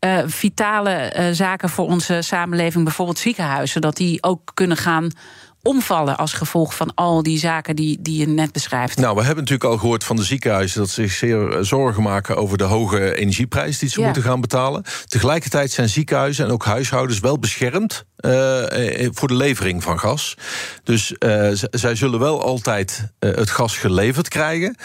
uh, 0.00 0.18
vitale 0.26 1.14
uh, 1.18 1.26
zaken 1.32 1.68
voor 1.68 1.86
onze 1.86 2.22
samenleving, 2.22 2.84
bijvoorbeeld 2.84 3.18
ziekenhuizen, 3.18 3.80
dat 3.80 3.96
die 3.96 4.22
ook 4.22 4.50
kunnen 4.54 4.76
gaan 4.76 5.10
omvallen 5.62 6.16
als 6.16 6.32
gevolg 6.32 6.74
van 6.74 6.94
al 6.94 7.22
die 7.22 7.38
zaken 7.38 7.76
die, 7.76 7.98
die 8.00 8.18
je 8.18 8.28
net 8.28 8.52
beschrijft? 8.52 8.98
Nou, 8.98 9.14
we 9.14 9.22
hebben 9.22 9.44
natuurlijk 9.44 9.70
al 9.70 9.78
gehoord 9.78 10.04
van 10.04 10.16
de 10.16 10.24
ziekenhuizen 10.24 10.80
dat 10.80 10.90
ze 10.90 11.02
zich 11.02 11.12
zeer 11.12 11.58
zorgen 11.60 12.02
maken 12.02 12.36
over 12.36 12.58
de 12.58 12.64
hoge 12.64 13.14
energieprijs 13.14 13.78
die 13.78 13.88
ze 13.88 13.98
ja. 14.00 14.04
moeten 14.04 14.22
gaan 14.22 14.40
betalen. 14.40 14.84
Tegelijkertijd 15.06 15.70
zijn 15.70 15.88
ziekenhuizen 15.88 16.44
en 16.44 16.50
ook 16.50 16.64
huishoudens 16.64 17.20
wel 17.20 17.38
beschermd 17.38 18.04
uh, 18.20 18.32
voor 19.10 19.28
de 19.28 19.34
levering 19.34 19.82
van 19.82 19.98
gas. 19.98 20.34
Dus 20.84 21.14
uh, 21.18 21.48
zij 21.70 21.94
zullen 21.94 22.18
wel 22.18 22.42
altijd 22.42 23.12
het 23.18 23.50
gas 23.50 23.76
geleverd 23.76 24.28
krijgen. 24.28 24.76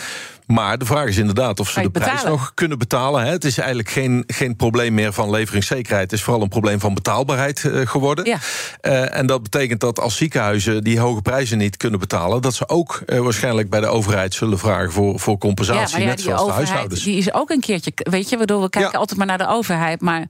Maar 0.48 0.78
de 0.78 0.86
vraag 0.86 1.08
is 1.08 1.18
inderdaad 1.18 1.60
of 1.60 1.70
ze 1.70 1.82
de 1.82 1.90
prijs 1.90 2.12
betalen? 2.12 2.32
nog 2.32 2.52
kunnen 2.54 2.78
betalen. 2.78 3.24
Hè. 3.24 3.32
Het 3.32 3.46
is 3.46 3.58
eigenlijk 3.58 3.90
geen, 3.90 4.24
geen 4.28 4.56
probleem 4.56 4.94
meer 4.94 5.14
van 5.14 5.30
leveringszekerheid. 5.30 6.04
Het 6.04 6.20
is 6.20 6.24
vooral 6.24 6.44
een 6.44 6.50
probleem 6.50 6.80
van 6.80 6.94
betaalbaarheid 6.94 7.64
uh, 7.64 7.88
geworden. 7.88 8.26
Ja. 8.26 8.38
Uh, 8.82 9.16
en 9.16 9.28
dat 9.28 9.44
betekent 9.44 9.80
dat 9.80 10.00
als 10.00 10.16
ziekenhuizen 10.16 10.84
die 10.84 11.00
hoge 11.00 11.22
prijzen 11.22 11.58
niet 11.58 11.78
kunnen 11.78 12.00
betalen... 12.00 12.42
dat 12.42 12.54
ze 12.54 12.70
ook 12.70 13.02
uh, 13.06 13.20
waarschijnlijk 13.20 13.70
bij 13.70 13.80
de 13.80 13.88
overheid 13.88 14.34
zullen 14.34 14.60
vragen 14.60 14.92
voor, 14.92 15.20
voor 15.20 15.38
compensatie. 15.38 15.98
Ja, 15.98 16.04
ja, 16.04 16.10
net 16.10 16.22
zoals 16.22 16.46
de 16.46 16.52
huishoudens. 16.52 17.04
Die 17.04 17.18
is 17.18 17.34
ook 17.34 17.50
een 17.50 17.60
keertje, 17.60 17.92
weet 17.96 18.30
je, 18.30 18.38
waardoor 18.38 18.62
we 18.62 18.70
kijken 18.70 19.00
altijd 19.00 19.18
maar 19.18 19.28
naar 19.28 19.38
de 19.38 19.48
overheid. 19.48 20.02
Maar 20.02 20.28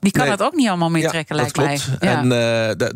die 0.00 0.12
kan 0.12 0.22
nee, 0.22 0.30
het 0.30 0.42
ook 0.42 0.54
niet 0.54 0.68
allemaal 0.68 0.90
meer 0.90 1.08
trekken, 1.08 1.36
lijkt 1.36 1.56
mij. 1.56 1.80
En 1.98 2.28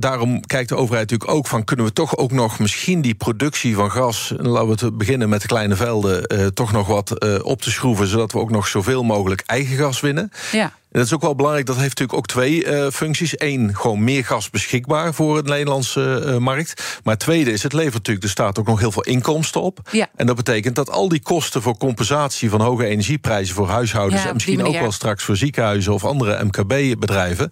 daarom 0.00 0.40
kijkt 0.46 0.68
de 0.68 0.76
overheid 0.76 1.10
natuurlijk 1.10 1.38
ook 1.38 1.46
van... 1.46 1.64
kunnen 1.64 1.86
we 1.86 1.92
toch 1.92 2.16
ook 2.16 2.32
nog 2.32 2.58
misschien 2.58 3.00
die 3.00 3.14
productie 3.14 3.74
van 3.74 3.90
gas... 3.90 4.32
laten 4.36 4.86
we 4.86 4.92
beginnen 4.92 5.28
met 5.28 5.40
de 5.40 5.46
kleine 5.46 5.76
velden... 5.76 6.54
toch 6.54 6.63
nog 6.72 6.86
wat 6.86 7.24
uh, 7.24 7.44
op 7.44 7.62
te 7.62 7.70
schroeven, 7.70 8.06
zodat 8.06 8.32
we 8.32 8.38
ook 8.38 8.50
nog 8.50 8.66
zoveel 8.66 9.02
mogelijk 9.02 9.42
eigen 9.46 9.76
gas 9.76 10.00
winnen. 10.00 10.30
Ja. 10.52 10.72
Dat 10.94 11.04
is 11.04 11.14
ook 11.14 11.20
wel 11.20 11.34
belangrijk, 11.34 11.66
dat 11.66 11.76
heeft 11.76 11.88
natuurlijk 11.98 12.18
ook 12.18 12.26
twee 12.26 12.64
uh, 12.64 12.90
functies. 12.90 13.32
Eén, 13.36 13.76
gewoon 13.76 14.04
meer 14.04 14.24
gas 14.24 14.50
beschikbaar 14.50 15.14
voor 15.14 15.44
de 15.44 15.50
Nederlandse 15.50 16.22
uh, 16.26 16.36
markt. 16.36 17.00
Maar 17.04 17.16
tweede 17.16 17.52
is, 17.52 17.62
het 17.62 17.72
levert 17.72 17.94
natuurlijk 17.94 18.24
de 18.24 18.30
staat 18.30 18.58
ook 18.58 18.66
nog 18.66 18.80
heel 18.80 18.92
veel 18.92 19.02
inkomsten 19.02 19.60
op. 19.62 19.78
Ja. 19.90 20.08
En 20.16 20.26
dat 20.26 20.36
betekent 20.36 20.74
dat 20.74 20.90
al 20.90 21.08
die 21.08 21.22
kosten 21.22 21.62
voor 21.62 21.76
compensatie 21.76 22.50
van 22.50 22.60
hoge 22.60 22.86
energieprijzen 22.86 23.54
voor 23.54 23.68
huishoudens... 23.68 24.22
Ja, 24.22 24.28
en 24.28 24.34
misschien 24.34 24.64
ook 24.64 24.78
wel 24.78 24.92
straks 24.92 25.24
voor 25.24 25.36
ziekenhuizen 25.36 25.92
of 25.92 26.04
andere 26.04 26.44
MKB-bedrijven... 26.44 27.50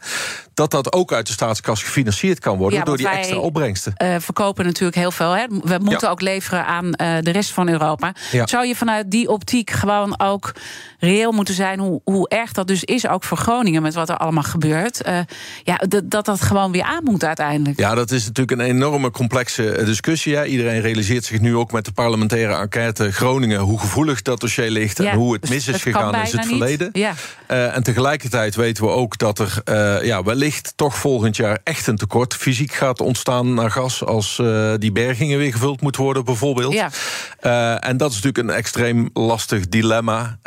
dat 0.54 0.70
dat 0.70 0.92
ook 0.92 1.12
uit 1.12 1.26
de 1.26 1.32
staatskas 1.32 1.82
gefinancierd 1.82 2.38
kan 2.38 2.58
worden 2.58 2.78
ja, 2.78 2.84
door 2.84 2.96
die 2.96 3.06
wij, 3.06 3.18
extra 3.18 3.36
opbrengsten. 3.36 3.94
Uh, 4.04 4.14
verkopen 4.18 4.64
natuurlijk 4.64 4.96
heel 4.96 5.10
veel. 5.10 5.32
Hè? 5.32 5.46
We 5.48 5.78
moeten 5.82 6.10
ook 6.10 6.20
leveren 6.20 6.66
aan 6.66 6.90
de 6.90 7.30
rest 7.30 7.50
van 7.50 7.68
Europa. 7.68 8.14
Zou 8.44 8.66
je 8.66 8.76
vanuit 8.76 9.10
die 9.10 9.28
optiek 9.28 9.70
gewoon 9.70 10.20
ook 10.20 10.52
reëel 10.98 11.32
moeten 11.32 11.54
zijn... 11.54 11.78
hoe, 11.78 12.00
hoe 12.04 12.28
erg 12.28 12.52
dat 12.52 12.66
dus 12.66 12.84
is, 12.84 13.08
ook 13.08 13.24
voor 13.36 13.40
Groningen 13.54 13.82
met 13.82 13.94
wat 13.94 14.08
er 14.08 14.16
allemaal 14.16 14.42
gebeurt. 14.42 15.06
Uh, 15.06 15.18
ja, 15.64 15.80
dat 16.04 16.24
dat 16.24 16.40
gewoon 16.40 16.72
weer 16.72 16.82
aan 16.82 17.04
moet 17.04 17.24
uiteindelijk. 17.24 17.78
Ja, 17.78 17.94
dat 17.94 18.10
is 18.10 18.26
natuurlijk 18.26 18.60
een 18.60 18.66
enorme 18.66 19.10
complexe 19.10 19.82
discussie. 19.84 20.32
Ja. 20.32 20.44
Iedereen 20.44 20.80
realiseert 20.80 21.24
zich 21.24 21.40
nu 21.40 21.56
ook 21.56 21.72
met 21.72 21.84
de 21.84 21.92
parlementaire 21.92 22.54
enquête 22.54 23.12
Groningen 23.12 23.60
hoe 23.60 23.78
gevoelig 23.78 24.22
dat 24.22 24.40
dossier 24.40 24.70
ligt 24.70 24.98
ja, 24.98 25.10
en 25.10 25.16
hoe 25.16 25.32
het 25.32 25.40
dus 25.40 25.50
mis 25.50 25.68
is 25.68 25.82
gegaan 25.82 26.14
in 26.14 26.20
het 26.20 26.46
verleden. 26.46 26.88
Ja. 26.92 27.12
Uh, 27.50 27.76
en 27.76 27.82
tegelijkertijd 27.82 28.54
weten 28.54 28.84
we 28.84 28.90
ook 28.90 29.18
dat 29.18 29.38
er 29.38 29.62
uh, 29.64 30.04
ja, 30.04 30.22
wellicht 30.22 30.72
toch 30.76 30.96
volgend 30.96 31.36
jaar 31.36 31.58
echt 31.64 31.86
een 31.86 31.96
tekort 31.96 32.34
fysiek 32.34 32.72
gaat 32.72 33.00
ontstaan 33.00 33.54
naar 33.54 33.70
gas 33.70 34.04
als 34.04 34.42
die 34.78 34.92
bergingen 34.92 35.38
weer 35.38 35.52
gevuld 35.52 35.80
moet 35.80 35.96
worden, 35.96 36.24
bijvoorbeeld. 36.24 36.72
Ja. 36.72 37.80
en 37.80 37.96
dat 37.96 38.10
is 38.10 38.16
natuurlijk 38.16 38.48
een 38.48 38.54
extreem 38.56 39.10
lastig 39.12 39.68
dilemma 39.68 40.38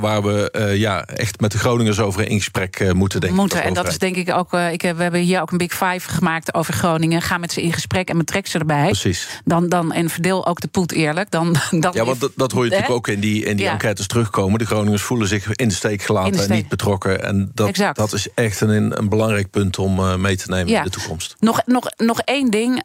waar 0.00 0.22
we 0.22 0.72
ja, 0.76 1.04
echt 1.04 1.40
met 1.40 1.52
de 1.52 1.58
Groningers 1.58 2.00
over 2.00 2.27
in 2.28 2.38
gesprek 2.38 2.80
uh, 2.80 2.92
moeten 2.92 3.20
denken. 3.20 3.38
Moeten, 3.38 3.62
en 3.62 3.74
dat 3.74 3.88
is 3.88 3.98
denk 3.98 4.16
ik 4.16 4.32
ook. 4.32 4.52
Uh, 4.52 4.72
ik, 4.72 4.82
we 4.82 5.02
hebben 5.02 5.20
hier 5.20 5.40
ook 5.40 5.50
een 5.50 5.58
Big 5.58 5.72
Five 5.72 6.00
gemaakt 6.00 6.54
over 6.54 6.74
Groningen. 6.74 7.22
Ga 7.22 7.38
met 7.38 7.52
ze 7.52 7.62
in 7.62 7.72
gesprek 7.72 8.08
en 8.08 8.18
betrek 8.18 8.46
ze 8.46 8.58
erbij. 8.58 8.84
Precies. 8.84 9.28
Dan, 9.44 9.68
dan, 9.68 9.92
en 9.92 10.10
verdeel 10.10 10.46
ook 10.46 10.60
de 10.60 10.68
poet 10.68 10.92
eerlijk. 10.92 11.30
Dan, 11.30 11.56
dan 11.80 11.92
ja, 11.94 12.04
want 12.04 12.20
dat, 12.20 12.32
dat 12.36 12.52
hoor 12.52 12.64
je 12.64 12.70
natuurlijk 12.70 12.96
ook 12.96 13.08
in 13.08 13.20
die, 13.20 13.44
in 13.44 13.56
die 13.56 13.64
ja. 13.64 13.72
enquêtes 13.72 14.06
terugkomen. 14.06 14.58
De 14.58 14.66
Groningers 14.66 15.02
voelen 15.02 15.28
zich 15.28 15.54
in 15.54 15.68
de 15.68 15.74
steek 15.74 16.02
gelaten 16.02 16.32
de 16.32 16.38
steek. 16.38 16.50
en 16.50 16.56
niet 16.56 16.68
betrokken. 16.68 17.22
En 17.22 17.50
dat, 17.54 17.76
dat 17.92 18.12
is 18.12 18.28
echt 18.34 18.60
een, 18.60 18.98
een 18.98 19.08
belangrijk 19.08 19.50
punt 19.50 19.78
om 19.78 20.20
mee 20.20 20.36
te 20.36 20.48
nemen 20.48 20.68
ja. 20.68 20.78
in 20.78 20.84
de 20.84 20.90
toekomst. 20.90 21.36
Nog, 21.38 21.62
nog, 21.66 21.90
nog 21.96 22.20
één 22.20 22.50
ding. 22.50 22.84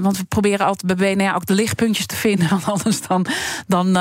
want 0.00 0.18
we 0.18 0.24
proberen 0.28 0.66
altijd 0.66 0.96
bij 0.96 1.14
BNR 1.14 1.34
ook 1.34 1.46
de 1.46 1.54
lichtpuntjes 1.54 2.06
te 2.06 2.16
vinden. 2.16 2.48
Want 2.54 2.64
anders 2.64 3.00
dan, 3.00 3.26
dan 3.66 3.98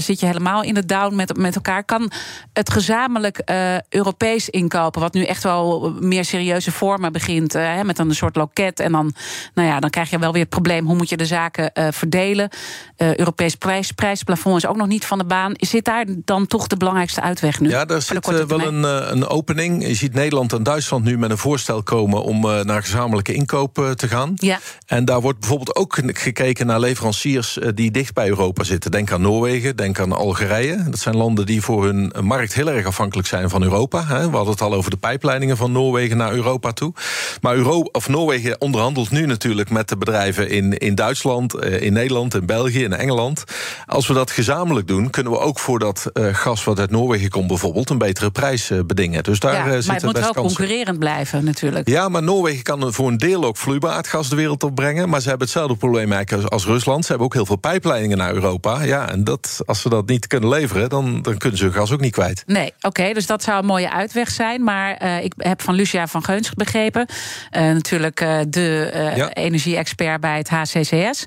zit 0.00 0.20
je 0.20 0.26
helemaal 0.26 0.62
in 0.62 0.74
de 0.74 0.86
down 0.86 1.14
met, 1.14 1.36
met 1.36 1.54
elkaar. 1.54 1.84
Kan 1.84 2.10
het 2.52 2.70
gezamenlijk 2.70 3.42
uh, 3.50 3.76
Europees 4.04 4.50
inkopen, 4.50 5.00
wat 5.00 5.14
nu 5.14 5.24
echt 5.24 5.42
wel 5.42 5.96
meer 6.00 6.24
serieuze 6.24 6.72
vormen 6.72 7.12
begint, 7.12 7.56
uh, 7.56 7.80
met 7.82 7.98
een 7.98 8.14
soort 8.14 8.36
loket. 8.36 8.80
En 8.80 8.92
dan, 8.92 9.14
nou 9.54 9.68
ja, 9.68 9.80
dan 9.80 9.90
krijg 9.90 10.10
je 10.10 10.18
wel 10.18 10.32
weer 10.32 10.40
het 10.40 10.50
probleem: 10.50 10.86
hoe 10.86 10.96
moet 10.96 11.08
je 11.08 11.16
de 11.16 11.26
zaken 11.26 11.70
uh, 11.74 11.86
verdelen? 11.90 12.48
Europees 12.96 13.54
prijs, 13.54 13.92
prijsplafond 13.92 14.56
is 14.56 14.66
ook 14.66 14.76
nog 14.76 14.86
niet 14.86 15.04
van 15.04 15.18
de 15.18 15.24
baan. 15.24 15.52
Zit 15.56 15.84
daar 15.84 16.04
dan 16.24 16.46
toch 16.46 16.66
de 16.66 16.76
belangrijkste 16.76 17.20
uitweg 17.20 17.60
nu? 17.60 17.68
Ja, 17.68 17.84
daar 17.84 18.02
zit 18.02 18.26
wel 18.46 18.60
een, 18.60 18.82
een 19.12 19.26
opening. 19.26 19.86
Je 19.86 19.94
ziet 19.94 20.14
Nederland 20.14 20.52
en 20.52 20.62
Duitsland 20.62 21.04
nu 21.04 21.18
met 21.18 21.30
een 21.30 21.38
voorstel 21.38 21.82
komen 21.82 22.22
om 22.22 22.40
naar 22.40 22.82
gezamenlijke 22.82 23.34
inkoop 23.34 23.92
te 23.96 24.08
gaan. 24.08 24.32
Ja. 24.34 24.58
En 24.86 25.04
daar 25.04 25.20
wordt 25.20 25.38
bijvoorbeeld 25.38 25.76
ook 25.76 25.98
gekeken 26.06 26.66
naar 26.66 26.80
leveranciers 26.80 27.58
die 27.74 27.90
dicht 27.90 28.14
bij 28.14 28.28
Europa 28.28 28.64
zitten. 28.64 28.90
Denk 28.90 29.12
aan 29.12 29.22
Noorwegen, 29.22 29.76
denk 29.76 30.00
aan 30.00 30.12
Algerije. 30.12 30.82
Dat 30.90 30.98
zijn 30.98 31.16
landen 31.16 31.46
die 31.46 31.62
voor 31.62 31.84
hun 31.84 32.12
markt 32.20 32.54
heel 32.54 32.70
erg 32.70 32.86
afhankelijk 32.86 33.28
zijn 33.28 33.50
van 33.50 33.62
Europa. 33.62 33.93
We 34.02 34.36
hadden 34.36 34.52
het 34.52 34.60
al 34.60 34.74
over 34.74 34.90
de 34.90 34.96
pijpleidingen 34.96 35.56
van 35.56 35.72
Noorwegen 35.72 36.16
naar 36.16 36.32
Europa 36.32 36.72
toe. 36.72 36.92
Maar 37.40 37.54
Euro 37.54 37.80
of 37.80 38.08
Noorwegen 38.08 38.60
onderhandelt 38.60 39.10
nu 39.10 39.26
natuurlijk 39.26 39.70
met 39.70 39.88
de 39.88 39.96
bedrijven 39.96 40.50
in, 40.50 40.78
in 40.78 40.94
Duitsland, 40.94 41.54
eh, 41.54 41.82
in 41.82 41.92
Nederland, 41.92 42.34
in 42.34 42.46
België, 42.46 42.82
in 42.84 42.92
Engeland. 42.92 43.44
Als 43.86 44.06
we 44.06 44.14
dat 44.14 44.30
gezamenlijk 44.30 44.86
doen, 44.86 45.10
kunnen 45.10 45.32
we 45.32 45.38
ook 45.38 45.58
voor 45.58 45.78
dat 45.78 46.10
uh, 46.12 46.34
gas 46.34 46.64
wat 46.64 46.78
uit 46.78 46.90
Noorwegen 46.90 47.30
komt 47.30 47.46
bijvoorbeeld 47.46 47.90
een 47.90 47.98
betere 47.98 48.30
prijs 48.30 48.70
uh, 48.70 48.80
bedingen. 48.86 49.22
Dus 49.22 49.40
daar 49.40 49.54
ja, 49.54 49.74
zit 49.74 49.86
maar 49.86 49.96
het 49.96 50.04
moet 50.04 50.18
wel 50.18 50.32
kansen. 50.32 50.56
concurrerend 50.56 50.98
blijven 50.98 51.44
natuurlijk. 51.44 51.88
Ja, 51.88 52.08
maar 52.08 52.22
Noorwegen 52.22 52.62
kan 52.62 52.92
voor 52.92 53.08
een 53.08 53.18
deel 53.18 53.44
ook 53.44 53.56
vloeibaar 53.56 53.92
aardgas 53.92 54.28
de 54.28 54.36
wereld 54.36 54.62
opbrengen. 54.62 55.08
Maar 55.08 55.20
ze 55.20 55.28
hebben 55.28 55.46
hetzelfde 55.46 55.76
probleem 55.76 56.12
eigenlijk 56.12 56.48
als 56.52 56.64
Rusland. 56.64 57.02
Ze 57.02 57.08
hebben 57.08 57.26
ook 57.26 57.34
heel 57.34 57.46
veel 57.46 57.56
pijpleidingen 57.56 58.18
naar 58.18 58.34
Europa. 58.34 58.82
Ja, 58.82 59.10
en 59.10 59.24
dat, 59.24 59.60
als 59.66 59.80
ze 59.80 59.88
dat 59.88 60.06
niet 60.06 60.26
kunnen 60.26 60.48
leveren, 60.48 60.88
dan, 60.88 61.22
dan 61.22 61.36
kunnen 61.36 61.58
ze 61.58 61.64
hun 61.64 61.72
gas 61.72 61.92
ook 61.92 62.00
niet 62.00 62.12
kwijt. 62.12 62.42
Nee, 62.46 62.66
oké, 62.76 62.86
okay, 62.86 63.12
dus 63.12 63.26
dat 63.26 63.42
zou 63.42 63.58
een 63.58 63.66
mooie 63.74 63.90
uitweg 63.90 64.30
zijn. 64.30 64.64
Maar 64.64 65.02
uh, 65.02 65.24
ik 65.24 65.32
heb 65.36 65.62
van 65.62 65.74
Lucia 65.74 66.06
van 66.06 66.24
Geuns 66.24 66.50
begrepen, 66.50 67.06
uh, 67.08 67.62
natuurlijk 67.62 68.20
uh, 68.20 68.38
de 68.48 68.90
ja. 69.16 69.32
energie-expert 69.32 70.20
bij 70.20 70.38
het 70.38 70.48
HCCS 70.48 71.24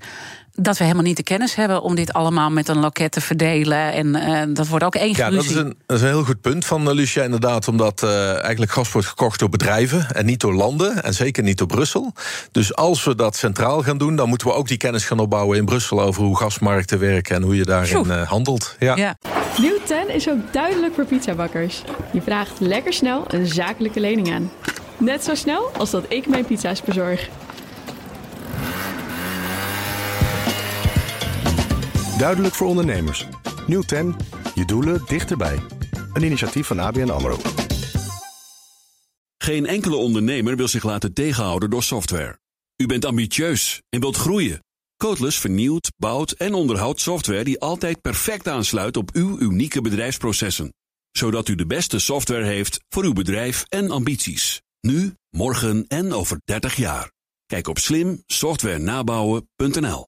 dat 0.60 0.78
we 0.78 0.84
helemaal 0.84 1.06
niet 1.06 1.18
de 1.18 1.24
kennis 1.24 1.56
hebben 1.56 1.82
om 1.82 1.96
dit 1.96 2.14
allemaal 2.14 2.50
met 2.50 2.68
een 2.68 2.80
loket 2.80 3.12
te 3.12 3.22
verdelen. 3.22 3.94
En 3.94 4.08
uh, 4.08 4.42
dat 4.56 4.68
wordt 4.68 4.86
ook 4.86 4.96
één 4.96 5.14
Ja, 5.16 5.30
dat 5.30 5.44
is, 5.44 5.56
een, 5.56 5.78
dat 5.86 5.98
is 5.98 6.04
een 6.04 6.10
heel 6.10 6.24
goed 6.24 6.42
punt 6.42 6.66
van 6.66 6.88
uh, 6.88 6.94
Lucia, 6.94 7.24
inderdaad. 7.24 7.68
Omdat 7.68 8.04
uh, 8.04 8.42
eigenlijk 8.44 8.72
gas 8.72 8.92
wordt 8.92 9.08
gekocht 9.08 9.40
door 9.40 9.50
bedrijven 9.50 10.08
en 10.12 10.26
niet 10.26 10.40
door 10.40 10.54
landen. 10.54 11.04
En 11.04 11.14
zeker 11.14 11.44
niet 11.44 11.58
door 11.58 11.68
Brussel. 11.68 12.14
Dus 12.52 12.76
als 12.76 13.04
we 13.04 13.16
dat 13.16 13.36
centraal 13.36 13.84
gaan 13.84 13.98
doen, 13.98 14.16
dan 14.16 14.30
moeten 14.30 14.48
we 14.48 14.54
ook 14.54 14.68
die 14.68 14.78
kennis 14.78 15.06
gaan 15.06 15.20
opbouwen 15.20 15.58
in 15.58 15.66
Brussel 15.66 16.02
over 16.02 16.24
hoe 16.24 16.38
gasmarkten 16.38 17.00
werken 17.00 17.36
en 17.36 17.42
hoe 17.42 17.56
je 17.56 17.66
daarin 17.66 18.10
handelt. 18.10 18.76
Ja. 18.80 18.96
ja. 18.96 19.18
Nieuw 19.58 19.78
10 19.86 20.10
is 20.10 20.30
ook 20.30 20.54
duidelijk 20.54 20.94
voor 20.94 21.06
pizzabakkers. 21.06 21.82
Je 22.12 22.22
vraagt 22.22 22.60
lekker 22.60 22.94
snel 22.94 23.24
een 23.28 23.48
zakelijke 23.48 24.00
lening 24.00 24.34
aan. 24.34 24.52
Net 24.98 25.24
zo 25.24 25.36
snel 25.36 25.72
als 25.78 25.92
dat 25.92 26.06
ik 26.08 26.28
mijn 26.28 26.46
pizza's 26.46 26.82
bezorg. 26.82 27.30
Duidelijk 32.18 32.56
voor 32.56 32.68
ondernemers. 32.68 33.26
Nieuw 33.68 33.82
10. 33.82 34.16
Je 34.56 34.66
doelen 34.66 35.04
dichterbij. 35.08 35.60
Een 36.14 36.24
initiatief 36.24 36.68
van 36.68 36.80
ABN 36.80 37.10
AMRO. 37.10 37.38
Geen 39.38 39.66
enkele 39.66 39.96
ondernemer 39.96 40.56
wil 40.56 40.68
zich 40.68 40.84
laten 40.84 41.14
tegenhouden 41.14 41.70
door 41.70 41.84
software. 41.84 42.40
U 42.76 42.86
bent 42.86 43.06
ambitieus 43.06 43.82
en 43.90 44.00
wilt 44.00 44.16
groeien. 44.16 44.64
Codeless 44.98 45.40
vernieuwt, 45.40 45.92
bouwt 45.98 46.32
en 46.32 46.54
onderhoudt 46.54 47.02
software 47.02 47.44
die 47.44 47.60
altijd 47.60 48.02
perfect 48.02 48.48
aansluit 48.48 48.98
op 48.98 49.10
uw 49.14 49.40
unieke 49.40 49.82
bedrijfsprocessen. 49.82 50.74
Zodat 51.12 51.48
u 51.48 51.56
de 51.56 51.66
beste 51.66 52.00
software 52.00 52.46
heeft 52.46 52.80
voor 52.90 53.04
uw 53.04 53.14
bedrijf 53.14 53.66
en 53.68 53.92
ambities. 53.92 54.62
Nu, 54.82 55.14
morgen 55.30 55.86
en 55.88 56.14
over 56.14 56.42
30 56.46 56.76
jaar. 56.76 57.12
Kijk 57.46 57.68
op 57.68 57.78
slimsoftwarenabouwen.nl 57.78 60.08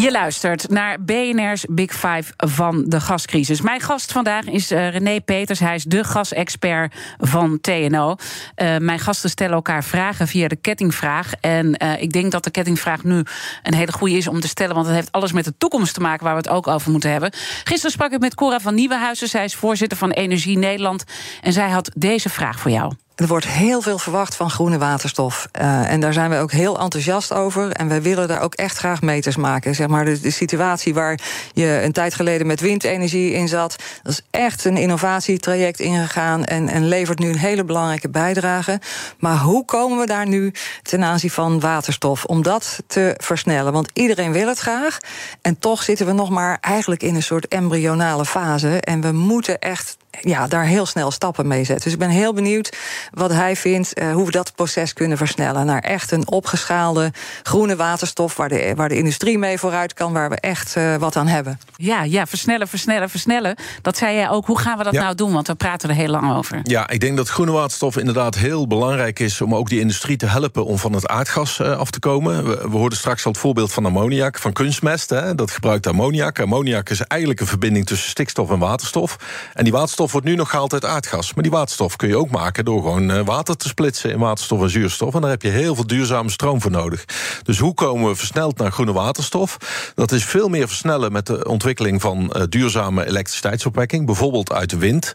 Je 0.00 0.10
luistert 0.10 0.70
naar 0.70 1.02
BNR's 1.04 1.64
Big 1.70 1.92
Five 1.92 2.32
van 2.36 2.84
de 2.86 3.00
gascrisis. 3.00 3.60
Mijn 3.60 3.80
gast 3.80 4.12
vandaag 4.12 4.44
is 4.44 4.72
uh, 4.72 4.90
René 4.90 5.20
Peters. 5.20 5.58
Hij 5.58 5.74
is 5.74 5.84
de 5.84 6.04
gasexpert 6.04 6.94
van 7.18 7.60
TNO. 7.60 8.16
Uh, 8.56 8.76
mijn 8.76 8.98
gasten 8.98 9.30
stellen 9.30 9.54
elkaar 9.54 9.84
vragen 9.84 10.28
via 10.28 10.48
de 10.48 10.56
kettingvraag. 10.56 11.32
En 11.40 11.82
uh, 11.82 12.02
ik 12.02 12.12
denk 12.12 12.32
dat 12.32 12.44
de 12.44 12.50
kettingvraag 12.50 13.04
nu 13.04 13.22
een 13.62 13.74
hele 13.74 13.92
goede 13.92 14.16
is 14.16 14.28
om 14.28 14.40
te 14.40 14.48
stellen... 14.48 14.74
want 14.74 14.86
het 14.86 14.94
heeft 14.94 15.12
alles 15.12 15.32
met 15.32 15.44
de 15.44 15.54
toekomst 15.58 15.94
te 15.94 16.00
maken 16.00 16.24
waar 16.24 16.34
we 16.34 16.40
het 16.40 16.48
ook 16.48 16.66
over 16.66 16.90
moeten 16.90 17.10
hebben. 17.10 17.30
Gisteren 17.64 17.90
sprak 17.90 18.12
ik 18.12 18.20
met 18.20 18.34
Cora 18.34 18.60
van 18.60 18.74
Nieuwenhuizen. 18.74 19.28
Zij 19.28 19.44
is 19.44 19.54
voorzitter 19.54 19.98
van 19.98 20.10
Energie 20.10 20.58
Nederland. 20.58 21.04
En 21.42 21.52
zij 21.52 21.68
had 21.68 21.90
deze 21.94 22.28
vraag 22.28 22.60
voor 22.60 22.70
jou. 22.70 22.92
Er 23.18 23.26
wordt 23.26 23.46
heel 23.46 23.80
veel 23.80 23.98
verwacht 23.98 24.36
van 24.36 24.50
groene 24.50 24.78
waterstof. 24.78 25.48
Uh, 25.60 25.90
en 25.90 26.00
daar 26.00 26.12
zijn 26.12 26.30
we 26.30 26.36
ook 26.36 26.52
heel 26.52 26.80
enthousiast 26.80 27.32
over. 27.32 27.72
En 27.72 27.88
wij 27.88 28.02
willen 28.02 28.28
daar 28.28 28.40
ook 28.40 28.54
echt 28.54 28.78
graag 28.78 29.02
meters 29.02 29.36
maken. 29.36 29.74
Zeg 29.74 29.86
maar 29.86 30.04
de, 30.04 30.20
de, 30.20 30.30
situatie 30.30 30.94
waar 30.94 31.18
je 31.52 31.80
een 31.82 31.92
tijd 31.92 32.14
geleden 32.14 32.46
met 32.46 32.60
windenergie 32.60 33.32
in 33.32 33.48
zat. 33.48 33.76
Dat 34.02 34.12
is 34.12 34.22
echt 34.30 34.64
een 34.64 34.76
innovatietraject 34.76 35.80
ingegaan. 35.80 36.44
En, 36.44 36.68
en 36.68 36.88
levert 36.88 37.18
nu 37.18 37.28
een 37.28 37.38
hele 37.38 37.64
belangrijke 37.64 38.08
bijdrage. 38.08 38.80
Maar 39.18 39.38
hoe 39.38 39.64
komen 39.64 39.98
we 39.98 40.06
daar 40.06 40.26
nu 40.28 40.52
ten 40.82 41.04
aanzien 41.04 41.30
van 41.30 41.60
waterstof? 41.60 42.24
Om 42.24 42.42
dat 42.42 42.82
te 42.86 43.14
versnellen. 43.16 43.72
Want 43.72 43.90
iedereen 43.92 44.32
wil 44.32 44.48
het 44.48 44.58
graag. 44.58 44.98
En 45.42 45.58
toch 45.58 45.82
zitten 45.82 46.06
we 46.06 46.12
nog 46.12 46.30
maar 46.30 46.58
eigenlijk 46.60 47.02
in 47.02 47.14
een 47.14 47.22
soort 47.22 47.48
embryonale 47.48 48.24
fase. 48.24 48.80
En 48.80 49.00
we 49.00 49.12
moeten 49.12 49.58
echt 49.58 49.96
ja, 50.20 50.46
daar 50.46 50.64
heel 50.64 50.86
snel 50.86 51.10
stappen 51.10 51.46
mee 51.46 51.64
zetten. 51.64 51.84
Dus 51.84 51.92
ik 51.92 51.98
ben 51.98 52.08
heel 52.08 52.32
benieuwd 52.32 52.76
wat 53.10 53.32
hij 53.32 53.56
vindt, 53.56 54.00
uh, 54.00 54.12
hoe 54.12 54.24
we 54.24 54.30
dat 54.30 54.54
proces 54.54 54.92
kunnen 54.92 55.16
versnellen. 55.16 55.66
Naar 55.66 55.82
echt 55.82 56.10
een 56.10 56.30
opgeschaalde 56.30 57.12
groene 57.42 57.76
waterstof, 57.76 58.36
waar 58.36 58.48
de, 58.48 58.72
waar 58.76 58.88
de 58.88 58.96
industrie 58.96 59.38
mee 59.38 59.58
vooruit 59.58 59.94
kan, 59.94 60.12
waar 60.12 60.30
we 60.30 60.36
echt 60.36 60.76
uh, 60.76 60.96
wat 60.96 61.16
aan 61.16 61.26
hebben. 61.26 61.60
Ja, 61.76 62.02
ja, 62.02 62.26
versnellen, 62.26 62.68
versnellen, 62.68 63.10
versnellen. 63.10 63.56
Dat 63.82 63.96
zei 63.96 64.14
jij 64.14 64.28
ook. 64.28 64.46
Hoe 64.46 64.58
gaan 64.58 64.78
we 64.78 64.84
dat 64.84 64.92
ja. 64.92 65.02
nou 65.02 65.14
doen? 65.14 65.32
Want 65.32 65.46
we 65.46 65.54
praten 65.54 65.88
er 65.88 65.94
heel 65.94 66.08
lang 66.08 66.36
over. 66.36 66.60
Ja, 66.62 66.88
ik 66.88 67.00
denk 67.00 67.16
dat 67.16 67.28
groene 67.28 67.52
waterstof 67.52 67.96
inderdaad 67.96 68.34
heel 68.34 68.66
belangrijk 68.66 69.18
is 69.18 69.40
om 69.40 69.54
ook 69.54 69.68
die 69.68 69.80
industrie 69.80 70.16
te 70.16 70.26
helpen 70.26 70.64
om 70.64 70.78
van 70.78 70.92
het 70.92 71.06
aardgas 71.06 71.58
uh, 71.58 71.78
af 71.78 71.90
te 71.90 71.98
komen. 71.98 72.44
We, 72.44 72.68
we 72.70 72.76
hoorden 72.76 72.98
straks 72.98 73.24
al 73.24 73.32
het 73.32 73.40
voorbeeld 73.40 73.72
van 73.72 73.86
ammoniak, 73.86 74.38
van 74.38 74.52
kunstmest. 74.52 75.10
Hè, 75.10 75.34
dat 75.34 75.50
gebruikt 75.50 75.86
ammoniak. 75.86 76.40
Ammoniak 76.40 76.90
is 76.90 77.00
eigenlijk 77.00 77.40
een 77.40 77.46
verbinding 77.46 77.86
tussen 77.86 78.10
stikstof 78.10 78.50
en 78.50 78.58
waterstof. 78.58 79.16
En 79.54 79.64
die 79.64 79.72
waterstof 79.72 79.97
wordt 80.06 80.26
nu 80.26 80.34
nog 80.34 80.50
gehaald 80.50 80.72
uit 80.72 80.84
aardgas. 80.84 81.34
Maar 81.34 81.42
die 81.42 81.52
waterstof 81.52 81.96
kun 81.96 82.08
je 82.08 82.16
ook 82.16 82.30
maken 82.30 82.64
door 82.64 82.82
gewoon 82.82 83.24
water 83.24 83.56
te 83.56 83.68
splitsen 83.68 84.10
in 84.10 84.18
waterstof 84.18 84.62
en 84.62 84.70
zuurstof. 84.70 85.14
En 85.14 85.20
daar 85.20 85.30
heb 85.30 85.42
je 85.42 85.48
heel 85.48 85.74
veel 85.74 85.86
duurzame 85.86 86.30
stroom 86.30 86.60
voor 86.60 86.70
nodig. 86.70 87.04
Dus 87.42 87.58
hoe 87.58 87.74
komen 87.74 88.08
we 88.08 88.16
versneld 88.16 88.58
naar 88.58 88.72
groene 88.72 88.92
waterstof? 88.92 89.56
Dat 89.94 90.12
is 90.12 90.24
veel 90.24 90.48
meer 90.48 90.68
versnellen 90.68 91.12
met 91.12 91.26
de 91.26 91.48
ontwikkeling 91.48 92.00
van 92.00 92.32
uh, 92.36 92.42
duurzame 92.48 93.06
elektriciteitsopwekking. 93.06 94.06
Bijvoorbeeld 94.06 94.52
uit 94.52 94.70
de 94.70 94.78
wind. 94.78 95.14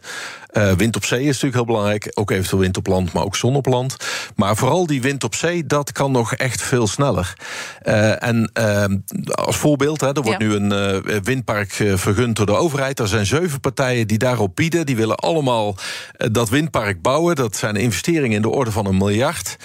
Uh, 0.56 0.72
wind 0.72 0.96
op 0.96 1.04
zee 1.04 1.20
is 1.20 1.26
natuurlijk 1.26 1.54
heel 1.54 1.64
belangrijk. 1.64 2.10
Ook 2.14 2.30
eventueel 2.30 2.60
wind 2.60 2.76
op 2.76 2.86
land, 2.86 3.12
maar 3.12 3.24
ook 3.24 3.36
zon 3.36 3.56
op 3.56 3.66
land. 3.66 3.96
Maar 4.36 4.56
vooral 4.56 4.86
die 4.86 5.02
wind 5.02 5.24
op 5.24 5.34
zee, 5.34 5.66
dat 5.66 5.92
kan 5.92 6.12
nog 6.12 6.34
echt 6.34 6.62
veel 6.62 6.86
sneller. 6.86 7.34
Uh, 7.82 8.22
en 8.22 8.50
uh, 8.58 8.84
als 9.30 9.56
voorbeeld, 9.56 10.00
hè, 10.00 10.06
er 10.06 10.22
wordt 10.22 10.42
ja. 10.42 10.46
nu 10.46 10.54
een 10.54 11.22
windpark 11.22 11.72
vergund 11.94 12.36
door 12.36 12.46
de 12.46 12.54
overheid. 12.54 12.98
Er 12.98 13.08
zijn 13.08 13.26
zeven 13.26 13.60
partijen 13.60 14.06
die 14.06 14.18
daarop 14.18 14.56
bieden. 14.56 14.86
Die 14.86 14.96
willen 14.96 15.16
allemaal 15.16 15.76
dat 16.16 16.48
windpark 16.48 17.02
bouwen. 17.02 17.34
Dat 17.34 17.56
zijn 17.56 17.76
investeringen 17.76 18.36
in 18.36 18.42
de 18.42 18.50
orde 18.50 18.70
van 18.70 18.86
een 18.86 18.96
miljard. 18.96 19.56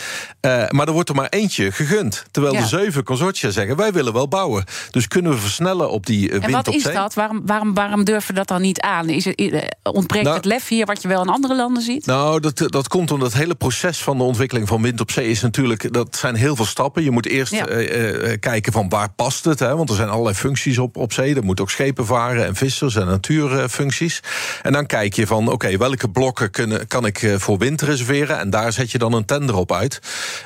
maar 0.70 0.88
er 0.88 0.92
wordt 0.92 1.10
er 1.10 1.16
maar 1.16 1.30
eentje 1.30 1.72
gegund. 1.72 2.26
Terwijl 2.32 2.54
ja. 2.54 2.62
de 2.62 2.68
zeven 2.68 3.04
consortia 3.04 3.50
zeggen, 3.50 3.76
wij 3.76 3.92
willen 3.92 4.14
wel 4.14 4.28
bouwen. 4.28 4.64
Dus 4.92 5.08
kunnen 5.08 5.32
we 5.32 5.38
versnellen 5.38 5.90
op 5.90 6.06
die 6.06 6.30
wind 6.30 6.36
op 6.36 6.44
zee. 6.44 6.56
En 6.56 6.64
wat 6.64 6.76
is 6.76 6.84
dat? 6.84 7.14
Waarom, 7.14 7.42
waarom, 7.46 7.74
waarom 7.74 8.04
durven 8.04 8.30
we 8.30 8.40
dat 8.40 8.48
dan 8.48 8.62
niet 8.62 8.82
aan? 8.82 9.10
Is 9.10 9.26
het, 9.26 9.76
ontbreekt 9.84 10.26
nou, 10.26 10.36
het 10.36 10.46
lef 10.46 10.68
hier? 10.68 10.79
Hier 10.80 10.88
wat 10.88 11.02
je 11.02 11.08
wel 11.08 11.22
in 11.22 11.30
andere 11.30 11.56
landen 11.56 11.84
ziet? 11.84 12.06
Nou, 12.06 12.40
dat, 12.40 12.64
dat 12.66 12.88
komt 12.88 13.12
omdat 13.12 13.32
het 13.32 13.42
hele 13.42 13.56
proces 13.56 14.04
van 14.04 14.18
de 14.18 14.24
ontwikkeling 14.24 14.68
van 14.68 14.82
wind 14.82 15.02
op 15.02 15.12
zee 15.12 15.30
is 15.30 15.42
natuurlijk. 15.42 15.94
Dat 15.94 16.16
zijn 16.16 16.36
heel 16.36 16.56
veel 16.56 16.66
stappen. 16.66 17.04
Je 17.04 17.12
moet 17.12 17.26
eerst 17.26 17.54
Ja. 17.54 17.66
eh, 17.68 18.32
eh, 18.32 18.40
kijken 18.40 18.72
van 18.72 18.90
waar 18.90 19.10
past 19.16 19.46
het. 19.46 19.60
Hè? 19.60 19.76
Want 19.76 19.90
er 19.90 19.96
zijn 19.96 20.10
allerlei 20.10 20.36
functies 20.36 20.78
op, 20.78 20.98
op 20.98 21.14
zee. 21.14 21.36
Er 21.36 21.44
moeten 21.44 21.64
ook 21.64 21.70
schepen 21.72 22.06
varen 22.06 22.46
en 22.46 22.56
vissers 22.56 22.96
en 22.96 23.06
natuurfuncties. 23.06 24.20
En 24.62 24.72
dan 24.72 24.86
kijk 24.86 25.14
je 25.14 25.28
van 25.28 25.48
oké, 25.48 25.78
welke 25.78 26.10
blokken 26.10 26.52
kunnen, 26.52 26.88
kan 26.88 27.06
ik 27.06 27.22
eh, 27.22 27.36
voor 27.38 27.58
wind 27.58 27.82
reserveren? 27.82 28.40
En 28.40 28.50
daar 28.50 28.74
zet 28.74 28.92
je 28.92 28.98
dan 28.98 29.14
een 29.14 29.26
tender 29.26 29.56
op 29.56 29.72
uit. 29.72 30.00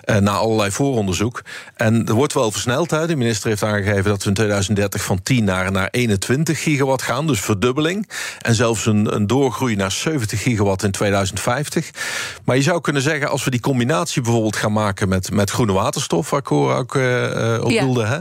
eh, 0.03 0.17
na 0.17 0.31
allerlei 0.31 0.71
vooronderzoek. 0.71 1.41
En 1.75 2.05
er 2.07 2.13
wordt 2.13 2.33
wel 2.33 2.51
versneld. 2.51 2.91
Hè? 2.91 3.07
De 3.07 3.15
minister 3.15 3.49
heeft 3.49 3.63
aangegeven 3.63 4.03
dat 4.03 4.23
we 4.23 4.29
in 4.29 4.33
2030 4.35 5.03
van 5.03 5.23
10 5.23 5.43
naar, 5.43 5.71
naar 5.71 5.87
21 5.91 6.61
gigawatt 6.63 7.01
gaan. 7.01 7.27
Dus 7.27 7.39
verdubbeling. 7.39 8.09
En 8.41 8.55
zelfs 8.55 8.85
een, 8.85 9.15
een 9.15 9.27
doorgroei 9.27 9.75
naar 9.75 9.91
70 9.91 10.22
gigawatt 10.31 10.83
in 10.83 10.91
2050. 10.91 11.89
Maar 12.45 12.55
je 12.55 12.61
zou 12.61 12.81
kunnen 12.81 13.01
zeggen, 13.01 13.29
als 13.29 13.43
we 13.43 13.49
die 13.51 13.59
combinatie 13.59 14.21
bijvoorbeeld 14.21 14.55
gaan 14.55 14.73
maken 14.73 15.09
met, 15.09 15.31
met 15.31 15.49
groene 15.49 15.73
waterstof, 15.73 16.29
waar 16.29 16.41
Cora 16.41 16.77
ook 16.77 16.95
eh, 16.95 17.59
op 17.63 17.71
Ja. 17.71 17.81
doelde, 17.81 18.05
hè, 18.05 18.17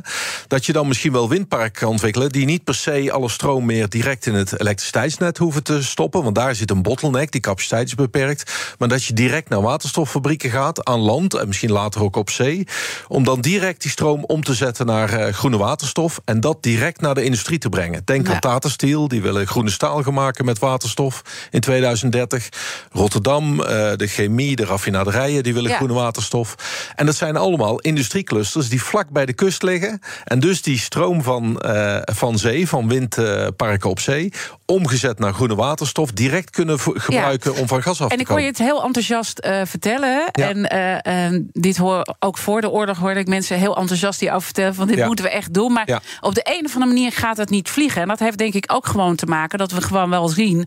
dat 0.49 0.67
je 0.67 0.73
dan 0.73 0.87
misschien 0.89 1.13
wel 1.13 1.29
windparken 1.29 1.81
kan 1.81 1.89
ontwikkelen 1.89 2.31
die 2.31 2.45
niet 2.45 2.65
per 2.65 2.75
se 2.75 3.13
alle 3.13 3.29
stroom 3.29 3.67
meer 3.67 3.89
direct 3.89 4.27
in 4.27 4.35
het 4.35 4.61
elektriciteitsnet 4.61 5.39
hoeven 5.39 5.63
te 5.63 5.83
stoppen, 5.83 6.23
want 6.23 6.35
daar 6.35 6.55
zit 6.55 6.71
een 6.71 6.83
bottleneck, 6.83 7.33
die 7.33 7.41
capaciteit 7.41 7.87
is 7.87 7.95
beperkt, 7.95 8.53
maar 8.79 8.89
dat 8.89 9.05
je 9.05 9.13
direct 9.13 9.49
naar 9.49 9.63
waterstoffabrieken 9.63 10.51
gaat 10.51 10.85
aan 10.85 11.01
land 11.01 11.35
en 11.35 11.47
misschien 11.47 11.73
later 11.73 12.03
ook 12.03 12.17
op 12.17 12.31
zee, 12.31 12.67
om 13.09 13.25
dan 13.25 13.41
direct 13.41 13.83
die 13.83 13.91
stroom 13.91 14.25
om 14.25 14.43
te 14.45 14.55
zetten 14.55 14.87
naar 14.87 15.13
eh, 15.13 15.33
groene 15.35 15.57
waterstof 15.57 16.21
en 16.25 16.41
dat 16.41 16.63
direct 16.63 17.01
naar 17.01 17.15
de 17.15 17.25
industrie 17.25 17.59
te 17.59 17.69
brengen. 17.69 18.03
Denk 18.05 18.27
Ja. 18.27 18.33
aan 18.35 18.41
Tata 18.41 18.69
Steel, 18.69 19.09
die 19.09 19.23
willen 19.23 19.47
groene 19.47 19.71
staal 19.71 20.03
gaan 20.03 20.15
maken 20.15 20.45
met 20.45 20.59
waterstof 20.59 21.23
in 21.51 21.61
2030. 21.97 22.49
Rotterdam, 22.93 23.61
eh, 23.63 23.93
de 23.97 24.07
chemie, 24.07 24.57
de 24.57 24.65
raffinaderijen, 24.65 25.43
die 25.43 25.55
willen 25.55 25.71
Ja. 25.71 25.77
groene 25.77 25.95
waterstof. 25.95 26.55
En 26.95 27.07
dat 27.07 27.17
zijn 27.17 27.37
allemaal 27.37 27.79
industrieclusters 27.81 28.69
die 28.69 28.83
vlak 28.83 29.11
bij 29.11 29.27
de 29.27 29.33
kust 29.33 29.63
liggen. 29.63 30.01
En 30.25 30.41
dus 30.41 30.63
die 30.63 30.79
stroom 30.79 31.23
van, 31.23 31.61
eh, 31.61 31.99
van 32.03 32.39
zee, 32.39 32.69
van 32.69 32.89
windparken 32.89 33.91
op 33.91 34.01
zee, 34.01 34.33
omgezet 34.67 35.19
naar 35.19 35.33
groene 35.35 35.55
waterstof, 35.55 36.11
direct 36.13 36.51
kunnen 36.51 36.79
gebruiken 36.81 37.57
om 37.57 37.69
van 37.69 37.83
gas 37.83 38.01
af 38.01 38.11
En 38.11 38.17
te 38.17 38.23
ik 38.23 38.29
hoor 38.29 38.41
je 38.41 38.45
komen. 38.53 38.63
het 38.65 38.73
heel 38.73 38.85
enthousiast 38.85 39.39
eh, 39.39 39.61
vertellen. 39.65 40.25
Ja. 40.33 41.03
En 41.03 41.49
dit 41.53 41.77
hoor 41.77 42.15
ook 42.19 42.39
voor 42.39 42.61
de 42.61 42.71
oorlog 42.71 42.99
hoorde 42.99 43.21
ik 43.21 43.27
mensen 43.29 43.59
heel 43.59 43.77
enthousiast 43.77 44.19
die 44.21 44.29
over 44.31 44.43
vertellen 44.43 44.75
van 44.75 44.87
dit 44.87 44.97
Ja. 44.99 45.07
moeten 45.07 45.25
we 45.25 45.31
echt 45.31 45.55
doen. 45.55 45.73
Maar 45.73 46.03
op 46.21 46.35
de 46.35 46.47
een 46.59 46.65
of 46.65 46.75
andere 46.75 46.93
manier 46.93 47.13
gaat 47.13 47.37
het 47.37 47.51
niet 47.51 47.71
vliegen. 47.71 48.03
En 48.03 48.09
dat 48.09 48.19
heeft 48.19 48.39
denk 48.39 48.55
ik 48.55 48.65
ook 48.73 48.87
gewoon 48.87 49.17
te 49.17 49.27
maken 49.27 49.59
dat 49.59 49.73
we 49.73 49.81
gewoon 49.83 50.11
wel 50.11 50.29
zien 50.29 50.67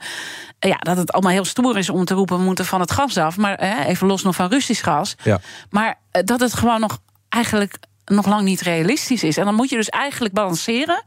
ja, 0.60 0.78
dat 0.78 0.98
het 0.98 1.14
allemaal 1.16 1.32
heel 1.32 1.46
stoer 1.46 1.78
is 1.78 1.90
om 1.90 2.06
te 2.06 2.14
roepen 2.14 2.38
we 2.38 2.44
moeten 2.44 2.66
van 2.66 2.80
het 2.80 2.92
gas 2.92 3.18
af. 3.18 3.38
Maar 3.38 3.56
eh, 3.56 3.88
even 3.88 4.08
los 4.08 4.24
nog 4.24 4.36
van 4.36 4.50
Russisch 4.50 4.84
gas. 4.84 5.16
Ja. 5.24 5.40
Maar 5.70 6.00
eh, 6.12 6.24
dat 6.24 6.40
het 6.40 6.54
gewoon 6.54 6.80
nog 6.80 6.98
eigenlijk 7.30 7.78
nog 8.06 8.26
lang 8.26 8.42
niet 8.42 8.62
realistisch 8.62 9.24
is. 9.24 9.38
En 9.38 9.46
dan 9.46 9.56
moet 9.56 9.70
je 9.70 9.76
dus 9.76 9.90
eigenlijk 9.90 10.34
balanceren 10.34 11.04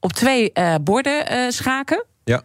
op 0.00 0.12
twee 0.12 0.52
eh, 0.52 0.74
borden 0.80 1.26
eh, 1.28 1.50
schaken. 1.50 2.04
Ja. 2.24 2.42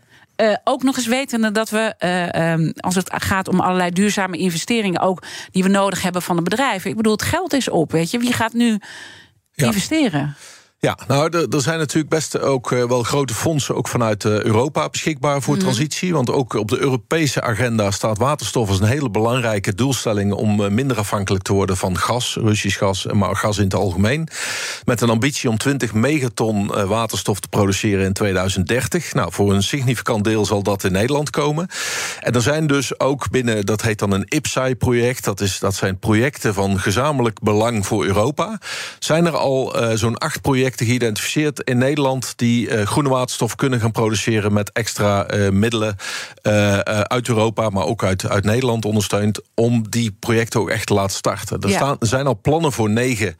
Ook 0.63 0.83
nog 0.83 0.97
eens 0.97 1.07
wetende 1.07 1.51
dat 1.51 1.69
we, 1.69 1.93
eh, 1.97 2.33
ehm, 2.53 2.71
als 2.77 2.95
het 2.95 3.09
gaat 3.15 3.47
om 3.47 3.59
allerlei 3.59 3.89
duurzame 3.91 4.37
investeringen, 4.37 5.01
ook 5.01 5.23
die 5.51 5.63
we 5.63 5.69
nodig 5.69 6.01
hebben 6.01 6.21
van 6.21 6.35
de 6.35 6.41
bedrijven. 6.41 6.89
Ik 6.89 6.95
bedoel, 6.95 7.11
het 7.11 7.21
geld 7.21 7.53
is 7.53 7.69
op, 7.69 7.91
weet 7.91 8.11
je. 8.11 8.17
Wie 8.17 8.33
gaat 8.33 8.53
nu 8.53 8.79
Ja. 9.51 9.65
investeren? 9.65 10.35
Ja, 10.83 10.97
nou, 11.07 11.37
er- 11.37 11.47
er 11.55 11.61
zijn 11.61 11.77
natuurlijk 11.79 12.09
best 12.13 12.39
ook 12.39 12.71
eh, 12.71 12.83
wel 12.83 13.03
grote 13.03 13.33
fondsen, 13.33 13.75
ook 13.75 13.87
vanuit 13.87 14.25
eh, 14.25 14.41
Europa, 14.41 14.89
beschikbaar 14.89 15.41
voor 15.41 15.53
Mhm. 15.55 15.63
transitie. 15.63 16.13
Want 16.13 16.29
ook 16.31 16.53
op 16.53 16.67
de 16.67 16.79
Europese 16.79 17.41
agenda 17.41 17.91
staat 17.91 18.17
waterstof 18.17 18.69
als 18.69 18.79
een 18.79 18.87
hele 18.87 19.09
belangrijke 19.09 19.75
doelstelling 19.75 20.33
om 20.33 20.63
eh, 20.63 20.69
minder 20.69 20.97
afhankelijk 20.97 21.43
te 21.43 21.53
worden 21.53 21.77
van 21.77 21.97
gas, 21.97 22.37
Russisch 22.41 22.77
gas, 22.77 23.05
maar 23.05 23.35
gas 23.35 23.57
in 23.57 23.63
het 23.63 23.73
algemeen. 23.73 24.27
Met 24.85 25.01
een 25.01 25.09
ambitie 25.09 25.49
om 25.49 25.57
20 25.57 25.93
megaton 25.93 26.67
waterstof 26.87 27.39
te 27.39 27.47
produceren 27.47 28.05
in 28.05 28.13
2030. 28.13 29.13
Nou, 29.13 29.31
voor 29.31 29.53
een 29.53 29.63
significant 29.63 30.23
deel 30.23 30.45
zal 30.45 30.63
dat 30.63 30.83
in 30.83 30.91
Nederland 30.91 31.29
komen. 31.29 31.67
En 32.19 32.33
er 32.33 32.41
zijn 32.41 32.67
dus 32.67 32.99
ook 32.99 33.29
binnen, 33.29 33.65
dat 33.65 33.81
heet 33.81 33.99
dan 33.99 34.11
een 34.11 34.25
IPSAI-project, 34.27 35.23
dat, 35.23 35.41
is, 35.41 35.59
dat 35.59 35.75
zijn 35.75 35.99
projecten 35.99 36.53
van 36.53 36.79
gezamenlijk 36.79 37.39
belang 37.41 37.85
voor 37.85 38.05
Europa. 38.05 38.59
Zijn 38.99 39.25
er 39.25 39.37
al 39.37 39.75
zo'n 39.95 40.17
acht 40.17 40.41
projecten 40.41 40.69
geïdentificeerd 40.77 41.59
in 41.59 41.77
Nederland 41.77 42.33
die 42.35 42.69
eh, 42.69 42.85
groene 42.85 43.09
waterstof 43.09 43.55
kunnen 43.55 43.79
gaan 43.79 43.91
produceren 43.91 44.53
met 44.53 44.71
extra 44.71 45.25
eh, 45.25 45.49
middelen 45.49 45.95
eh, 46.41 46.79
uit 46.79 47.27
Europa, 47.27 47.69
maar 47.69 47.85
ook 47.85 48.03
uit, 48.03 48.29
uit 48.29 48.43
Nederland 48.43 48.85
ondersteund, 48.85 49.39
om 49.55 49.89
die 49.89 50.15
projecten 50.19 50.59
ook 50.59 50.69
echt 50.69 50.87
te 50.87 50.93
laten 50.93 51.15
starten. 51.15 51.59
Er, 51.59 51.69
Ja. 51.69 51.75
staan, 51.75 51.95
er 51.99 52.07
zijn 52.07 52.27
al 52.27 52.39
plannen 52.41 52.71
voor 52.71 52.89
9 52.89 53.27
eh, 53.27 53.35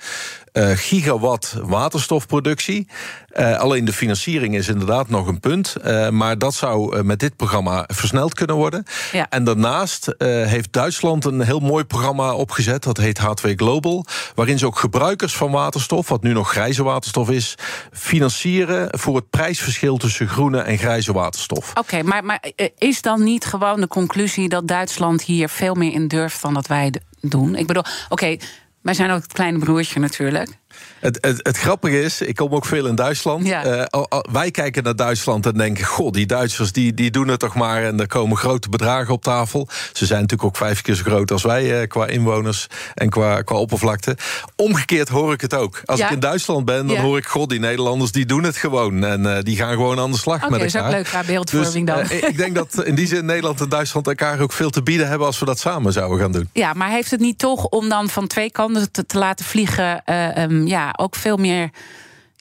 gigawatt 0.54 1.56
waterstofproductie. 1.64 2.88
Eh, 3.30 3.58
alleen 3.58 3.86
de 3.86 3.94
financiering 3.94 4.56
is 4.56 4.68
inderdaad 4.68 5.10
nog 5.10 5.28
een 5.28 5.40
punt. 5.40 5.76
Eh, 5.76 6.10
maar 6.10 6.38
dat 6.38 6.54
zou 6.54 6.98
eh, 6.98 7.04
met 7.04 7.20
dit 7.20 7.36
programma 7.36 7.84
versneld 7.88 8.34
kunnen 8.34 8.56
worden. 8.56 8.84
Ja. 9.12 9.30
En 9.30 9.44
daarnaast 9.44 10.08
eh, 10.08 10.28
heeft 10.28 10.74
Duitsland 10.74 11.26
een 11.26 11.42
heel 11.42 11.60
mooi 11.60 11.84
programma 11.84 12.34
opgezet. 12.34 12.84
Dat 12.84 12.98
heet 12.98 13.20
H2 13.20 13.50
Global. 13.56 14.06
Waarin 14.36 14.60
ze 14.60 14.66
ook 14.66 14.80
gebruikers 14.80 15.36
van 15.36 15.52
waterstof, 15.52 16.10
wat 16.10 16.24
nu 16.24 16.34
nog 16.34 16.50
grijze 16.50 16.84
waterstof 16.84 17.30
is, 17.30 17.56
financieren 17.92 19.00
voor 19.00 19.16
het 19.16 19.30
prijsverschil 19.30 19.98
tussen 19.98 20.28
groene 20.28 20.62
en 20.62 20.78
grijze 20.78 21.14
waterstof. 21.14 21.72
Oké, 21.74 22.04
maar, 22.04 22.24
maar 22.24 22.44
eh, 22.56 22.68
is 22.78 23.02
dan 23.02 23.24
niet 23.24 23.46
gewoon 23.46 23.82
de 23.82 23.88
conclusie 23.88 24.50
dat 24.50 24.68
Duitsland 24.68 25.24
hier 25.24 25.50
veel 25.50 25.74
meer 25.74 25.94
in 25.94 26.08
durft 26.08 26.42
dan 26.42 26.54
dat 26.54 26.68
wij 26.68 26.94
doen? 27.22 27.56
Ik 27.56 27.68
bedoel, 27.68 27.84
oké, 28.10 28.38
wij 28.82 28.94
zijn 28.94 29.12
ook 29.12 29.22
het 29.22 29.34
kleine 29.34 29.60
broertje 29.60 30.00
natuurlijk. 30.00 30.61
Het, 31.00 31.18
het, 31.22 31.40
het 31.44 31.58
grappige 31.58 32.02
is, 32.02 32.22
ik 32.22 32.36
kom 32.36 32.54
ook 32.54 32.66
veel 32.66 32.86
in 32.88 32.96
Duitsland. 32.96 33.48
Ja. 33.48 33.64
Eh, 33.64 34.04
wij 34.32 34.52
kijken 34.52 34.84
naar 34.84 34.96
Duitsland 34.96 35.46
en 35.46 35.54
denken: 35.54 35.86
Goh, 35.86 36.12
die 36.12 36.26
Duitsers 36.26 36.72
die, 36.72 36.94
die 36.94 37.12
doen 37.12 37.28
het 37.28 37.40
toch 37.40 37.56
maar. 37.56 37.84
En 37.84 38.00
er 38.00 38.08
komen 38.08 38.38
grote 38.38 38.70
bedragen 38.70 39.14
op 39.14 39.24
tafel. 39.24 39.68
Ze 39.94 40.06
zijn 40.06 40.22
natuurlijk 40.22 40.50
ook 40.50 40.58
vijf 40.58 40.82
keer 40.82 40.96
zo 40.96 41.04
groot 41.04 41.32
als 41.32 41.44
wij 41.44 41.82
eh, 41.82 41.88
qua 41.88 42.08
inwoners 42.08 42.68
en 42.94 43.10
qua, 43.10 43.42
qua 43.42 43.56
oppervlakte. 43.56 44.18
Omgekeerd 44.56 45.10
hoor 45.10 45.34
ik 45.34 45.42
het 45.42 45.54
ook. 45.54 45.82
Als 45.86 46.00
Ja. 46.00 46.06
ik 46.06 46.12
in 46.12 46.20
Duitsland 46.20 46.66
ben, 46.66 46.88
dan 46.88 46.96
Ja. 46.96 47.02
hoor 47.02 47.18
ik: 47.18 47.26
God, 47.26 47.50
die 47.50 47.60
Nederlanders 47.60 48.12
die 48.12 48.26
doen 48.26 48.44
het 48.44 48.58
gewoon. 48.58 49.04
En 49.06 49.36
eh, 49.36 49.44
die 49.44 49.56
gaan 49.56 49.72
gewoon 49.74 50.00
aan 50.00 50.12
de 50.12 50.18
slag 50.18 50.42
met 50.42 50.50
dat 50.50 50.62
is 50.62 50.74
elkaar. 50.74 50.90
ook 50.90 50.96
leuk 50.96 51.06
qua 51.06 51.24
beeldvorming 51.24 51.88
dus, 51.94 52.10
dan. 52.10 52.30
ik 52.30 52.38
denk 52.38 52.56
dat 52.56 52.84
in 52.86 52.96
die 52.96 53.08
zin 53.08 53.26
Nederland 53.26 53.62
en 53.62 53.70
Duitsland 53.70 54.08
elkaar 54.08 54.40
ook 54.40 54.52
veel 54.54 54.70
te 54.70 54.84
bieden 54.84 55.08
hebben 55.08 55.28
als 55.28 55.40
we 55.40 55.46
dat 55.46 55.60
samen 55.60 55.94
zouden 55.94 56.20
gaan 56.20 56.32
doen. 56.32 56.50
Ja, 56.54 56.74
maar 56.74 56.90
heeft 56.90 57.12
het 57.12 57.20
niet 57.20 57.38
toch 57.38 57.66
om 57.66 57.90
dan 57.90 58.10
van 58.10 58.28
twee 58.28 58.52
kanten 58.52 58.92
te, 58.92 59.06
te 59.06 59.18
laten 59.18 59.46
vliegen, 59.46 60.02
eh, 60.06 60.38
ehm, 60.44 60.66
ja, 60.72 60.94
ook 60.98 61.16
veel 61.16 61.38
meer. 61.38 61.70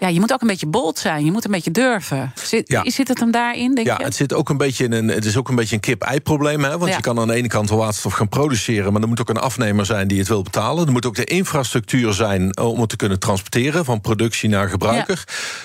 Ja, 0.00 0.08
je 0.08 0.20
moet 0.20 0.32
ook 0.32 0.40
een 0.40 0.46
beetje 0.46 0.66
bold 0.66 0.98
zijn. 0.98 1.24
Je 1.24 1.32
moet 1.32 1.44
een 1.44 1.50
beetje 1.50 1.70
durven. 1.70 2.32
Zit, 2.44 2.68
Ja. 2.68 2.90
zit 2.90 3.08
het 3.08 3.18
hem 3.20 3.30
daarin, 3.30 3.74
denk 3.74 3.86
Ja, 3.86 3.94
je? 3.98 4.04
het 4.04 4.14
zit 4.14 4.32
ook 4.32 4.48
een 4.48 4.56
beetje 4.56 4.84
in 4.84 4.92
een. 4.92 5.08
Het 5.08 5.24
is 5.24 5.36
ook 5.36 5.48
een 5.48 5.54
beetje 5.54 5.74
een 5.74 5.80
kip-ei-probleem. 5.80 6.64
Hè? 6.64 6.78
Want 6.78 6.90
Ja. 6.90 6.96
je 6.96 7.02
kan 7.02 7.18
aan 7.18 7.26
de 7.28 7.34
ene 7.34 7.48
kant 7.48 7.68
waterstof 7.70 8.12
gaan 8.12 8.28
produceren, 8.28 8.92
maar 8.92 9.02
er 9.02 9.08
moet 9.08 9.20
ook 9.20 9.28
een 9.28 9.36
afnemer 9.38 9.86
zijn 9.86 10.08
die 10.08 10.18
het 10.18 10.28
wil 10.28 10.42
betalen. 10.42 10.86
Er 10.86 10.92
moet 10.92 11.06
ook 11.06 11.14
de 11.14 11.24
infrastructuur 11.24 12.12
zijn 12.12 12.50
eh, 12.50 12.64
om 12.68 12.80
het 12.80 12.88
te 12.88 12.96
kunnen 12.96 13.18
transporteren 13.18 13.84
van 13.84 14.00
productie 14.00 14.48
naar 14.48 14.68
gebruiker. 14.68 15.24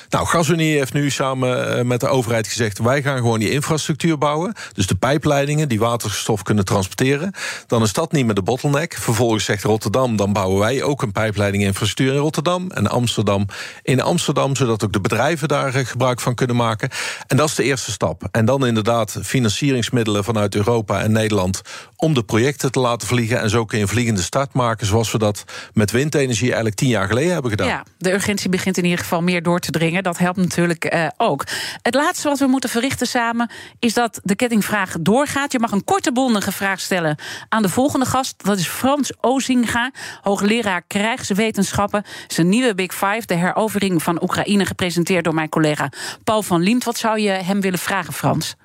Nou, 0.09 0.25
GasUnie 0.25 0.77
heeft 0.77 0.93
nu 0.93 1.09
samen 1.09 1.77
eh, 1.77 1.83
met 1.83 1.99
de 1.99 2.07
overheid 2.07 2.47
gezegd: 2.47 2.77
wij 2.79 3.01
gaan 3.01 3.17
gewoon 3.17 3.39
die 3.39 3.51
infrastructuur 3.51 4.17
bouwen. 4.17 4.53
Dus 4.73 4.88
de 4.88 4.95
pijpleidingen 4.95 5.69
die 5.69 5.79
waterstof 5.79 6.41
kunnen 6.43 6.65
transporteren. 6.65 7.33
Dan 7.67 7.81
is 7.81 7.93
dat 7.93 8.11
niet 8.11 8.25
meer 8.25 8.36
de 8.36 8.41
bottleneck. 8.43 8.93
Vervolgens 8.99 9.43
zegt 9.45 9.63
Rotterdam: 9.63 10.15
dan 10.15 10.33
bouwen 10.33 10.59
wij 10.59 10.83
ook 10.83 11.01
een 11.01 11.11
pijpleidinginfrastructuur 11.11 12.13
in 12.13 12.19
Rotterdam 12.19 12.71
en 12.71 12.88
Amsterdam 12.88 13.45
in 13.83 14.01
Amsterdam, 14.01 14.23
zodat 14.34 14.84
ook 14.84 14.93
de 14.93 15.01
bedrijven 15.01 15.47
daar 15.47 15.76
eh, 15.76 15.86
gebruik 15.86 16.19
van 16.19 16.36
kunnen 16.36 16.55
maken. 16.55 16.89
En 17.28 17.38
dat 17.38 17.49
is 17.49 17.55
de 17.55 17.63
eerste 17.63 17.91
stap. 17.91 18.28
En 18.32 18.45
dan 18.45 18.65
inderdaad 18.65 19.17
financieringsmiddelen 19.23 20.23
vanuit 20.23 20.55
Europa 20.55 21.01
en 21.01 21.11
Nederland 21.11 21.61
om 21.95 22.13
de 22.13 22.23
projecten 22.23 22.71
te 22.71 22.80
laten 22.80 23.07
vliegen. 23.07 23.41
En 23.41 23.49
zo 23.49 23.65
kun 23.65 23.78
je 23.78 23.84
een 23.84 23.89
vliegende 23.89 24.21
start 24.21 24.53
maken, 24.53 24.88
zoals 24.88 25.11
we 25.11 25.17
dat 25.17 25.43
met 25.73 25.91
windenergie 25.91 26.45
eigenlijk 26.45 26.76
tien 26.76 26.89
jaar 26.89 27.07
geleden 27.07 27.34
hebben 27.34 27.51
gedaan. 27.51 27.67
Ja, 27.67 27.84
de 27.97 28.13
urgentie 28.13 28.49
begint 28.49 28.78
in 28.78 28.84
ieder 28.84 28.99
geval 28.99 29.21
meer 29.21 29.43
door 29.43 29.59
te 29.59 29.71
dringen. 29.71 30.03
Dat 30.03 30.17
helpt 30.17 30.38
natuurlijk 30.38 30.86
eh, 30.86 31.07
ook. 31.17 31.43
Het 31.82 31.93
laatste 31.95 32.28
wat 32.28 32.39
we 32.39 32.47
moeten 32.47 32.69
verrichten 32.69 33.07
samen 33.07 33.51
is 33.80 33.93
dat 33.93 34.19
de 34.23 34.36
kettingvraag 34.36 34.95
doorgaat. 34.99 35.51
Je 35.51 35.59
mag 35.59 35.71
een 35.71 35.84
korte 35.84 36.11
bondige 36.11 36.51
vraag 36.51 36.80
stellen 36.80 37.17
aan 37.49 37.61
de 37.61 37.69
volgende 37.69 38.05
gast. 38.05 38.43
Dat 38.43 38.57
is 38.57 38.67
Frans 38.67 39.11
Ozinga, 39.21 39.91
hoogleraar 40.21 40.82
krijgswetenschappen. 40.88 42.03
Zijn 42.28 42.49
nieuwe 42.49 42.76
Big 42.76 42.93
Five, 42.93 43.21
de 43.26 43.36
herovering 43.36 44.03
van 44.03 44.14
Oekraïne, 44.22 44.66
gepresenteerd 44.66 45.24
door 45.24 45.34
mijn 45.34 45.49
collega 45.49 45.91
Paul 46.24 46.41
van 46.41 46.61
Liemt. 46.61 46.84
Wat 46.84 46.97
zou 46.97 47.20
je 47.20 47.30
hem 47.30 47.61
willen 47.61 47.80
vragen, 47.80 48.13
Frans? 48.13 48.55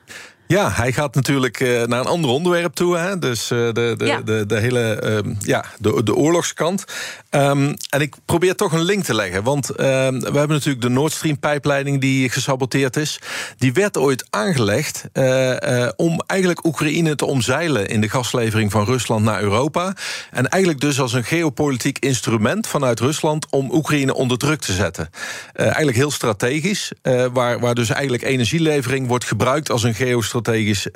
Ja, 0.46 0.70
hij 0.70 0.92
gaat 0.92 1.14
natuurlijk 1.14 1.60
eh, 1.60 1.82
naar 1.82 2.00
een 2.00 2.06
ander 2.06 2.30
onderwerp 2.30 2.74
toe. 2.74 2.96
Hè? 2.96 3.18
Dus 3.18 3.50
eh, 3.50 3.58
de, 3.58 3.94
de, 3.96 4.04
Ja. 4.04 4.20
de, 4.20 4.46
de 4.46 4.58
hele 4.58 4.94
ehm, 4.94 5.34
ja, 5.38 5.64
de, 5.78 6.02
de 6.02 6.14
oorlogskant. 6.14 6.84
Um, 7.30 7.74
en 7.90 8.00
ik 8.00 8.14
probeer 8.24 8.54
toch 8.54 8.72
een 8.72 8.82
link 8.82 9.04
te 9.04 9.14
leggen. 9.14 9.42
Want 9.42 9.70
uh, 9.70 9.76
we 9.76 10.30
hebben 10.32 10.48
natuurlijk 10.48 10.80
de 10.80 10.88
Nord 10.88 11.12
Stream-pijpleiding 11.12 12.00
die 12.00 12.28
gesaboteerd 12.28 12.96
is. 12.96 13.20
Die 13.58 13.72
werd 13.72 13.96
ooit 13.96 14.26
aangelegd 14.30 15.04
uh, 15.12 15.50
uh, 15.50 15.88
om 15.96 16.22
eigenlijk 16.26 16.64
Oekraïne 16.66 17.14
te 17.14 17.26
omzeilen 17.26 17.88
in 17.88 18.00
de 18.00 18.08
gaslevering 18.08 18.70
van 18.70 18.84
Rusland 18.84 19.24
naar 19.24 19.42
Europa. 19.42 19.94
En 20.30 20.48
eigenlijk 20.48 20.82
dus 20.82 21.00
als 21.00 21.12
een 21.12 21.24
geopolitiek 21.24 21.98
instrument 21.98 22.66
vanuit 22.66 23.00
Rusland 23.00 23.46
om 23.50 23.70
Oekraïne 23.72 24.14
onder 24.14 24.38
druk 24.38 24.60
te 24.60 24.72
zetten. 24.72 25.10
eigenlijk 25.52 25.96
heel 25.96 26.10
strategisch, 26.10 26.92
waar, 27.32 27.60
waar 27.60 27.74
dus 27.74 27.90
eigenlijk 27.90 28.22
energielevering 28.22 29.06
wordt 29.06 29.24
gebruikt 29.24 29.70
als 29.70 29.82
een 29.82 29.94
geostrategisch 29.94 30.86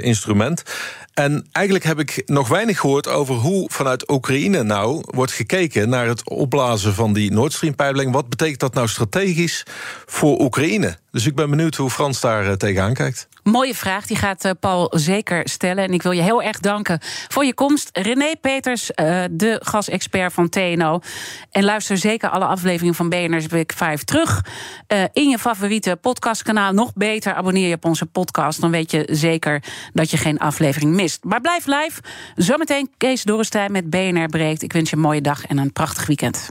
instrument. 0.00 0.62
En 1.14 1.46
eigenlijk 1.52 1.84
heb 1.84 1.98
ik 1.98 2.22
nog 2.26 2.48
weinig 2.48 2.80
gehoord 2.80 3.08
over 3.08 3.34
hoe 3.34 3.70
vanuit 3.72 4.10
Oekraïne 4.10 4.62
nou 4.62 5.02
wordt 5.04 5.32
gekeken 5.32 5.77
naar 5.86 6.06
het 6.06 6.28
opblazen 6.28 6.94
van 6.94 7.12
die 7.12 7.32
Nord 7.32 7.52
Stream-pijpleiding. 7.52 8.16
Wat 8.16 8.28
betekent 8.28 8.60
dat 8.60 8.74
nou 8.74 8.88
strategisch 8.88 9.62
voor 10.06 10.40
Oekraïne? 10.40 10.98
Dus 11.18 11.26
ik 11.26 11.34
ben 11.34 11.50
benieuwd 11.50 11.74
hoe 11.74 11.90
Frans 11.90 12.20
daar 12.20 12.46
uh, 12.46 12.52
tegenaan 12.52 12.94
kijkt. 12.94 13.28
Mooie 13.42 13.74
vraag, 13.74 14.06
die 14.06 14.16
gaat 14.16 14.44
uh, 14.44 14.50
Paul 14.60 14.92
zeker 14.94 15.48
stellen. 15.48 15.84
En 15.84 15.92
ik 15.92 16.02
wil 16.02 16.12
je 16.12 16.22
heel 16.22 16.42
erg 16.42 16.60
danken 16.60 17.00
voor 17.28 17.44
je 17.44 17.54
komst. 17.54 17.88
René 17.92 18.32
Peters, 18.40 18.90
uh, 18.90 19.24
de 19.30 19.60
gasexpert 19.64 20.32
van 20.32 20.48
TNO. 20.48 21.00
En 21.50 21.64
luister 21.64 21.96
zeker 21.96 22.28
alle 22.28 22.44
afleveringen 22.44 22.94
van 22.94 23.08
BNR's 23.08 23.46
Big 23.46 23.64
5 23.66 24.04
terug. 24.04 24.44
in 25.12 25.28
je 25.28 25.38
favoriete 25.38 25.98
podcastkanaal. 26.00 26.72
Nog 26.72 26.92
beter, 26.94 27.34
abonneer 27.34 27.68
je 27.68 27.74
op 27.74 27.84
onze 27.84 28.06
podcast. 28.06 28.60
Dan 28.60 28.70
weet 28.70 28.90
je 28.90 29.08
zeker 29.10 29.62
dat 29.92 30.10
je 30.10 30.16
geen 30.16 30.38
aflevering 30.38 30.92
mist. 30.94 31.24
Maar 31.24 31.40
blijf 31.40 31.66
live. 31.66 32.00
Zometeen 32.36 32.90
Kees 32.96 33.22
Dorrestein 33.22 33.72
met 33.72 33.90
BNR 33.90 34.26
Breekt. 34.26 34.62
Ik 34.62 34.72
wens 34.72 34.90
je 34.90 34.96
een 34.96 35.02
mooie 35.02 35.20
dag 35.20 35.46
en 35.46 35.58
een 35.58 35.72
prachtig 35.72 36.06
weekend. 36.06 36.50